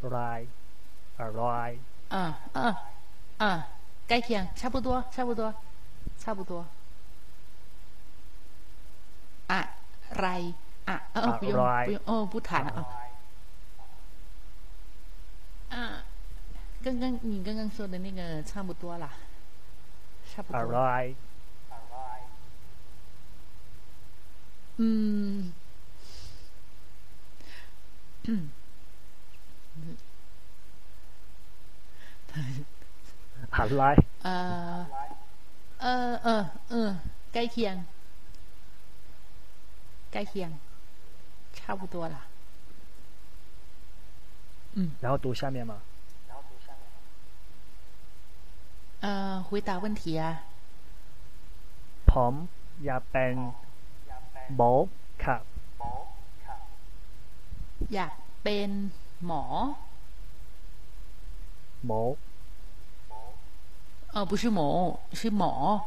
[0.01, 1.77] r i
[2.09, 2.75] 嗯嗯
[3.39, 3.63] 嗯。
[4.55, 5.53] 差不多差不多
[6.17, 6.65] 差不多。
[9.47, 9.69] 啊
[10.15, 10.53] 来
[10.85, 12.97] 啊哦不用不用哦不谈了啊
[15.69, 16.03] 嗯
[16.83, 19.09] 刚刚你刚刚说的那个差不多了
[20.33, 20.59] 差不多。
[24.77, 25.53] 嗯
[28.23, 28.51] 嗯。
[33.54, 33.72] อ 多。
[33.80, 34.98] ร่อย 嗯，อะไร
[35.84, 36.98] 呃，呃，嗯嗯，
[37.32, 37.84] 该听，
[40.10, 40.58] 该听，
[41.52, 42.16] 差不多了。
[44.74, 45.82] 嗯，然后读下面嘛
[49.00, 50.42] 呃，回答问题啊。
[52.10, 52.34] ผม
[52.84, 53.34] อยากเป็น
[54.56, 54.72] หมอ
[55.22, 55.42] ครับ
[57.94, 58.12] อยาก
[58.42, 58.70] เป็น
[59.26, 59.42] หมอ
[61.86, 62.00] หมอ
[64.13, 65.79] 哦不是某是某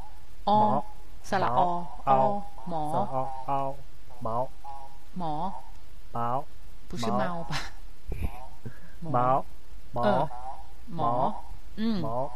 [0.44, 0.82] 哦
[1.22, 3.76] 算了哦哦毛毛
[4.20, 4.48] 毛
[5.14, 5.54] 毛
[6.12, 6.44] 毛
[6.88, 7.56] 不是猫吧？
[9.00, 9.44] 毛
[9.92, 10.28] 毛
[10.86, 11.34] 毛
[11.76, 12.30] 嗯毛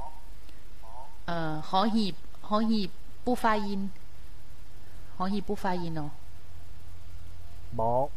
[1.26, 2.90] 嗯可以可以
[3.24, 3.90] 不发音
[5.16, 6.10] 可以不发音哦
[7.72, 8.08] 毛。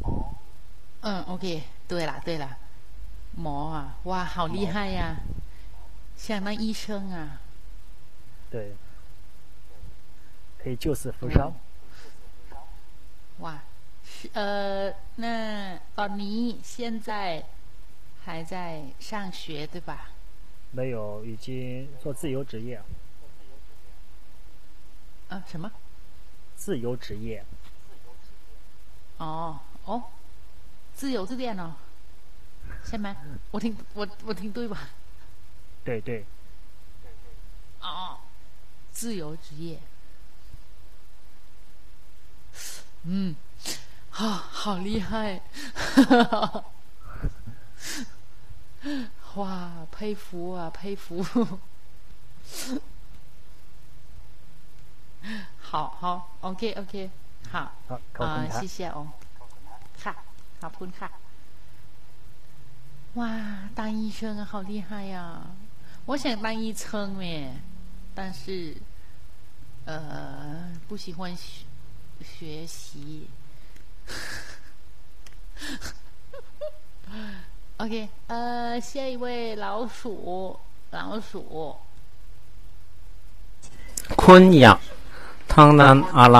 [0.00, 0.24] 毛
[1.02, 2.56] 嗯 ok 对了对了
[3.36, 5.16] 毛啊哇好厉害呀
[6.22, 7.40] 想当医生啊。
[8.48, 8.76] 对。
[10.56, 11.52] 可以救死扶伤。
[13.38, 13.60] 哇。
[14.32, 17.44] 呃，那哦，你现在
[18.24, 20.10] 还在上学，对吧？
[20.70, 22.80] 没有，已经做自由职业。
[25.28, 25.72] 啊，什么？
[26.54, 27.44] 自由职业。
[29.16, 30.04] 哦哦，
[30.94, 31.74] 自由职业呢？
[32.84, 33.16] 下面，
[33.50, 34.88] 我听，我我听对吧。
[35.83, 36.25] 对对，
[37.81, 38.17] 哦，
[38.91, 39.79] 自由职业，
[43.03, 43.35] 嗯，
[44.11, 45.41] 啊，好厉害，
[49.35, 51.23] 哇，佩服啊，佩服，
[55.61, 57.09] 好好，OK OK，
[57.51, 59.07] 好，好ขอบคุณ 啊， ครับ 谢谢哦，
[60.03, 60.13] ค่ะ
[60.61, 61.09] ขอบคุณค่ะ
[63.15, 65.41] 哇，当医生啊，好厉害呀、
[66.05, 67.53] 我想当医生耶，
[68.15, 68.75] 但是
[69.85, 71.63] 呃不喜欢学
[72.23, 73.27] 学习。
[77.77, 80.59] OK，呃，下一位老鼠，
[80.91, 81.75] 老鼠，
[84.21, 84.79] คุณอยาก
[85.53, 86.39] ทำงานอะไร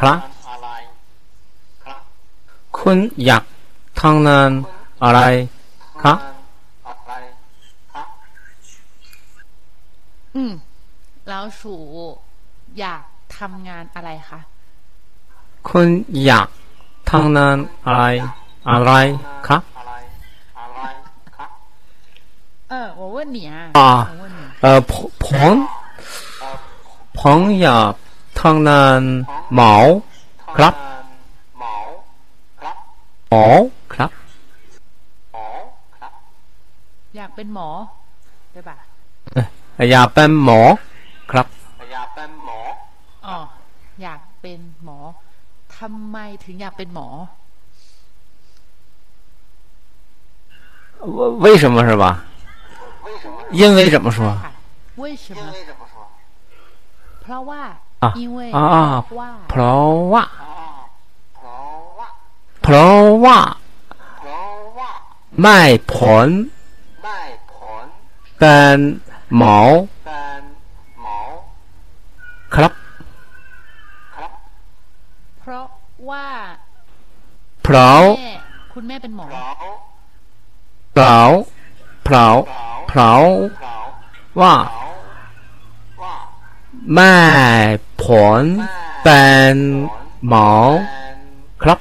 [0.00, 0.18] ครับ
[2.78, 3.44] คุณอยาก
[4.00, 4.50] ทำงาน
[5.02, 5.20] อะไร
[6.02, 6.18] ครับ
[10.36, 10.52] อืม
[11.32, 11.62] 老鼠
[12.80, 13.02] อยาก
[13.38, 14.40] ทำงานอะไรคะ
[15.68, 15.88] คุณ
[16.26, 16.48] อยาก
[17.10, 17.56] ทำงาน
[17.86, 18.04] อะไร
[18.70, 18.92] อะไร
[19.46, 19.62] ครับ
[22.68, 25.54] เออ我问你啊，啊我问你，เอ่อผมผม
[27.18, 27.92] ผมอยาก
[28.40, 29.00] ทำงาน
[29.54, 29.74] หมอ
[30.56, 30.74] ครับ
[31.58, 31.74] หมอ
[33.94, 34.10] ครับ
[37.16, 37.68] อยากเป็นหมอ
[38.52, 38.76] ใช่ปะ
[39.90, 40.60] อยากเป็นหมอ
[41.30, 41.46] ครับ
[43.26, 43.38] อ๋อ
[44.02, 44.98] อยากเป็นหมอ
[45.76, 47.08] ทำไมถึงอยากเป็นหมอ
[51.16, 52.04] 为为什么是吧？
[53.50, 54.18] 因为怎么说？
[55.02, 55.40] 为什么
[57.22, 57.62] เพราะว่า
[58.02, 58.84] อ่ะ 因为 อ่าอ่า
[59.18, 60.24] ว่า เพราะว่า
[62.62, 63.40] เพราะว่า
[65.40, 65.60] ไม่
[65.92, 65.94] ผ
[66.26, 66.28] ล
[68.38, 68.76] เป็น
[69.35, 69.57] หมอ
[72.55, 72.71] ครับ
[75.39, 75.67] เพราะ
[76.09, 76.27] ว่า
[77.63, 78.33] เพราะแม่
[78.73, 79.27] คุณแม่เป็นหมอ
[80.93, 81.31] เพราะ
[82.03, 82.35] เพราะ
[82.87, 83.25] เพราะ
[84.41, 84.55] ว่า
[86.93, 87.15] ไม่
[88.03, 88.05] ผ
[88.41, 88.43] ล
[89.03, 89.23] เป็
[89.53, 89.55] น
[90.27, 90.49] หมอ
[91.63, 91.79] ครับ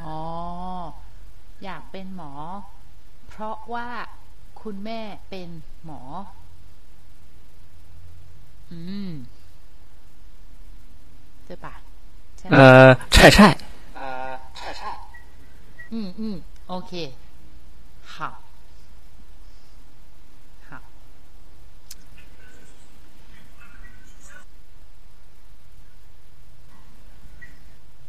[0.00, 0.18] อ๋อ
[1.64, 2.32] อยากเป็นหมอ
[3.28, 3.88] เพราะว่า
[4.65, 5.49] คุณแม่เป็น
[5.85, 6.01] หมอ
[8.71, 8.79] อื
[9.09, 9.11] ม
[11.45, 11.73] ใช่ปะ
[12.37, 13.47] ใช่ไหม เอ่อใช่ใช่
[15.93, 16.23] 嗯嗯，
[16.67, 16.93] OK，
[18.13, 18.15] 好，
[20.69, 20.71] 好，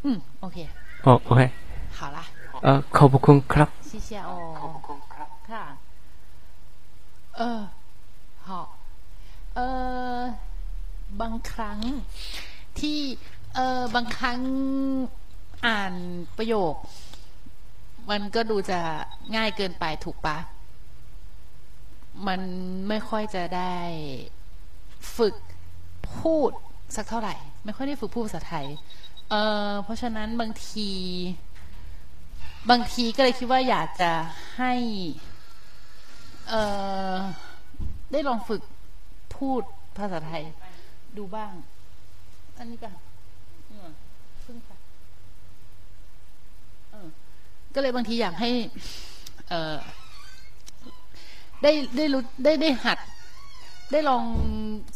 [0.05, 0.57] 嗯，OK，
[1.03, 1.43] โอโอเค
[1.99, 2.19] 好啦，
[2.63, 4.31] เอ่อขอบคุณครับ 谢谢哦。
[7.38, 7.62] เออ
[8.48, 8.50] 好
[9.56, 9.60] เอ
[10.18, 10.20] อ
[11.22, 11.80] บางครั้ง
[12.80, 13.00] ที่
[13.56, 14.40] เออบางครั้ง
[15.66, 15.94] อ่าน
[16.38, 16.74] ประโยค
[18.10, 18.80] มันก็ดูจะ
[19.36, 20.38] ง่ายเกินไปถูกปะ
[22.28, 22.42] มัน
[22.90, 23.76] ไม่ค่อยจะได้
[25.18, 25.36] ฝึก
[26.20, 26.52] พูด
[26.96, 27.36] สักเท่าไหร่
[27.66, 28.68] ไม่ค่อยได้ฝึกพูดภาษาไทย
[29.30, 29.36] เอ
[29.68, 30.90] อเพราะฉะนั้นบางที
[32.70, 34.12] บางทีก็เลยคิดว่าอยากจะ
[34.58, 34.74] ให้
[36.50, 36.54] เอ
[37.16, 37.18] อ
[38.12, 38.62] ได้ลองฝึก
[39.36, 39.62] พูด
[39.98, 40.44] ภาษาไทย
[41.18, 41.54] ดูบ้าง
[42.58, 42.92] อันนี้ป่ะ
[44.46, 44.78] พึ่งค่ะ
[47.74, 48.50] ก็เลยบางทีอยากให้
[49.50, 49.78] เออ
[51.64, 52.98] ได้ได้รู้ได้ได้หัด
[53.92, 54.24] ได้ลอง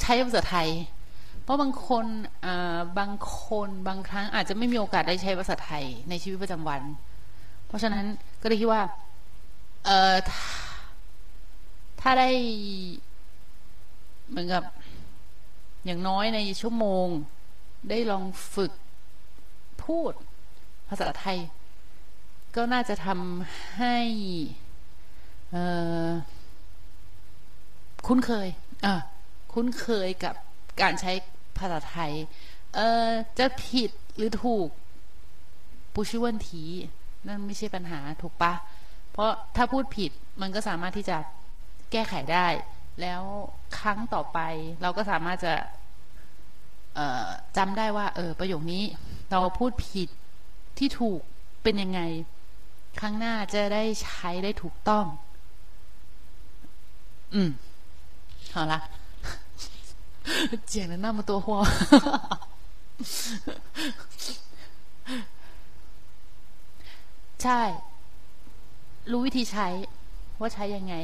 [0.01, 0.69] ใช้ภาษาไทย
[1.43, 2.05] เพราะบางคน
[2.99, 3.11] บาง
[3.41, 6.81] คนบางครั้งอาจจะไม่มีโอกาสได้ใช้ภาษาไทยในชีวิตประจำวัน
[7.67, 8.05] เพราะฉะนั้น
[8.41, 8.83] ก็เลยคิดว่า
[9.85, 10.15] เออ
[12.01, 12.29] ถ้าได้
[14.29, 14.63] เหมือนกับ
[15.85, 17.07] อย่างน้อยในชั่วโมง
[17.89, 18.23] ได้ลอง
[18.53, 18.71] ฝึก
[19.83, 20.13] พูด
[20.89, 21.39] ภาษาไทย
[22.55, 23.97] ก็น่าจะทำให้
[28.07, 28.47] คุ้นเคย
[28.85, 28.95] อะ
[29.53, 30.35] คุ้นเคยกับ
[30.81, 31.11] การใช้
[31.57, 32.11] ภาษาไทย
[32.75, 33.07] เออ
[33.39, 34.67] จะผิดหรือถูก
[35.93, 36.63] ปูชิวันที
[37.27, 38.53] นั่นไม่ใช่ปัญหาถูกปะ
[39.11, 40.11] เพราะถ้าพูดผิด
[40.41, 41.17] มันก็สามารถที่จะ
[41.92, 42.46] แก้ไขได้
[43.00, 43.22] แล้ว
[43.78, 44.38] ครั้งต่อไป
[44.82, 45.54] เราก็สามารถจะ
[46.94, 47.26] เอ่อ
[47.56, 48.84] จำได้ว่า เออ ประโยคนี้
[49.30, 50.08] เราพูดผิด
[50.78, 51.20] ที่ถูก
[51.62, 52.00] เป็นยังไง
[53.00, 55.06] ครั้งหน้าจะได้ใช้ได้ถูกต้อง
[57.34, 57.38] 嗯，
[58.54, 58.74] 好啦，
[60.64, 61.46] 剪了那么多话，
[67.42, 67.60] ใช่
[69.10, 69.66] รู้วิธีใช้
[70.40, 70.94] ว่าใช้ยังไง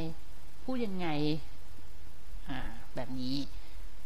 [0.72, 1.08] พูดยังไง
[2.48, 2.58] อ่า
[2.94, 3.36] แบบนี้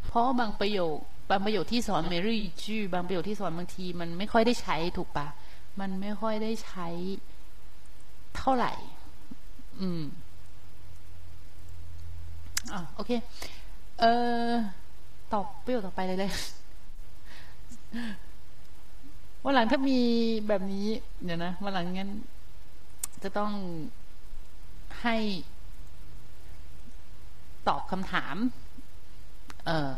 [0.06, 0.96] เพราะบางประโยค
[1.30, 5.26] บางประโยคที่สอนเมรี่จื้บางประโยคที่สอนบางที มันไม่ค่อยได้ใช้ถูกปะ
[5.80, 6.88] มันไม่ค่อยได้ใช้
[8.36, 8.72] เท่าไหร่
[9.80, 10.02] อืม
[12.72, 13.10] อะโอเค
[14.00, 14.04] เอ
[14.48, 14.50] อ
[15.32, 16.32] ตอบประโยคต่อไปเลยเลย
[19.44, 20.00] วันหลังถ้ามี
[20.48, 20.86] แบบนี้
[21.24, 22.10] เดี๋ยวนะวันหลังงั้น
[23.22, 23.52] จะต้อง
[25.02, 25.16] ให้
[27.68, 28.36] ตอบคำถาม
[29.66, 29.90] เออ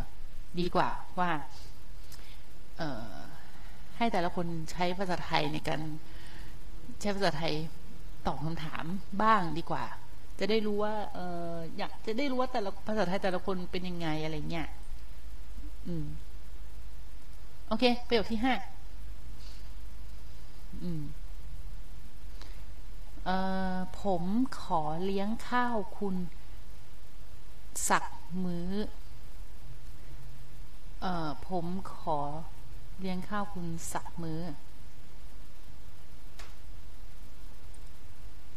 [0.60, 1.30] ดีกว่าว่า
[2.78, 3.04] เออ
[3.96, 5.80] ให้แต่ละคนใช้ภาษาไทยในการ
[7.00, 7.54] ใช้ภาษาไทย
[8.26, 8.84] ตอบคำถาม
[9.22, 9.84] บ้างดีกว่า
[10.38, 11.18] จะได้รู้ว่า เอ
[11.50, 14.68] ออยากจะได้รู้ว่าแต่ละภาษาไทยแต่ละคนเป็นยังไงอะไรเงี้ย
[15.86, 16.06] อืม
[17.68, 18.54] โอเคประโยคที่ห้า
[20.82, 21.02] อืม
[23.24, 23.30] เอ
[23.74, 24.22] อผม
[24.60, 26.16] ขอเลี้ยงข้าวคุณ
[27.89, 28.03] สัก
[28.43, 28.71] มื้อ
[31.01, 32.19] เอ่อ ผมขอ
[32.99, 34.41] เลี้ยงข้าวคุณสักมื้อ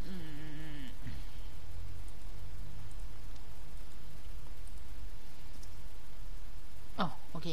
[0.05, 0.13] อื
[0.79, 0.81] ม
[6.99, 7.47] อ๋อโอเค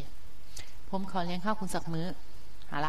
[0.91, 2.07] ผมขอเลี้ยงข้าวคุณสักมื้อ
[2.71, 2.89] 好啦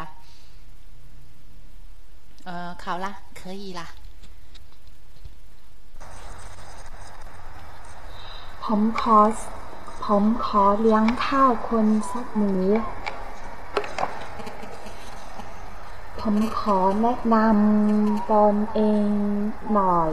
[2.44, 3.80] 呃考啦可以啦
[8.71, 9.19] ผมขอ
[10.05, 12.65] ผมขอเลี้ยงข้าวคนสักมื้อ
[16.19, 19.09] ผมขอแนะนำตนเอง
[19.73, 20.09] หน่อย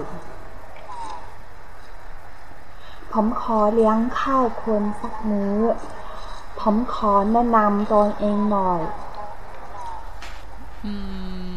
[3.12, 5.58] ผมขอเลี้ยงข้าวคนสักมื้อ
[6.60, 8.80] ผมขอแนะนำตนเองหน่อย
[10.84, 10.94] อื
[11.50, 11.52] ม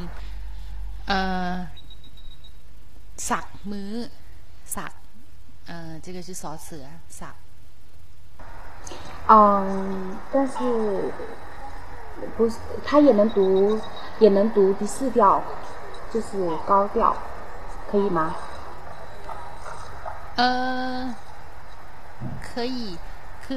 [1.07, 1.53] เอ่อ
[3.29, 3.93] สักมื้อ
[4.77, 4.93] สัก
[5.67, 7.33] 嗯，这个是少词的，啥？
[9.27, 11.11] 嗯，但是
[12.37, 13.79] 不是他也能读，
[14.19, 15.43] 也能读第四调，
[16.13, 17.13] 就是高调，
[17.91, 18.33] 可以吗？
[20.37, 21.13] 呃，
[22.41, 22.97] 可以，
[23.45, 23.53] 可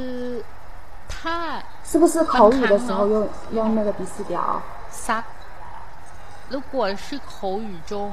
[1.08, 4.60] 他是不是口语的时候用用那个第四调？
[4.90, 5.22] 啥？
[6.48, 8.12] 如果是口语中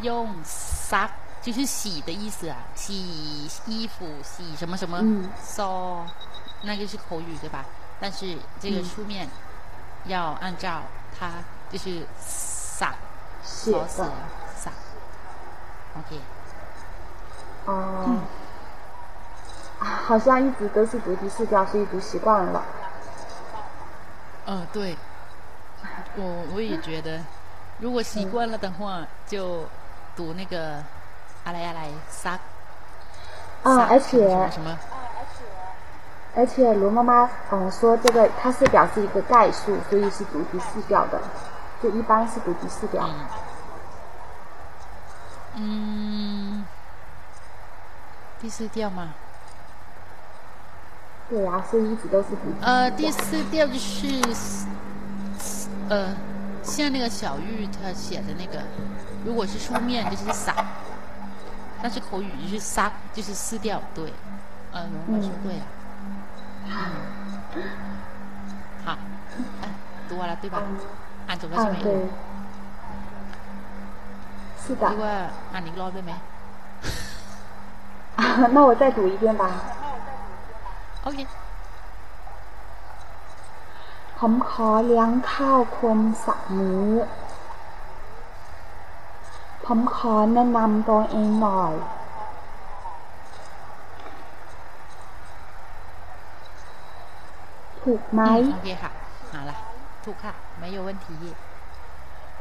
[0.00, 1.08] 用啥？
[1.42, 6.06] 就是洗的意思啊，洗衣服、洗什么什么嗯，so
[6.62, 7.64] 那个是口语对吧？
[8.00, 8.84] 但是这个嗯。
[8.84, 9.28] 书面
[10.04, 10.82] 要按照
[11.18, 11.32] 它
[11.70, 12.94] 就是撒
[13.42, 14.12] 写锁死的。
[14.56, 14.70] 撒
[15.98, 16.20] ，OK，
[17.66, 18.20] 哦、
[19.80, 22.62] 啊好像一直都是读第四调，所以读习惯了。
[24.46, 24.96] 嗯，对，
[26.16, 27.20] 我我也觉得，
[27.78, 29.64] 如果习惯了的话，就
[30.14, 30.82] 读那个
[31.44, 32.38] 阿来阿来撒，
[33.64, 34.78] 嗯，撒而且什么
[36.34, 41.20] 而且罗妈妈嗯说这个它是表示一个概述，所以是读第四调的，
[41.82, 43.08] 就一般是读第四调。
[45.54, 46.64] 嗯，
[48.40, 49.12] 第四调嘛？
[51.28, 54.06] 对呀、所以一直都是读第呃，第四调就是，
[55.88, 56.14] 呃，
[56.62, 58.62] 像那个小玉她写的那个，
[59.24, 60.54] 如果是书面就是撒，
[61.81, 64.11] 但是口语就是撒，就是四调，对，
[64.73, 66.89] 呃，龙妈说对啊，
[67.55, 67.57] 嗯，
[68.85, 68.97] 好，
[69.61, 69.63] 哎，
[70.09, 70.57] 读完了对吧？
[71.27, 71.89] อ่านจบแล้วใช่ไหม 嗯，对，
[74.61, 75.01] 是 หรือ 的。
[75.03, 75.13] ว่า
[75.53, 76.13] อ่านอีกรอบได้ไหม
[78.55, 79.43] 那我再读一遍吧。
[81.03, 81.19] โอเค
[84.19, 86.87] ผมขอเลี้ยงข้าวคุณสักมื้อ
[89.65, 91.73] ผมขอแนะนำตัวเองหน่อย
[97.81, 98.91] ถูกไหม อืโอเคค่ะ
[99.33, 99.51] 好了
[100.03, 101.07] ถูกค่ะ ไม่有问题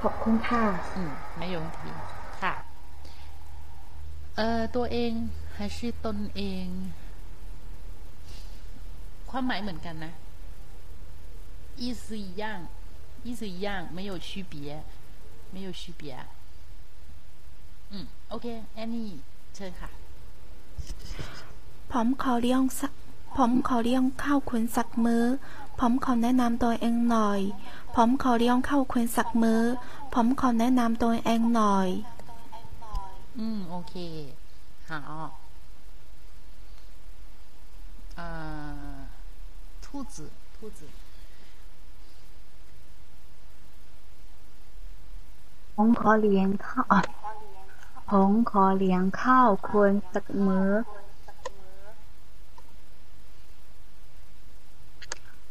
[0.03, 0.63] ขอบคุณค่ะ
[0.97, 1.81] อืมไม่有问题
[2.43, 2.55] ค่ะ
[4.37, 5.13] เอ่อ ตัวเอง
[5.57, 6.67] 还是ตนเอง
[9.31, 10.13] ความหมายเหมือนกันนะ
[11.83, 12.45] 意思一样
[13.27, 14.55] 意思一样没有区别
[15.55, 16.03] 没有区别
[17.93, 19.09] อืมโอเคแอนนี่
[19.55, 19.91] เชิญค่ะ
[21.93, 22.93] ผมขอเลี้ยงสัก
[23.37, 25.25] ผมขอเลี้ยงข้าวคุณสักมื้อ
[25.81, 27.41] ผมขอแนะนำตัวเองหน่อย
[27.97, 29.63] ผมขอเลี้ยงข้าวคุณสักมื้อ
[30.15, 31.89] ผมขอแนะนำตัวเองหน่อย
[33.39, 33.95] อืม โอเค
[34.89, 35.33] 好
[38.19, 38.23] 呃
[39.83, 40.81] 兔子兔子
[45.75, 47.01] ผมขอเลี้ยงข้าวอ่ะ
[48.16, 50.72] ผมขอเลี้ยงข้าวคุณสักมื้อ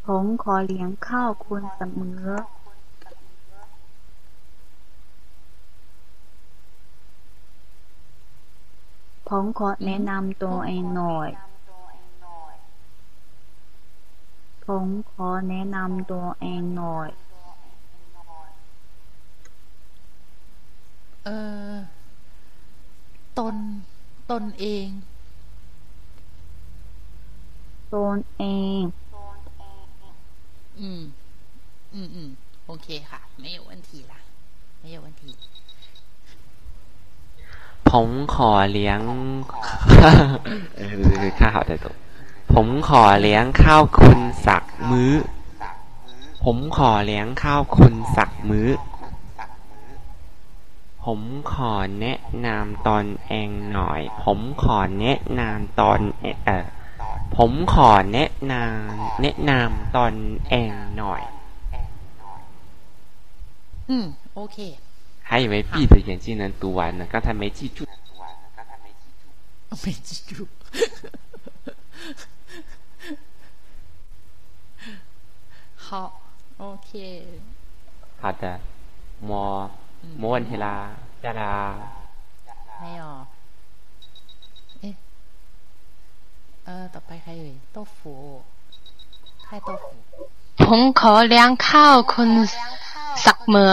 [0.07, 2.27] ผมขอเลี้ยงข้าวคุณสักมื้อ
[9.29, 11.31] ผมขอแนะนำตัวเองหน่อย
[14.67, 17.09] ผมขอแนะนำตัวเองหน่อย
[21.25, 21.31] เอ
[21.73, 22.00] อ
[23.40, 23.56] ตน
[24.32, 24.88] ตนเอง
[27.94, 28.44] ตนเอ
[28.80, 28.82] ง
[30.80, 31.02] อืม
[31.94, 32.30] อืมอืม
[32.66, 34.14] โอเคค่ะ ไม่有问题啦
[34.84, 35.24] 没有问题
[37.90, 39.00] ผมขอเลี้ยง
[40.78, 40.82] เอ
[41.26, 41.96] อข้าวแต่ตัว
[42.54, 45.14] ผมขอเลี้ยงข้าวคุณสักมื้อ
[46.44, 48.70] ผมขอเลี้ยงข้าวคุณสักมื้อ
[51.04, 56.00] ผมขอแนะนำตอนเองหน่อย ผมขอแนะนำตอน
[56.46, 56.66] เออ
[57.38, 60.14] ผมขอแนะนำแนะนำตอน
[60.50, 61.22] เองหน่อย
[63.90, 64.06] อืม
[64.36, 64.58] โอเค
[65.28, 67.84] 还以为闭着眼睛能读完呢，刚才没记住。
[69.84, 70.48] 没记住。
[75.76, 76.22] 好，
[76.58, 77.26] OK。
[78.22, 78.60] 好的，
[80.23, 80.77] มวนเฮลา
[81.25, 81.57] ดารา
[82.81, 83.25] ไม่ออก
[84.81, 84.95] เอ๊ะ
[86.65, 88.15] เออ ต่อไปใครเอ่ยโต๊ฟู
[89.45, 89.97] ใครโต๊ฟู
[90.65, 92.31] ผมขอเลี้ยงข้าวคุณ
[93.25, 93.73] สักเหม่อ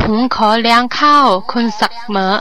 [0.00, 2.32] ผมขอเลี้ยงข้าวคุณสักเหม่อ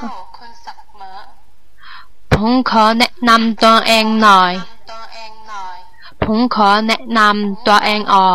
[2.33, 4.53] ผมขอแนะนำตัวเองหน่อย
[6.23, 8.27] ผมขอแนะนำตัวเองอ๋อ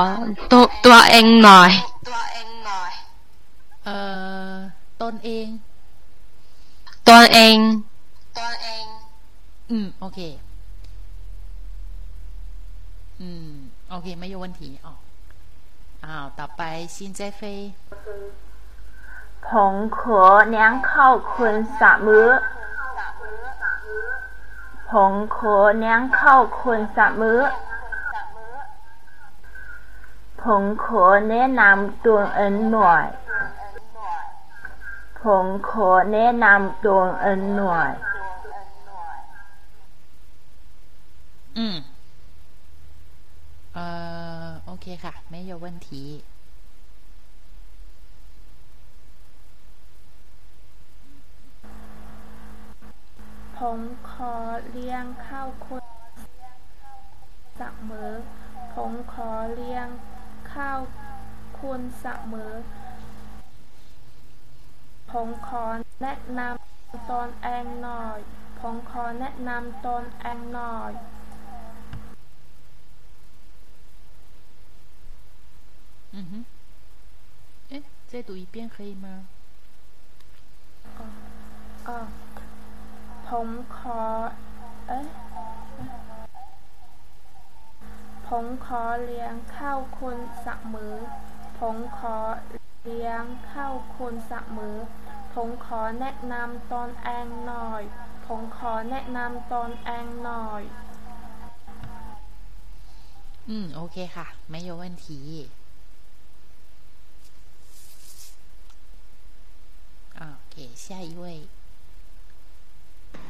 [0.51, 1.71] ตัวตัวเองหน่อย
[3.88, 3.96] เอ่
[4.52, 4.54] อ
[5.02, 5.48] ตนเอง
[7.10, 7.58] ตัวเอง
[9.70, 10.20] อืม โอเค
[13.22, 13.50] อืม
[13.90, 14.94] โอเค ไม่有问题อ๋อ
[16.06, 16.62] อ้าว ต่อไป
[16.96, 17.60] ซินเจเฟย
[19.48, 22.30] ผมขอเลี้ยงข้าวคุณสักมื้อ
[24.92, 27.40] ผมขอเลี้ยงข้าวคุณสักมื้อ
[30.42, 33.06] ผมขอแนะนำตัวเองหน่อย
[33.57, 33.57] ผ
[35.44, 37.92] มขอแนะนำตัวเองหน่อย
[41.58, 41.76] อืม
[43.74, 43.86] เอ่
[44.46, 45.90] อ โอเคค่ะ ไม่有问题
[53.58, 53.80] ผม
[54.12, 54.36] ขอ
[54.72, 55.84] เลี้ยงข้าวคุณ
[57.60, 58.12] สักมื้อ
[58.76, 59.88] ผมขอเลี้ยง
[60.54, 60.80] ข้าว
[61.60, 62.52] คุณสักมื้อ
[65.12, 65.66] ผมขอ
[66.02, 68.20] แนะนำตนเองหน่อย
[68.60, 70.94] ผมขอแนะนำตนเองหน่อย
[76.16, 76.46] 嗯哼，
[77.72, 79.08] 哎，再读一遍可以吗？
[81.88, 82.00] อ่ะ
[83.28, 84.02] ผมขอ
[84.88, 85.08] เอ๊ะ
[88.28, 90.96] ผมขอเลี้ยงข้าวคุณสักมื้อ
[91.60, 92.16] ผมขอ
[92.86, 94.78] เลี้ยงข้าวคุณสักมื้อ
[95.34, 97.84] ผมขอแนะนำตนเองหน่อย
[98.28, 100.64] ผมขอแนะนำตนเองหน่อย
[103.50, 105.08] อืม โอเคค่ะ ไม่有问题
[110.20, 111.26] 啊，OK，下一位。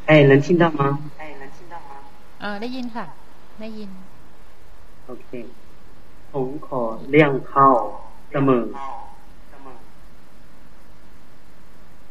[0.10, 0.82] 哎，能听到吗？
[2.42, 3.06] เออได้ยินค่ะ
[3.60, 3.92] ได้ยิน
[5.08, 5.30] โอเค
[6.34, 7.76] ผมขอเลี้ยงข้าว
[8.32, 8.64] เสมอ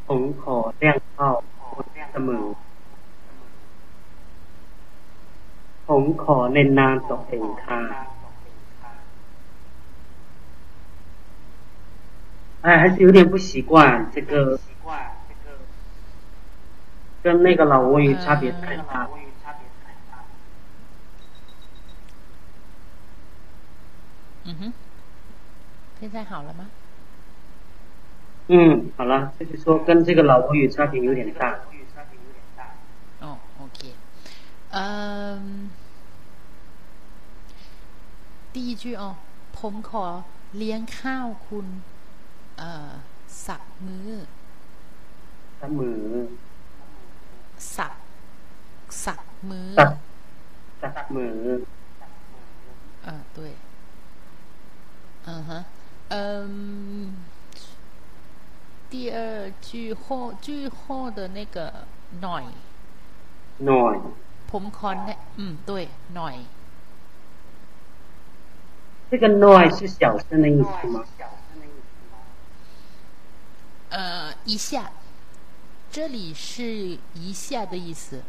[0.07, 1.37] ผมขอเลี้ยงข้าว
[2.13, 2.45] เสมอ
[5.89, 7.81] ผมขอเน้นนามตัวเองค่ะ
[12.65, 14.61] 哎，还是有点不习惯这个，
[17.21, 19.09] 跟那个老挝语差别太大。
[24.45, 24.73] 嗯哼，
[25.99, 26.71] 现在好了吗？
[28.49, 31.59] 嗯，好了，就是说跟这个老挝语差别有点大。
[33.21, 33.95] 哦，OK，
[34.71, 35.71] 嗯，
[38.53, 39.17] 第一句哦，
[39.57, 40.05] ผมขอ
[40.57, 41.67] เลี้ยงข้าวคุณ
[42.59, 42.91] เอ่อ
[43.47, 44.11] สักมือ
[45.59, 46.03] เสมอ
[47.77, 47.93] สัก
[49.05, 49.95] สักมือ สัก
[50.83, 51.35] สักมือ
[53.05, 53.39] 呃，对，
[55.27, 55.65] 嗯哼，
[56.09, 57.17] 嗯，
[58.91, 61.87] 第二句后句后的那个
[62.21, 62.45] หน่อย
[63.67, 63.97] หน่อย
[64.51, 65.71] ผมขอแนะ嗯对
[66.17, 66.35] หน่อย
[69.11, 71.05] 这个 noise 是小声的意思吗？
[73.91, 74.91] 呃一下，
[75.91, 78.23] 这里是一下的意思。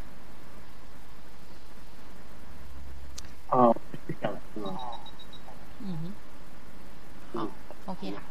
[3.49, 3.73] 哦，
[4.05, 4.99] 是小声哦。
[5.85, 6.13] 嗯
[7.33, 7.47] 哼，好，
[7.85, 8.23] OK 啦，好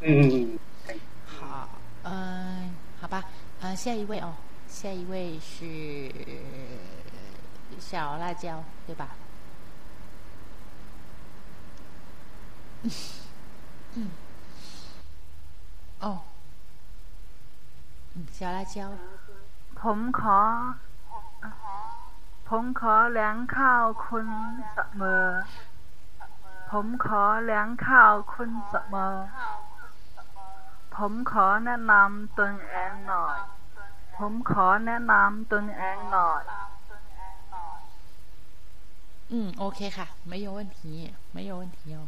[0.00, 0.06] 哦。
[0.06, 0.58] 嗯，
[1.26, 1.68] 好，
[2.04, 3.24] 嗯、好吧，
[3.60, 4.34] 呃，下一位哦，
[4.68, 6.10] 下一位是
[7.78, 9.08] 小辣椒，对吧？
[13.94, 14.10] 嗯，
[16.00, 16.18] 哦，
[18.14, 18.90] 嗯，小辣椒，
[19.80, 20.74] ผมขอ
[22.48, 24.28] ผมขอเลี้ยงข้าวคุณ
[24.72, 25.26] เสมอ
[26.70, 29.14] ผมขอเลี้ยงข้าวคุณเสมอ
[30.98, 33.38] ผมขอแนะนำตนเองหน่อย
[34.16, 36.42] ผมขอแนะนำตนเองหน่อย
[39.32, 40.78] 嗯，OK ค่ะ 没有问题，
[41.34, 41.98] 没有问题哦。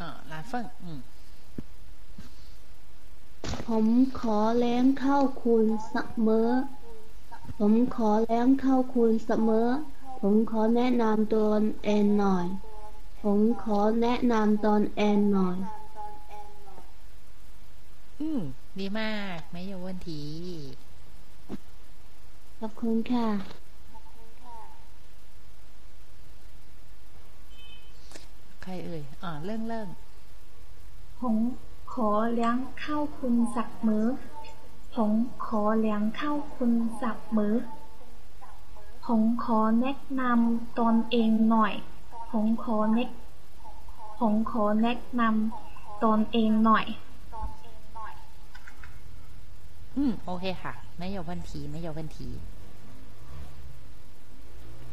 [0.00, 0.52] 嗯，蓝凤，
[0.84, 0.88] 嗯，
[3.66, 3.86] ผม
[4.18, 6.50] ขอเลี้ยงข้าวคุณเสมอ
[7.58, 9.68] ผมขอเลี้ยงข้าวคุณเสมอ
[10.20, 12.46] ผมขอแนะนำตนเองหน่อย
[13.22, 15.58] ผมขอแนะนำตนเองหน่อย
[18.20, 18.22] 嗯，
[18.78, 20.08] ดีมาก没有问题。
[22.60, 23.28] ขอบคุณค่ะ
[28.62, 29.88] ใครเอ่ยอ่าเรื่องเรื่อง
[31.20, 31.36] ผม
[31.92, 34.06] ขอเลี้ยงข้าวคุณสักมื้อ
[34.94, 35.10] ผม
[35.46, 36.72] ขอเลี้ยงข้าวคุณ
[37.02, 37.54] สักมื้อ
[39.05, 41.73] ผมขอแนะนำตนเองหน่อย
[42.31, 43.09] ผมขอแนะ
[44.19, 46.85] ผมขอแนะนำตนเองหน่อย
[49.97, 52.29] อืม โอเคค่ะ ไม่ยกพันที ไม่ยกพันที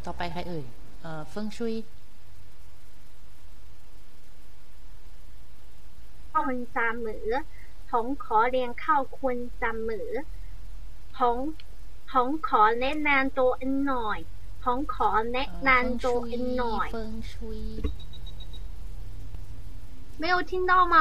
[0.05, 0.65] ต่อไปใครเอ่ย
[1.03, 1.75] เอ่อเฟิงชุย
[6.31, 7.29] ข้าพันจำเหมือ
[7.91, 10.11] ผมขอเรียงข้าวคุณจำเหมือ
[11.17, 11.37] ผม
[12.12, 14.20] ผมขอแนะนำตัวเองหน่อย
[14.64, 17.62] ผมขอแนะนำตัวเองหน่อย เฟิงชุย
[20.22, 20.96] 没有听到吗？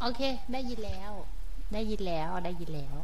[0.00, 0.20] โอเค
[0.52, 1.12] ได้ยินแล้ว
[1.72, 2.96] ได้ยินแล้ว ได้ยินแล้ว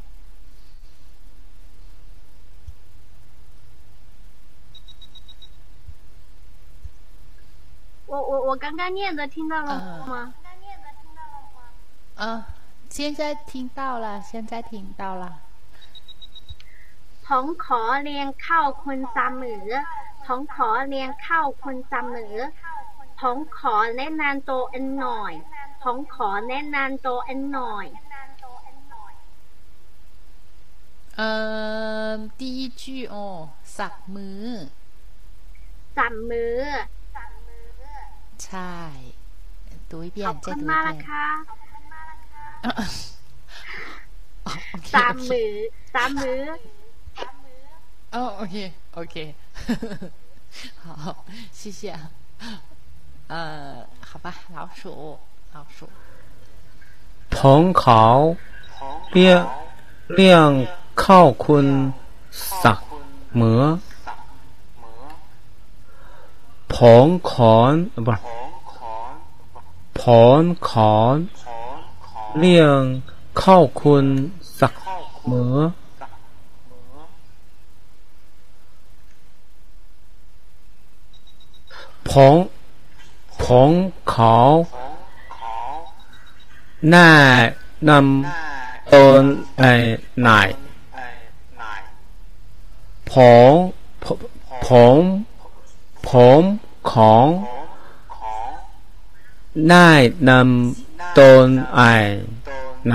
[8.13, 9.71] 我我我刚刚念的听到了
[10.13, 10.35] 吗？
[12.17, 12.45] 呃，
[12.91, 15.25] 现在听到了，现在听到了。
[17.27, 19.69] ผมขอเลี้ยงข้าวคุณเสมอ
[20.27, 22.37] ผมขอเลี้ยงข้าวคุณเสมอ
[23.21, 25.33] ผมขอแนะนำตัวเองหน่อย
[25.83, 27.87] ผมขอแนะนำตัวเองหน่อย
[31.21, 31.23] 呃，
[32.39, 32.83] 第一句
[33.15, 33.17] 哦，
[33.79, 34.49] สักมือ
[35.99, 36.63] จับมือ
[38.45, 38.77] ใช่
[39.91, 41.27] 读一遍 ขอบ 再 คุณ 读一 มากนะ 遍 คะ
[44.47, 45.53] OK สามมือ
[45.95, 46.43] สามมือ
[48.15, 49.35] 哦，OK OK，
[50.83, 51.97] 好，谢谢。
[53.29, 55.19] 呃，好吧，老鼠，
[55.55, 55.89] 老鼠，
[57.35, 58.03] ผมขอ
[59.13, 59.35] เลี้ย
[60.15, 60.51] เลี้ยง
[61.03, 61.67] ข้าวคุณ
[62.63, 62.79] สัก
[63.41, 63.63] มื้อ
[66.73, 67.75] ผองขอน
[68.07, 68.19] 不是
[69.99, 71.17] ผอนขอน
[72.39, 72.81] เรียง
[73.39, 74.07] เข้าคุณ
[74.61, 74.73] สัก
[75.25, 75.57] เหมือ
[82.10, 82.36] ผอง
[83.44, 83.70] ผอง
[84.10, 84.36] เขา
[86.90, 87.10] หน้า
[87.90, 89.24] นำตน
[89.58, 89.72] ไอ้
[90.22, 90.30] ไหน
[93.12, 93.14] ผ
[93.50, 93.52] ง
[94.68, 94.70] ผ
[95.00, 95.02] ม
[96.08, 96.10] ผ
[96.40, 96.42] ม
[96.92, 97.28] ของ
[99.70, 99.90] ได้
[100.30, 101.92] นำตนไอ้
[102.88, 102.94] ไหน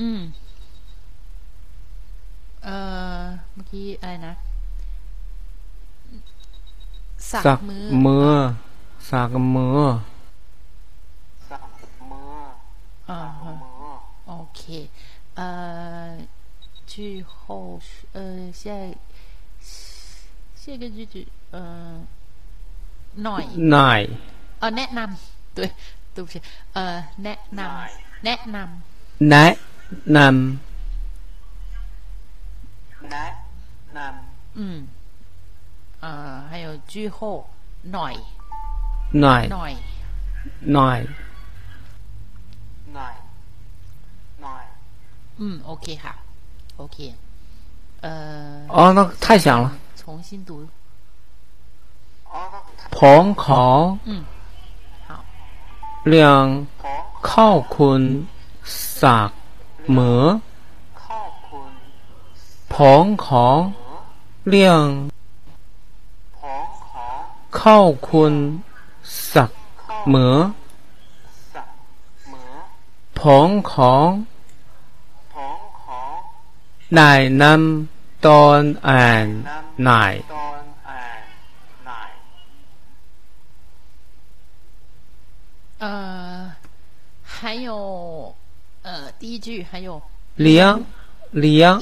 [0.00, 0.20] อืม
[2.64, 2.76] เอ่
[3.18, 3.22] อ
[3.54, 4.34] เมื่อกี้อะไรนะ
[7.33, 8.29] สัก สัก มือ มือ
[9.09, 9.79] สักมือ
[13.09, 13.51] อ่าฮะ
[14.27, 14.61] โอเค
[15.39, 15.41] 呃，
[16.91, 18.17] 句后是呃
[18.51, 18.63] 下
[20.55, 22.01] 下一个句子呃
[23.23, 24.01] หน่อย หน่อย
[24.59, 25.57] เออแนะนำ对
[26.13, 26.35] 对不起
[26.73, 28.57] เออแนะนำแนะน
[29.29, 29.47] แนะ
[30.15, 30.17] น
[30.63, 30.67] ำ
[30.97, 33.41] อืมเอ่อ还
[33.79, 34.17] 有句后หน่อย ำ
[34.57, 34.87] หน่อย
[37.93, 38.13] หน่อย
[40.73, 40.99] หน่อย
[45.39, 46.13] อืมโอเคค่ะ
[46.77, 46.97] โอเค
[48.01, 49.67] เอ่อ 哦，那太响了。
[49.99, 50.51] 重新读
[52.95, 53.65] ผองขอ
[54.07, 54.21] อืม
[56.07, 56.45] เรียง
[57.27, 58.01] เข้าคุณ
[59.01, 59.31] สัก
[59.89, 60.23] เหมือ
[62.73, 63.45] ผองขอ
[64.47, 64.83] เรียง
[67.63, 67.79] เข้า
[68.09, 68.33] คุณ
[69.33, 69.51] สัก
[70.07, 70.35] เหมือ
[73.19, 74.07] ผองของ
[76.97, 79.27] นายนำตอนอ่าน
[79.87, 80.13] นาย
[85.83, 86.51] 呃，
[87.23, 88.35] 还有
[88.83, 89.89] 呃，第一句还有
[90.41, 90.73] เลี้ยง
[91.39, 91.73] เลี้ยง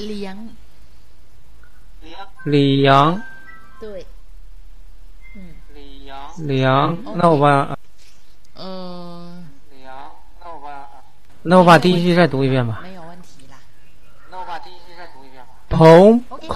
[2.50, 3.06] เลี้ยง
[3.82, 4.11] 对，嗯， เ
[6.50, 6.86] ลี้ยง
[7.18, 7.46] 那我把
[8.60, 8.62] 呃，
[11.50, 12.80] 那我把第一句再读一遍吧。
[12.86, 13.54] 没有问题啦。
[15.74, 16.04] ผม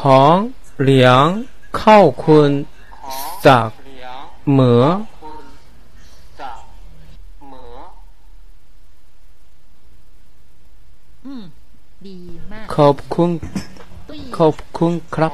[0.00, 0.36] ของ
[0.82, 1.24] เหลียง
[1.76, 2.50] เข้าคุณ
[3.44, 3.70] สัก
[4.50, 4.84] เหมือ
[11.24, 11.44] อืม
[12.06, 12.16] ดี
[12.50, 13.30] มาก ขอบคุณ
[14.38, 15.32] ขอบคุณครับ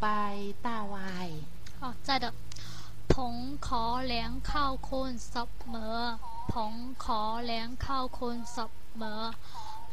[0.00, 0.08] ไป
[0.66, 1.28] ตาวาย
[1.80, 2.26] 好，在的。
[3.14, 3.34] ผม
[3.66, 5.36] ขอเลี้ยงข้าวคุณเส
[5.74, 5.96] มอ
[6.54, 6.72] ผม
[7.04, 8.58] ขอเลี้ยงข้าวคุณเส
[9.00, 9.22] มอ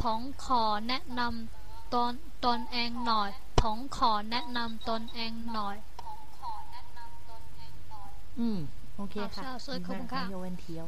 [0.02, 2.14] ผมขอแนะนำตน
[2.46, 3.30] ตนเองหน่อย
[3.62, 5.76] ผมขอแนะนำตนเองหน่อย
[8.40, 8.60] อืม
[8.98, 10.84] โอเคค่ะ 好所以ขอบคุณค่ะ 没有问题哦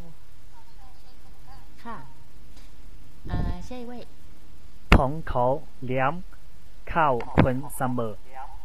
[1.84, 1.98] ค่ะ
[3.27, 3.91] เอ่อ下一位
[4.95, 5.44] ผมเขา
[5.86, 6.11] เลี้ยง
[6.91, 8.14] ข้าวคุณเสมอ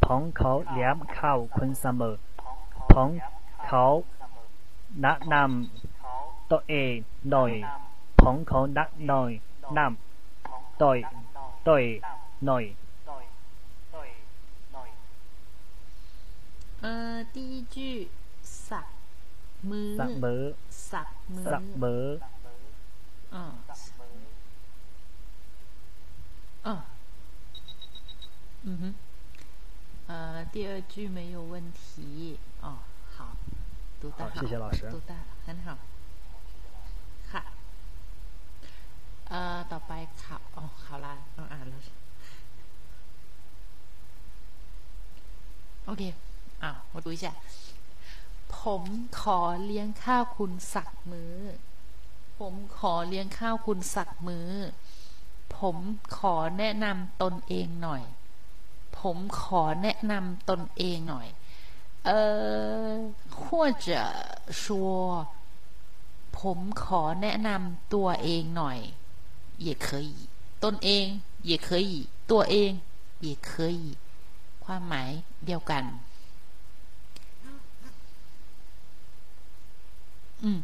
[0.04, 2.14] ผมเขาเลี้ยงข้าวคุณเสมอ
[2.92, 3.10] ผม
[3.66, 3.84] เขา
[5.02, 6.94] แนะนำตัวเอง
[7.30, 7.52] หน่อย
[8.20, 9.30] ผมเขาแนะหน่อย
[9.78, 10.92] นำตัว
[11.66, 11.80] ตัว
[12.46, 12.64] หน่อย
[16.82, 17.76] เอ่อ第一句
[18.68, 18.86] สัก
[19.70, 20.42] มือ สักมือ
[20.92, 22.04] สักมือ สักมือ
[23.32, 23.36] 嗯，
[26.64, 26.82] 嗯，
[28.64, 28.94] 嗯哼，
[30.08, 32.78] 呃，第二句没有问题哦，
[33.16, 33.18] 好，
[34.00, 35.14] 读得好好，谢谢老师读得
[35.46, 35.76] 很好，
[37.32, 37.42] ค่ะ
[39.28, 39.92] เอ่อต่อไป
[40.22, 41.82] ข่าวอ๋อข่าวลาต้องอ่านแล้ว
[45.86, 46.02] โอเค
[46.62, 47.34] อ้าวมาดูอีกจ้ะ
[48.58, 48.82] ผม
[49.20, 51.34] ขอเลี้ยงข้าวคุณสักมื้อ
[52.38, 54.50] ผมขอเลี้ยงข้าวคุณสักมื้อ
[55.58, 55.76] ผม
[56.16, 58.02] ขอแนะนำตนเองหน่อย
[59.04, 61.28] ผมขอแนะนำตนเองหน่อย
[62.06, 62.10] เอ
[62.84, 62.90] อ
[63.40, 63.42] 或
[63.86, 63.88] 者
[64.60, 64.62] 说
[66.38, 68.78] ผมขอแนะนำตัวเองหน่อย
[69.64, 70.12] 也可以
[70.64, 71.06] ตนเอง
[71.48, 71.92] 也可以
[72.30, 72.70] ตัวเอง
[73.26, 73.50] 也可
[73.80, 73.82] 以
[74.64, 75.10] ความหมาย
[75.46, 75.84] เดียวกัน
[80.42, 80.58] อืม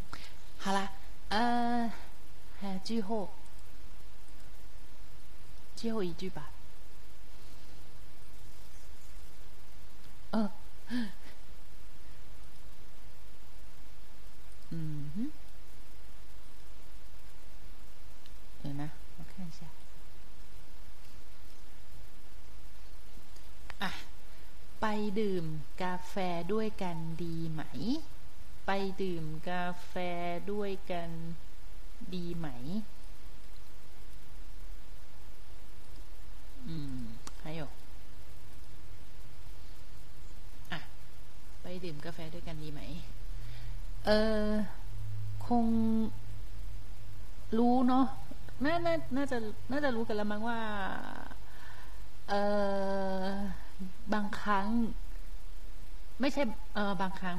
[0.62, 0.80] 好啦
[1.34, 1.90] 呃，
[2.58, 3.08] 还有最后
[5.78, 6.38] 最后一句吧。
[10.33, 10.49] 嗯
[15.15, 15.31] 哼，
[18.63, 18.89] 有吗？
[19.17, 19.65] 我看一下。
[23.79, 23.93] 啊，
[24.79, 24.85] ไป
[25.19, 25.45] ดื่ม
[25.81, 26.15] กาแฟ
[26.53, 27.61] ด้วยกันดีไหม
[28.65, 28.71] ไป
[29.01, 29.93] ดื่มกาแฟ
[30.51, 31.09] ด้วยกัน
[32.13, 32.47] ดีไหม
[36.67, 36.95] อืม
[37.43, 37.80] 还有。
[41.83, 42.81] ดื่มกาแฟด้วยกันดีไหม
[44.05, 44.11] เอ
[44.45, 44.47] อ
[45.47, 45.65] คง
[47.57, 48.05] รู้เนาะ
[48.65, 49.37] น่าน่าน่าจะ
[49.71, 50.59] น่าจะรู้กันแล้วมั้งว่า
[52.29, 52.33] เอ
[53.23, 53.25] อ
[54.13, 54.67] บางครั้ง
[56.21, 56.41] ไม่ใช่
[56.75, 57.37] เออบางครั้ง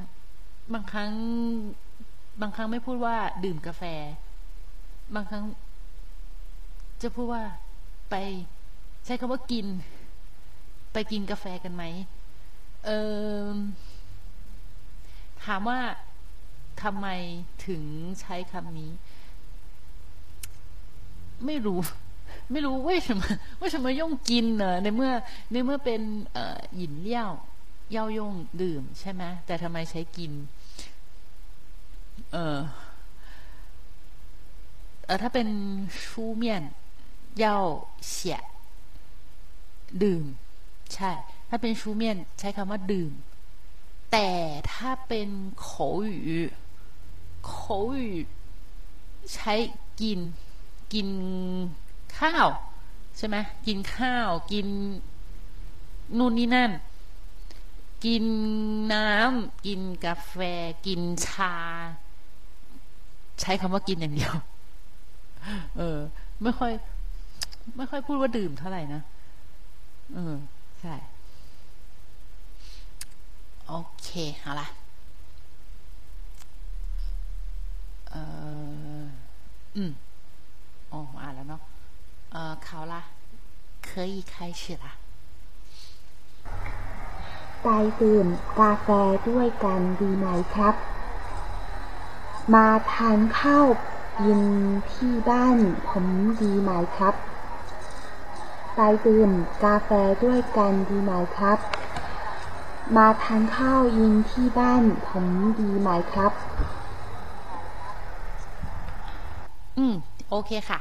[0.75, 1.13] บางครั้ง
[2.41, 3.83] บางครั้งไม่พูดว่า ดื่มกาแฟ
[5.15, 5.45] บางครั้ง
[7.03, 7.43] จะพูดว่า
[8.11, 8.15] ไป
[9.05, 9.67] ใช้คำว่ากิน
[10.93, 11.85] ไปกินกาแฟกันไหม
[12.87, 12.91] เอ
[13.45, 13.49] อ
[15.45, 15.81] ถามว่า
[16.83, 17.07] ทำไม
[17.67, 17.83] ถึง
[18.21, 18.91] ใช้คำนี้
[21.47, 21.81] ไม่รู้
[22.51, 23.25] ไม่รู้ว่าทำไม
[23.61, 25.13] ว่าทำไมย่องกินเนอะในเมื่อ
[25.53, 26.01] ในเมื่อเป็น
[26.33, 26.45] เอ่
[26.77, 27.31] หยินเลี้ยว
[27.91, 30.33] เย่าย่งดื่มใช่ไหมแต่ทำไมใช้กิน
[32.33, 32.59] เออ
[35.23, 35.49] ถ้าเป็น
[36.05, 36.63] ชูเมียน
[37.39, 37.59] เย้า
[38.11, 38.41] เสีย
[40.03, 40.25] ดื่ม
[40.95, 41.11] ใช่
[41.49, 43.13] ถ้าเป็นชูเมียนใช้คำว่าดื่ม
[44.12, 44.30] แต่
[44.72, 45.30] ถ้าเป็น
[45.68, 45.70] 口
[46.28, 46.28] 语
[47.52, 47.54] 口
[47.96, 48.00] 语
[49.34, 49.54] ใช้
[50.02, 50.20] กิน
[50.94, 51.10] กิน
[52.18, 52.48] ข้าว
[53.18, 53.36] ใช่ไหม
[53.66, 54.68] กินข้าว กิน
[56.18, 56.72] นู่นนี่นั่น
[58.06, 58.26] กิน
[58.94, 60.36] น้ำกินกาแฟ
[60.86, 61.56] กินชา
[63.42, 64.34] ใช้คำว่ากินอย่างเดียว
[65.78, 66.00] เออ
[66.42, 66.72] ไม่ค่อย
[67.76, 69.02] ไม่ค่อยพูดว่าดื่มเท่าไหร่นะ
[70.14, 70.36] เออ
[70.82, 70.96] ใช่
[73.72, 74.10] โอเค
[74.44, 74.62] 好啦
[78.10, 78.16] เอ
[79.02, 79.04] อ
[79.76, 79.92] อืม
[80.92, 81.62] อ๋ออ่านแล้วเนาะ
[82.32, 83.02] เออเขาละ
[83.88, 84.86] 可以开始啦
[87.64, 87.68] ไป
[88.02, 88.28] ดื่ม
[88.60, 88.88] กาแฟ
[89.30, 90.76] ด้วยกันดีไหมครับ
[92.54, 93.68] มาทานข้าว
[94.22, 94.44] เย็น
[94.92, 95.58] ที่บ้าน
[95.88, 96.06] ผม
[96.42, 97.16] ดีไหมครับ
[98.76, 99.32] ไปดื่ม
[99.64, 99.90] กาแฟ
[100.24, 101.58] ด้วยกันดีไหมครับ
[102.96, 105.26] มาทานข้าวเย็นที่บ้านผม
[105.60, 106.32] ดีไหมครับ
[109.78, 109.94] อืม
[110.30, 110.80] โอเคค่ะ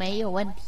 [0.00, 0.64] 没有问题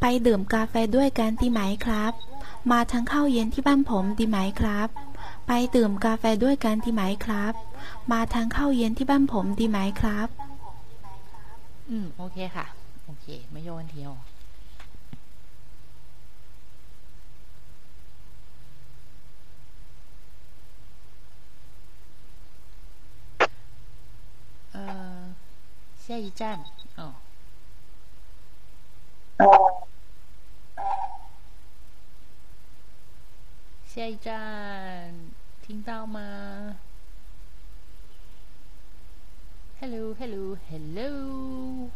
[0.00, 2.12] ไปดื่มกาแฟด้วยกันดีไหมครับ
[2.70, 4.88] มาทานข้าวเย็นที่บ้านผมดีไหมครับ
[5.46, 7.54] ไปดื่มกาแฟด้วยกันดีไหมครับ
[8.10, 10.28] มาทานข้าวเย็นที่บ้านผมดีไหมครับ
[11.88, 12.66] อืม โอเคค่ะ
[13.06, 14.12] โอเค ไม่โยนเทียว
[24.77, 25.33] 呃，
[25.97, 26.63] 下一站
[26.97, 27.15] 哦。
[33.87, 35.11] 下一站，
[35.63, 36.75] 听到吗
[39.79, 41.89] ？Hello, hello, hello。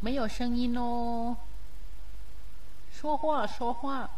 [0.00, 1.36] 没有声音哦。
[2.90, 4.08] 说话，说话。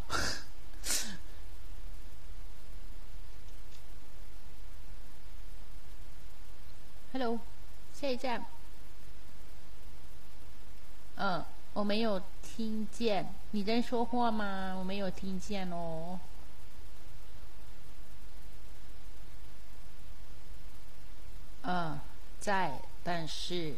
[7.13, 7.39] Hello，
[7.93, 8.45] 下一站。
[11.17, 11.43] 嗯，
[11.73, 14.75] 我没有听见，你在说话吗？
[14.79, 16.19] 我没有听见哦。
[21.63, 21.99] 嗯，
[22.39, 23.75] 在，但是。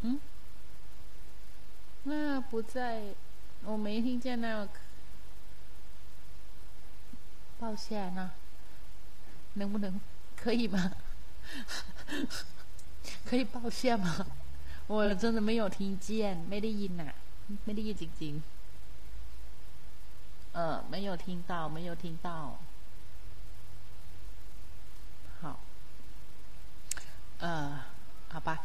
[0.00, 0.20] 嗯？
[2.05, 3.15] 那不在，
[3.63, 4.67] 我没听见那。
[7.59, 8.31] 抱歉呢，
[9.53, 10.01] 能不能
[10.35, 10.93] 可以吗？
[13.23, 14.25] 可以抱歉吗？
[14.87, 17.13] 我真的没有听见，ไม่ได้ยินน่ะ
[17.65, 22.57] ไม่ได้ยินจริงๆเออ没有听到，没有听到。
[25.41, 25.59] 好，
[27.39, 27.79] 呃，
[28.29, 28.59] 好吧，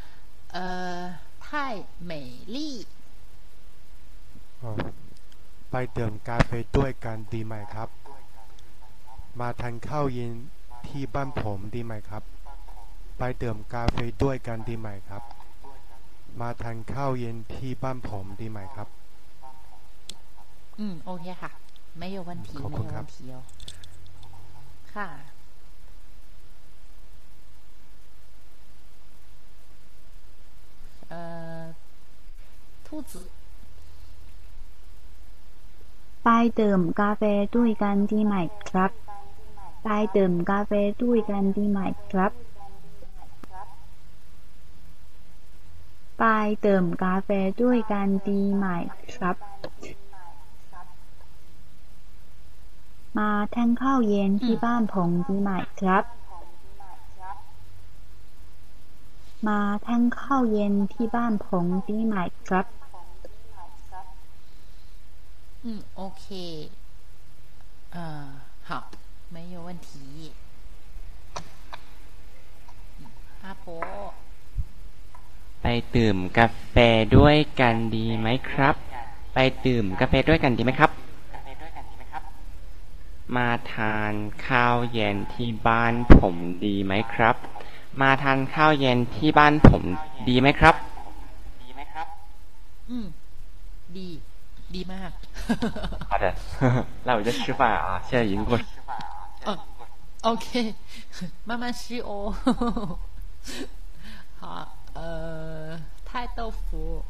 [0.48, 2.86] 呃，太美丽。
[4.62, 4.70] อ๋อ
[5.70, 7.88] ไปดื่มกาแฟด้วยกันดีไหมครับ
[9.40, 10.32] มาทานข้าวเย็น
[10.86, 12.22] ที่บ้านผมดีไหมครับ
[13.18, 15.22] ไปดื่มกาแฟด้วยกันดีไหมครับ
[16.40, 18.88] มาทานข้าวเย็นที่บ้านผมดีไหมครับ
[20.78, 21.50] อืม โอเคค่ะ
[21.98, 23.34] ไม่有问题 ขอบ ไม่ คุณ 有 ครั 问 บ 题哦
[24.94, 25.08] ค่ะ
[31.08, 31.20] เอ่
[31.62, 31.64] อ
[32.86, 33.12] 兔子
[36.23, 36.29] ไป
[36.59, 37.23] ดื่มกาแฟ
[37.55, 38.35] ด้วยกันดีไหม
[38.69, 38.91] ครับ
[39.83, 40.71] ไปดื่มกาแฟ
[41.03, 41.79] ด้วยกันดีไหม
[42.11, 42.31] ครับ
[46.17, 46.23] ไป
[46.65, 47.29] ดื่มกาแฟ
[47.61, 48.65] ด้วยกันดีไหม
[49.15, 49.35] ครับ
[53.17, 55.49] มาทานข้าวเย็นที่บ้านผมดีไหม
[55.79, 56.03] ครับ
[59.47, 62.15] มาทานข้าวเย็นที่บ้านผมดีไหม
[62.47, 62.65] ครับ
[65.64, 66.70] 嗯，OK，
[67.90, 67.96] 呃，
[68.68, 68.70] 好，
[69.34, 70.32] 没有问题。
[73.42, 73.66] 阿婆，
[75.62, 75.66] ไป
[75.96, 76.74] ดื่มกาแฟ
[77.16, 78.74] ด้วยกันดีไหมครับ
[79.34, 80.90] ไปดื่มกาแฟด้วยกันดีไหมครับ
[83.36, 84.12] มาทาน
[84.46, 87.36] ข้าวเย็นที่บ้านผมดีไหมครับ
[88.00, 89.82] มาทานข้าวเย็นที่บ้านผม
[90.28, 90.74] ดีไหมครับ
[92.90, 92.92] 嗯，
[93.96, 94.08] ดี
[94.74, 95.10] ดีมาก
[96.10, 96.24] 好的，
[97.06, 98.58] 那我就吃饭啊，现在已经过。
[99.46, 99.48] 哦，
[100.22, 100.74] OK，
[101.48, 102.10] 慢慢吃哦。
[104.40, 104.42] 好，
[104.94, 105.78] 呃，
[106.08, 107.04] 太豆腐，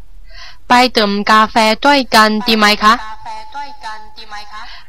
[0.69, 1.57] ไปดื่มกาแฟ
[1.87, 2.95] ด้วยกันดีไหมคะ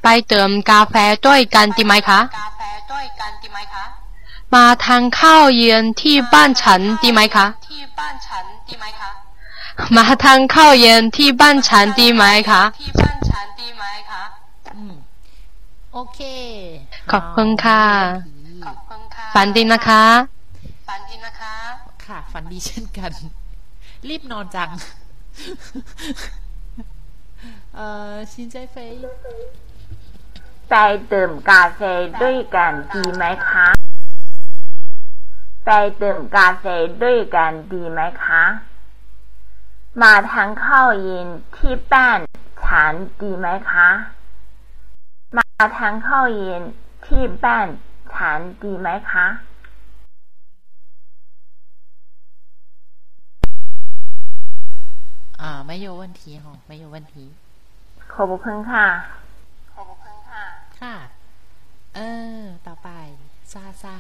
[0.04, 0.96] ไปดื่มกาแฟ
[1.26, 2.20] ด้วยกันดีไหมคะ
[4.54, 9.21] มาทานข้าวเย็นที่บ้านฉันดีไหมคะ ม
[10.03, 12.63] าทานข้าวเย็นที่บ้านฉันดีไหมคะ
[14.75, 14.79] 嗯
[15.99, 16.21] ，OK，
[17.13, 17.83] ขอบคุณค่ะ
[19.35, 20.05] ฝันดีนะคะ
[22.07, 23.13] ค่ะฝันดีเช่นกัน
[24.09, 24.71] รีบนอนจัง
[27.75, 28.93] เอ่อชินใจเฟย
[30.69, 30.75] ไป
[31.13, 31.81] ดื่มกาแฟ
[32.23, 33.67] ด้วยกันดีไหมคะ
[35.65, 35.71] ไป
[36.03, 36.65] ดื่มกาแฟ
[37.03, 38.43] ด้วยกันดีไหมคะ
[40.02, 41.28] มาทานข้าวเย็น
[41.58, 42.20] ที่บ้าน
[42.66, 43.90] ฉันดีไหมคะ
[45.38, 45.46] มา
[45.78, 46.62] ทานข้าวเย็น
[47.06, 47.68] ที่บ้าน
[48.14, 49.26] ฉันดีไหมคะ
[55.42, 57.14] อ่าไม่有问题哈没有问题
[58.14, 58.88] ขอบคุณค่ะ
[60.80, 60.96] ค่ะ
[61.96, 62.00] เอ
[62.40, 62.90] อ ต่อไป
[63.52, 63.98] ซาซา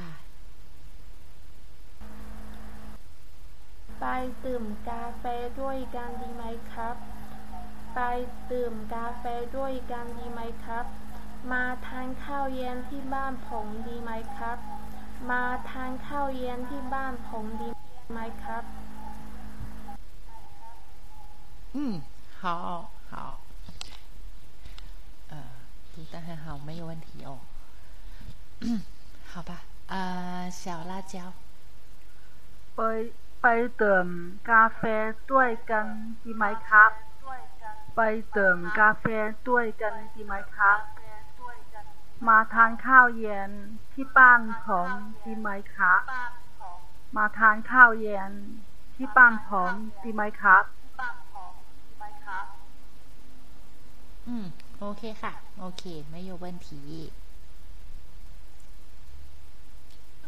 [4.01, 4.05] ไป
[4.45, 5.23] ดื่มกาแฟ
[5.59, 6.95] ด้วยกันดีไหมครับ
[7.95, 7.99] ไป
[8.51, 9.23] ดื่มกาแฟ
[9.57, 10.85] ด้วยกันดีไหมครับ
[11.51, 14.57] มาทานข้าวเย็นที่บ้านผมดีไหมครับ
[15.29, 17.69] มาทานข้าวเย็นที่บ้านผมดี
[18.11, 18.63] ไหมครับ
[21.79, 22.01] 嗯，
[22.41, 23.39] 好好，
[25.29, 25.35] 呃，
[25.93, 27.37] 读得很好，没有问题哦。
[29.31, 29.51] 好吧，
[29.87, 31.31] 呃，小辣椒，
[32.75, 32.81] ไป
[33.41, 33.45] ไป
[33.81, 34.07] ดื่ม
[34.51, 34.81] กาแฟ
[35.31, 35.85] ด้วยกัน
[36.23, 36.91] ดีไหมครับ
[37.95, 38.01] ไป
[38.37, 39.05] ดื่มกาแฟ
[39.49, 40.79] ด้วยกันดีไหมครับ
[42.27, 43.51] มาทานข้าวเย็น
[43.93, 44.89] ที่บ้านผม
[45.23, 46.01] ดีไหมครับ
[47.15, 48.31] มาทานข้าวเย็น
[48.95, 49.71] ที่บ้านผม
[50.03, 50.63] ดีไหมครับ
[54.29, 54.31] 嗯，
[54.81, 55.33] OK ค่ะ
[55.63, 55.83] OK
[56.13, 56.67] 没有问题。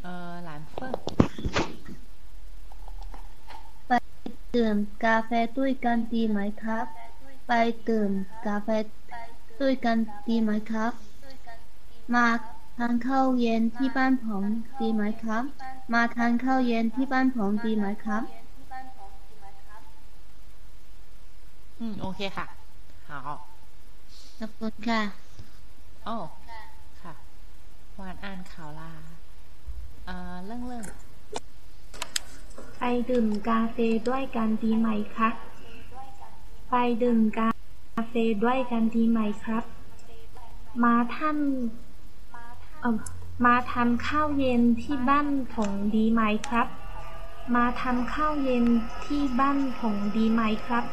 [0.06, 0.07] 呃，
[0.48, 2.12] 蓝凤， ไป
[4.56, 6.86] ดื่มกาแฟด้วยกันดีไหมครับ
[7.48, 7.52] ไป
[7.89, 8.10] ดื่ม
[8.47, 8.68] กาแฟ
[9.60, 9.97] ด้วยกัน
[10.28, 10.93] ดีไหมครับ
[12.14, 12.26] มา
[12.76, 14.44] ทานข้าวเย็นที่บ้านผม
[14.81, 15.44] ดีไหมครับ
[15.93, 18.22] มาทานข้าวเย็นที่บ้านผมดีไหมครับ
[21.81, 22.47] อืม โอเคค่ะ
[23.09, 23.10] 好
[24.39, 25.02] ขอบคุณค่ะ
[26.05, 26.16] โอ้
[27.02, 27.12] ค่ะ
[28.01, 28.93] วานอ่านข่าวลา
[30.06, 30.85] เอ่อเรื่องเรื่อง
[32.86, 33.78] ไปดื่มกาแฟ
[34.09, 35.28] ด้วยกันดีไหมคะ
[36.70, 37.48] ไปดื่มกา
[38.09, 39.65] แฟด้วยกันดีไหมครับ
[40.82, 41.39] มาท่าน
[42.81, 42.97] เออ
[43.47, 46.66] มาทำข้าวเย็นที่บ้านผมดีไหมครับ
[47.56, 48.65] มาทำข้าวเย็น
[49.05, 50.85] ที่บ้านผมดีไหมครับ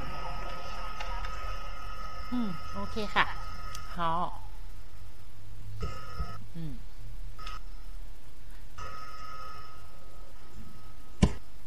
[2.32, 3.26] อืม โอเคค่ะ
[3.96, 3.98] 好
[6.56, 6.74] อืม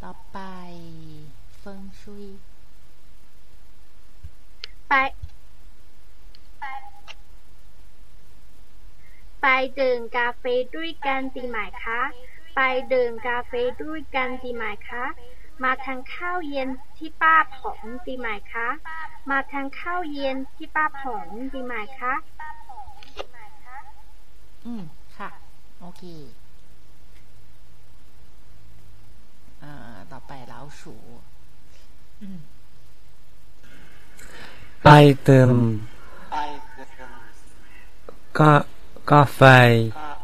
[0.05, 0.40] ต่อ ไป
[1.59, 2.24] เฟิงชุย
[4.89, 4.93] ไป
[9.40, 9.47] ไป
[9.81, 10.44] ดื่มกาแฟ
[10.77, 12.01] ด้วยกันดีไหมคะ
[12.55, 12.61] ไป
[12.93, 13.52] ดื่มกาแฟ
[13.82, 15.05] ด้วยกันดีไหมคะ
[15.62, 18.69] มาทานข้าวเย็นที่ป้าผมดีไหมคะ
[19.31, 21.23] มาทานข้าวเย็นที่ป้าผม
[21.55, 22.15] ดีไหมคะ
[24.66, 24.82] อืม
[25.16, 25.28] ค่ะ
[25.81, 26.05] โอเค
[29.65, 30.82] อ่าต่อไป老鼠
[32.23, 32.39] อืม
[34.85, 34.89] ไป
[35.27, 35.53] ดื่ม
[38.39, 38.55] กา
[39.11, 39.41] กาแฟ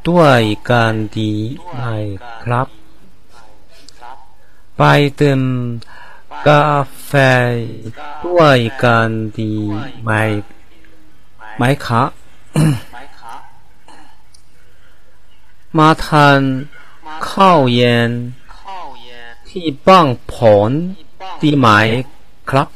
[0.08, 1.32] ด้วยกันดี
[1.74, 1.82] ไหม
[2.42, 2.68] ครับ
[4.76, 4.82] ไป
[5.20, 5.42] ดื่ม
[6.48, 6.64] กา
[7.04, 7.12] แฟ
[8.24, 9.52] ด้วยกันดี
[10.02, 10.10] ไหม
[11.56, 12.04] ไหมคะ
[15.78, 16.40] มาทาน
[17.30, 18.10] ข้าวเย็น
[19.49, 20.35] ที่บ้างผ
[20.69, 20.71] ล
[21.41, 21.67] ดีไหม
[22.49, 22.67] ครับ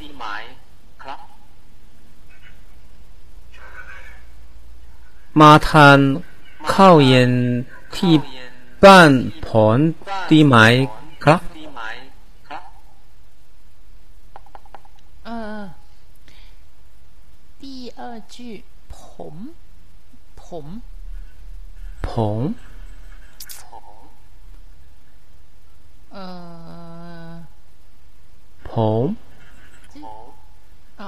[5.39, 5.99] มาทาน
[6.73, 7.34] ข้าวเย็น
[7.95, 8.14] ที่
[8.84, 9.11] บ้าน
[9.47, 9.77] ผล
[10.31, 10.56] ดีไหม
[11.23, 11.41] ครับ
[15.26, 15.30] เอ
[15.60, 15.61] อ
[17.61, 17.64] 第
[17.99, 18.01] 二
[18.34, 18.35] 句
[18.97, 18.99] ผ
[19.34, 19.35] ม
[20.43, 20.68] ผม
[22.10, 22.41] ผม
[26.14, 26.18] เอ
[26.52, 26.53] อ อ
[28.73, 28.73] ผ
[29.03, 29.06] ม
[31.01, 31.03] 哦，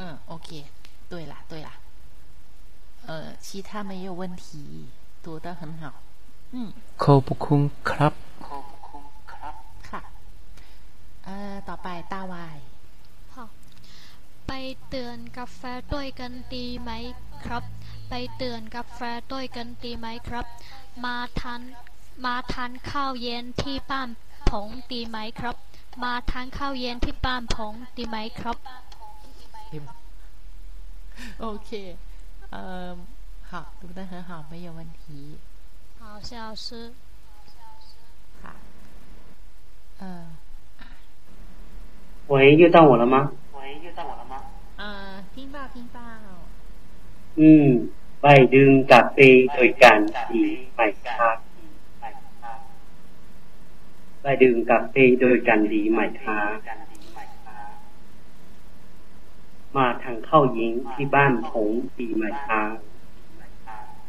[0.00, 0.02] 嗯，
[0.32, 0.48] OK，
[1.10, 1.70] 对啦，对啦，
[3.08, 4.86] 呃，其他没有问题，
[5.24, 5.82] 读得很好，
[6.54, 6.56] 嗯，
[7.02, 7.60] ขอบคุณ
[7.90, 8.12] ครับ
[9.88, 10.02] ค่ะ
[11.24, 12.58] เอ่อ ต่อไปตาวาย
[13.34, 13.44] ค่ะ
[14.46, 14.52] ไป
[14.88, 15.62] เตือนกาแฟ
[15.94, 16.90] ด้วยกันดีไหม
[17.44, 17.64] ครับ
[18.08, 19.00] ไปเตือนกาแฟ
[19.32, 20.46] ด้วยกันดีไหมครับ
[21.04, 21.60] มาทาน
[22.24, 24.08] มาทานข้าวเย็นที่บ้าน
[24.48, 25.56] ผงดีไหมครับ
[26.02, 28.56] มาทานข้าวเย็นที่บ้านผงดีไหมครับ
[31.46, 31.70] OK，
[32.50, 32.96] 呃，
[33.50, 35.36] 好，读得很好，没有问题。
[35.98, 36.92] 好，谢老师。
[38.42, 38.44] 好，
[39.98, 40.04] 呃，
[42.28, 43.32] 喂，又到我了吗？
[44.76, 45.98] 呃，听到听到，
[47.38, 47.66] อืม
[48.22, 49.18] ไปดื่มกาแฟ
[49.52, 49.98] โดยกัน
[50.32, 50.44] ดี
[50.74, 51.36] ไหมครับ
[54.22, 56.56] ไปดื่มกาแฟโดยกันดีไหมครับ
[59.76, 62.74] มาทางเข้ายิงที่บ้านผมดีไหมครับ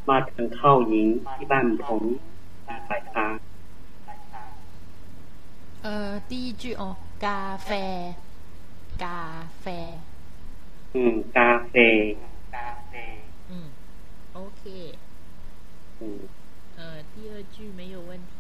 [0.10, 2.04] มาทางเข้ายิงที่บ้านผม
[2.68, 3.36] ดีไหมครับ
[5.86, 5.88] 呃，
[6.30, 6.84] 第一句哦，
[7.24, 8.14] 咖啡，
[9.04, 9.66] 咖啡，
[10.96, 11.76] อืม กาแฟ
[13.52, 13.54] 嗯，
[14.38, 14.62] OK，
[16.00, 16.22] อืม
[16.78, 16.80] 呃，
[17.14, 18.33] 第二句没有问题。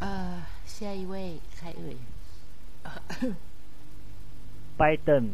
[0.00, 0.34] เอ่อ
[0.70, 1.24] เชี่ยเว่
[1.56, 1.96] ใครเอ่ย
[4.78, 5.24] ไปเติม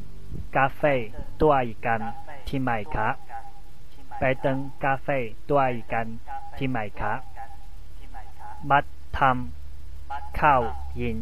[0.56, 0.82] กาแฟ
[1.40, 2.00] ตัวอีกัน
[2.48, 3.08] ที่ไหนคะ
[4.18, 5.08] ไปเติมกาแฟ
[5.48, 6.06] ตัวอีกัน
[6.58, 7.12] ที่ไหนคะ
[8.70, 8.78] มา
[9.18, 10.62] ทำข้าว
[10.96, 11.16] เย็น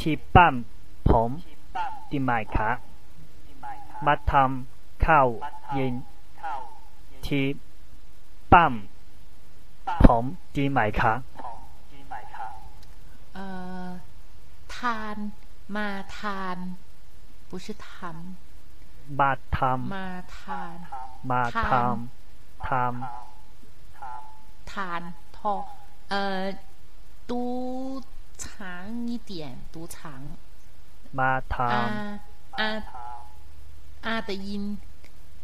[0.00, 0.54] ที่ปั้ม
[1.08, 1.30] ผม
[2.10, 2.70] ที่ไหนคะ
[4.06, 5.28] มาทำข้าว
[5.74, 5.94] เย็น
[7.26, 7.44] ที่
[8.52, 8.72] ปั้ม
[10.04, 11.14] ผมที่ไหนคะ
[14.75, 15.17] ทาน
[15.75, 16.57] มาทาน
[17.49, 17.89] 不是ท
[19.19, 22.69] มาท ำมาทาน ำมาทำท
[24.71, 25.01] ทาน
[25.37, 25.53] ทอ
[26.13, 26.15] 呃
[27.29, 27.31] 读
[28.43, 28.47] 长
[29.09, 29.31] 一点
[29.73, 29.97] 读长
[30.57, 31.83] ำมาท อา
[32.59, 32.69] อา
[34.05, 34.49] อา的音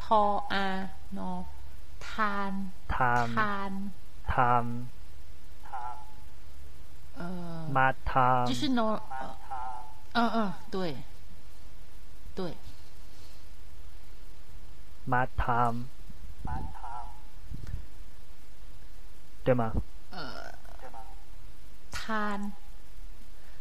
[0.04, 0.22] ทอ
[0.54, 0.66] อา
[1.18, 1.32] นอ
[2.08, 2.98] ทาน ำท
[3.36, 5.01] ทาน ำท 呃ำ
[7.17, 8.99] 呃，mata，就是 no，
[10.13, 10.97] 嗯嗯，对，
[12.35, 12.57] 对
[15.09, 15.75] ，mata，
[19.45, 19.73] 对吗？
[20.11, 20.53] 呃，
[21.91, 22.53] 贪，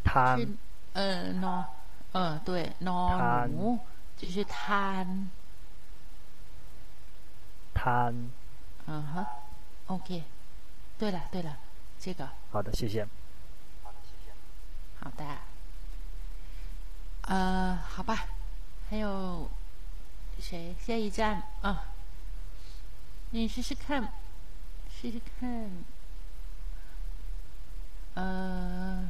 [0.04, 0.58] 贪，
[0.94, 1.66] 呃，no，
[2.14, 3.80] 嗯，对，no，
[4.18, 5.30] 就是贪，
[7.74, 8.30] 贪，
[8.86, 9.26] 嗯哼
[9.88, 10.24] ，OK，
[11.00, 11.58] 对了对了，
[12.00, 13.08] 这个，好的，谢谢。
[15.04, 15.26] 好的，
[17.24, 18.26] 呃，好吧，
[18.90, 19.50] 还有
[20.40, 20.76] 谁？
[20.80, 21.86] 下一站啊，
[23.32, 24.14] 你试试看，
[24.90, 25.84] 试试看，
[28.14, 29.10] 呃，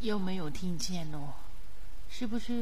[0.00, 1.34] 又没有听见哦，
[2.08, 2.52] 是不是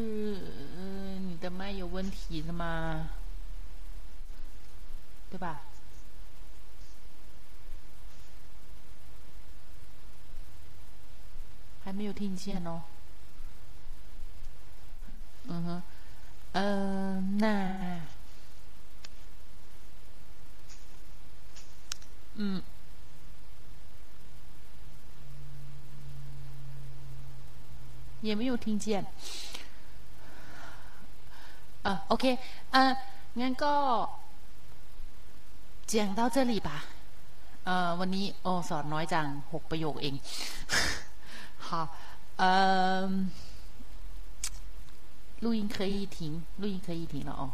[0.77, 3.11] 呃你的麦有问题的吗？
[5.31, 5.61] 对吧？
[11.89, 12.83] 还没有听见哦。
[15.49, 15.83] 嗯哼，
[16.53, 18.01] 呃，那，
[22.35, 22.63] 嗯。
[28.21, 29.07] 也没有听见
[31.85, 32.39] 啊，OK，
[32.71, 32.97] 啊，
[33.35, 33.75] งั้นก็
[35.87, 36.85] เจียง到这里吧。
[37.65, 40.15] 呃，วันนี้โอสอนน้อยจังหกประโยคเอง
[41.59, 41.89] 好
[42.37, 43.31] 嗯
[45.41, 47.53] 录音可以停录音可以停了哦。